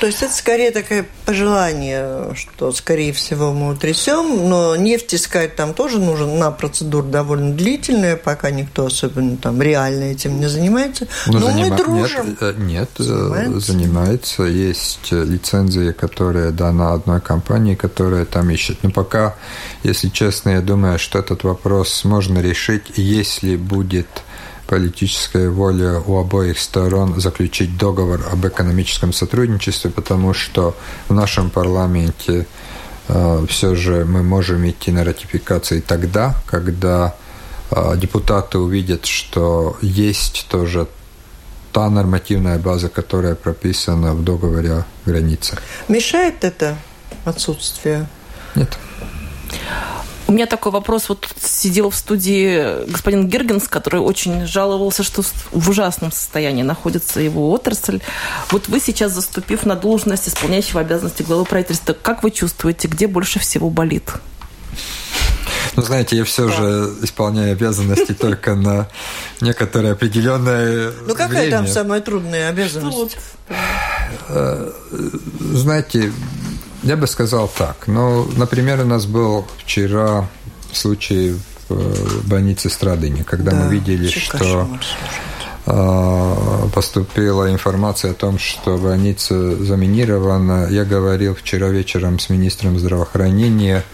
То 0.00 0.06
есть 0.06 0.22
это 0.22 0.32
скорее 0.32 0.70
такое 0.70 1.04
пожелание, 1.26 2.34
что, 2.34 2.72
скорее 2.72 3.12
всего, 3.12 3.52
мы 3.52 3.72
утрясем, 3.72 4.48
но 4.48 4.74
нефть 4.74 5.14
искать 5.14 5.56
там 5.56 5.74
тоже 5.74 5.98
нужен 5.98 6.38
на 6.38 6.50
процедура 6.50 7.04
довольно 7.04 7.52
длительная, 7.52 8.16
пока 8.16 8.50
никто 8.50 8.86
особенно 8.86 9.36
там 9.36 9.60
реально 9.60 10.04
этим 10.04 10.40
не 10.40 10.48
занимается. 10.48 11.06
Ну, 11.26 11.38
но 11.38 11.46
занима... 11.48 11.68
мы 11.68 11.76
дружим. 11.76 12.28
Нет, 12.28 12.38
э, 12.40 12.54
нет 12.56 12.90
э, 12.98 13.02
занимается. 13.02 13.60
занимается. 13.60 14.42
Есть 14.44 15.12
лицензия, 15.12 15.92
которая 15.92 16.50
дана 16.50 16.94
одной 16.94 17.20
компании, 17.20 17.74
которая 17.74 18.24
там 18.24 18.48
ищет. 18.48 18.78
Но 18.82 18.90
пока, 18.90 19.34
если 19.82 20.08
честно, 20.08 20.50
я 20.50 20.62
думаю, 20.62 20.98
что 20.98 21.18
этот 21.18 21.44
вопрос 21.44 22.04
можно 22.04 22.38
решить, 22.38 22.84
если 22.96 23.56
будет 23.56 24.08
политическая 24.70 25.50
воля 25.50 26.00
у 26.06 26.20
обоих 26.20 26.60
сторон 26.60 27.20
заключить 27.20 27.76
договор 27.76 28.20
об 28.32 28.46
экономическом 28.46 29.12
сотрудничестве, 29.12 29.90
потому 29.90 30.32
что 30.32 30.76
в 31.08 31.12
нашем 31.12 31.50
парламенте 31.50 32.46
э, 33.08 33.46
все 33.48 33.74
же 33.74 34.04
мы 34.04 34.22
можем 34.22 34.70
идти 34.70 34.92
на 34.92 35.02
ратификации 35.02 35.80
тогда, 35.80 36.36
когда 36.46 37.16
э, 37.72 37.96
депутаты 37.96 38.58
увидят, 38.58 39.06
что 39.06 39.76
есть 39.82 40.46
тоже 40.48 40.86
та 41.72 41.90
нормативная 41.90 42.60
база, 42.60 42.88
которая 42.88 43.34
прописана 43.34 44.14
в 44.14 44.22
договоре 44.22 44.72
о 44.72 44.84
границах. 45.04 45.58
Мешает 45.88 46.44
это 46.44 46.76
отсутствие? 47.24 48.06
Нет. 48.54 48.78
У 50.30 50.32
меня 50.32 50.46
такой 50.46 50.70
вопрос. 50.70 51.08
Вот 51.08 51.26
сидел 51.42 51.90
в 51.90 51.96
студии 51.96 52.88
господин 52.88 53.26
Гергенс, 53.26 53.66
который 53.66 53.98
очень 53.98 54.46
жаловался, 54.46 55.02
что 55.02 55.22
в 55.50 55.68
ужасном 55.68 56.12
состоянии 56.12 56.62
находится 56.62 57.18
его 57.18 57.50
отрасль. 57.50 57.98
Вот 58.52 58.68
вы 58.68 58.78
сейчас, 58.78 59.12
заступив 59.12 59.66
на 59.66 59.74
должность 59.74 60.28
исполняющего 60.28 60.82
обязанности 60.82 61.24
главы 61.24 61.46
правительства, 61.46 61.96
как 62.00 62.22
вы 62.22 62.30
чувствуете, 62.30 62.86
где 62.86 63.08
больше 63.08 63.40
всего 63.40 63.70
болит? 63.70 64.04
Ну, 65.74 65.82
знаете, 65.82 66.16
я 66.16 66.22
все 66.22 66.46
да. 66.46 66.54
же 66.54 66.94
исполняю 67.02 67.50
обязанности 67.50 68.12
только 68.20 68.54
на 68.54 68.86
некоторое 69.40 69.94
определенное 69.94 70.92
Ну, 71.08 71.16
какая 71.16 71.50
там 71.50 71.66
самая 71.66 72.02
трудная 72.02 72.50
обязанность? 72.50 73.16
Э, 74.28 74.70
знаете, 75.40 76.12
я 76.82 76.96
бы 76.96 77.06
сказал 77.06 77.48
так. 77.48 77.86
Ну, 77.86 78.28
например, 78.36 78.80
у 78.80 78.84
нас 78.84 79.06
был 79.06 79.46
вчера 79.58 80.28
случай 80.72 81.36
в 81.68 81.72
э, 81.72 82.20
больнице 82.24 82.70
Страдыни, 82.70 83.22
когда 83.22 83.52
да, 83.52 83.64
мы 83.64 83.72
видели, 83.72 84.08
что 84.08 84.68
а, 85.66 86.68
поступила 86.74 87.50
информация 87.50 88.12
о 88.12 88.14
том, 88.14 88.38
что 88.38 88.78
больница 88.78 89.56
заминирована. 89.62 90.68
Я 90.70 90.84
говорил 90.84 91.34
вчера 91.34 91.68
вечером 91.68 92.18
с 92.18 92.30
министром 92.30 92.78
здравоохранения. 92.78 93.84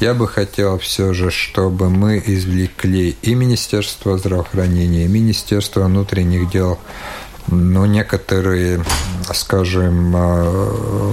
Я 0.00 0.14
бы 0.14 0.26
хотел 0.26 0.78
все 0.78 1.12
же, 1.12 1.30
чтобы 1.30 1.90
мы 1.90 2.20
извлекли 2.24 3.16
и 3.22 3.34
Министерство 3.34 4.18
здравоохранения, 4.18 5.04
и 5.04 5.08
Министерство 5.08 5.82
внутренних 5.82 6.50
дел, 6.50 6.78
ну, 7.46 7.84
некоторые, 7.86 8.84
скажем, 9.32 10.16
Э, 10.16 11.12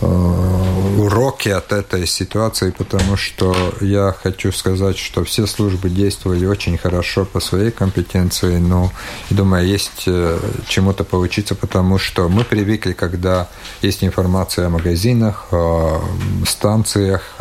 уроки 0.00 1.48
от 1.48 1.72
этой 1.72 2.06
ситуации, 2.06 2.70
потому 2.70 3.16
что 3.16 3.54
я 3.80 4.14
хочу 4.22 4.52
сказать, 4.52 4.98
что 4.98 5.24
все 5.24 5.46
службы 5.46 5.90
действовали 5.90 6.46
очень 6.46 6.78
хорошо 6.78 7.24
по 7.24 7.40
своей 7.40 7.70
компетенции, 7.70 8.58
но, 8.58 8.90
думаю, 9.30 9.66
есть 9.66 10.04
э, 10.06 10.38
чему-то 10.68 11.04
поучиться, 11.04 11.54
потому 11.54 11.98
что 11.98 12.28
мы 12.28 12.44
привыкли, 12.44 12.92
когда 12.92 13.48
есть 13.82 14.04
информация 14.04 14.66
о 14.66 14.70
магазинах, 14.70 15.46
о 15.52 16.02
станциях, 16.46 17.36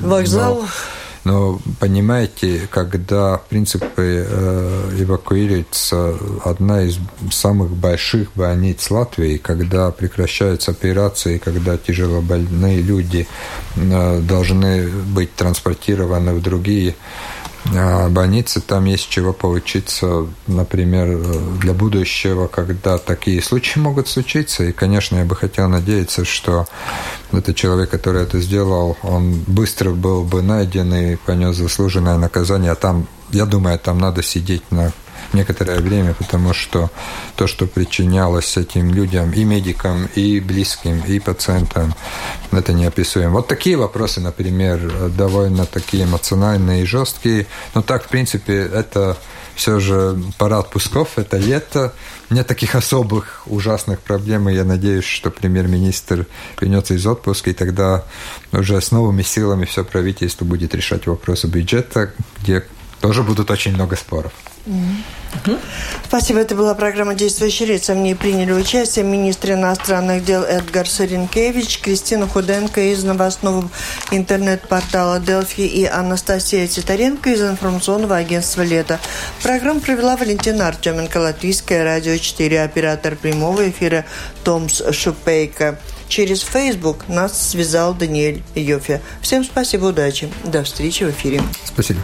вокзалах. 0.00 0.70
Но 1.24 1.58
понимаете, 1.80 2.68
когда, 2.70 3.38
в 3.38 3.46
принципе, 3.46 3.86
э, 3.96 4.90
эвакуируется 4.98 6.16
одна 6.44 6.82
из 6.82 6.98
самых 7.32 7.70
больших 7.70 8.28
больниц 8.34 8.90
Латвии, 8.90 9.38
когда 9.38 9.90
прекращаются 9.90 10.72
операции, 10.72 11.38
когда 11.38 11.78
тяжелобольные 11.78 12.82
люди 12.82 13.26
э, 13.76 14.20
должны 14.20 14.88
быть 14.88 15.34
транспортированы 15.34 16.34
в 16.34 16.42
другие 16.42 16.94
больницы, 18.10 18.60
там 18.60 18.84
есть 18.84 19.08
чего 19.08 19.32
поучиться, 19.32 20.26
например, 20.46 21.18
для 21.60 21.72
будущего, 21.72 22.46
когда 22.46 22.98
такие 22.98 23.40
случаи 23.42 23.78
могут 23.78 24.08
случиться. 24.08 24.64
И, 24.64 24.72
конечно, 24.72 25.16
я 25.16 25.24
бы 25.24 25.34
хотел 25.34 25.68
надеяться, 25.68 26.24
что 26.24 26.66
этот 27.32 27.56
человек, 27.56 27.90
который 27.90 28.22
это 28.22 28.40
сделал, 28.40 28.96
он 29.02 29.42
быстро 29.46 29.90
был 29.92 30.24
бы 30.24 30.42
найден 30.42 30.94
и 30.94 31.16
понес 31.16 31.56
заслуженное 31.56 32.18
наказание. 32.18 32.72
А 32.72 32.76
там, 32.76 33.06
я 33.30 33.46
думаю, 33.46 33.78
там 33.78 33.98
надо 33.98 34.22
сидеть 34.22 34.70
на 34.70 34.92
некоторое 35.34 35.80
время, 35.80 36.14
потому 36.14 36.54
что 36.54 36.90
то, 37.36 37.46
что 37.46 37.66
причинялось 37.66 38.56
этим 38.56 38.92
людям, 38.92 39.32
и 39.32 39.44
медикам, 39.44 40.08
и 40.14 40.40
близким, 40.40 41.00
и 41.06 41.18
пациентам, 41.18 41.94
это 42.52 42.72
неописуемо. 42.72 43.34
Вот 43.34 43.48
такие 43.48 43.76
вопросы, 43.76 44.20
например, 44.20 45.10
довольно 45.10 45.66
такие 45.66 46.04
эмоциональные 46.04 46.82
и 46.82 46.86
жесткие, 46.86 47.46
но 47.74 47.82
так, 47.82 48.04
в 48.04 48.08
принципе, 48.08 48.54
это 48.54 49.16
все 49.54 49.78
же 49.80 50.18
пора 50.38 50.58
отпусков, 50.58 51.18
это 51.18 51.36
лето. 51.36 51.92
Нет 52.30 52.46
таких 52.46 52.74
особых 52.74 53.42
ужасных 53.46 54.00
проблем, 54.00 54.48
и 54.48 54.54
я 54.54 54.64
надеюсь, 54.64 55.04
что 55.04 55.30
премьер-министр 55.30 56.26
вернется 56.60 56.94
из 56.94 57.06
отпуска, 57.06 57.50
и 57.50 57.54
тогда 57.54 58.04
уже 58.52 58.80
с 58.80 58.90
новыми 58.90 59.22
силами 59.22 59.64
все 59.64 59.84
правительство 59.84 60.44
будет 60.44 60.74
решать 60.74 61.06
вопросы 61.06 61.46
бюджета, 61.46 62.12
где 62.40 62.64
тоже 63.00 63.22
будут 63.22 63.50
очень 63.50 63.74
много 63.74 63.96
споров. 63.96 64.32
Спасибо. 66.06 66.40
Это 66.40 66.54
была 66.54 66.74
программа 66.74 67.14
«Действующие 67.14 67.68
лица». 67.68 67.92
В 67.92 67.98
ней 67.98 68.14
приняли 68.14 68.52
участие 68.52 69.04
министр 69.04 69.52
иностранных 69.52 70.24
дел 70.24 70.42
Эдгар 70.42 70.88
Саренкевич, 70.88 71.80
Кристина 71.80 72.26
Худенко 72.26 72.80
из 72.80 73.04
новостного 73.04 73.68
интернет-портала 74.10 75.20
«Делфи» 75.20 75.62
и 75.62 75.84
Анастасия 75.84 76.66
Титаренко 76.66 77.30
из 77.30 77.42
информационного 77.42 78.16
агентства 78.16 78.62
«Лето». 78.62 78.98
Программу 79.42 79.80
провела 79.80 80.16
Валентина 80.16 80.68
Артеменко, 80.68 81.18
Латвийское 81.18 81.84
радио 81.84 82.16
4, 82.16 82.62
оператор 82.62 83.16
прямого 83.16 83.68
эфира 83.68 84.06
Томс 84.44 84.82
Шупейко. 84.92 85.78
Через 86.08 86.42
Facebook 86.42 87.08
нас 87.08 87.50
связал 87.50 87.92
Даниэль 87.92 88.42
Йофе. 88.54 89.02
Всем 89.20 89.44
спасибо, 89.44 89.86
удачи. 89.86 90.30
До 90.44 90.62
встречи 90.62 91.04
в 91.04 91.10
эфире. 91.10 91.42
Спасибо. 91.64 92.00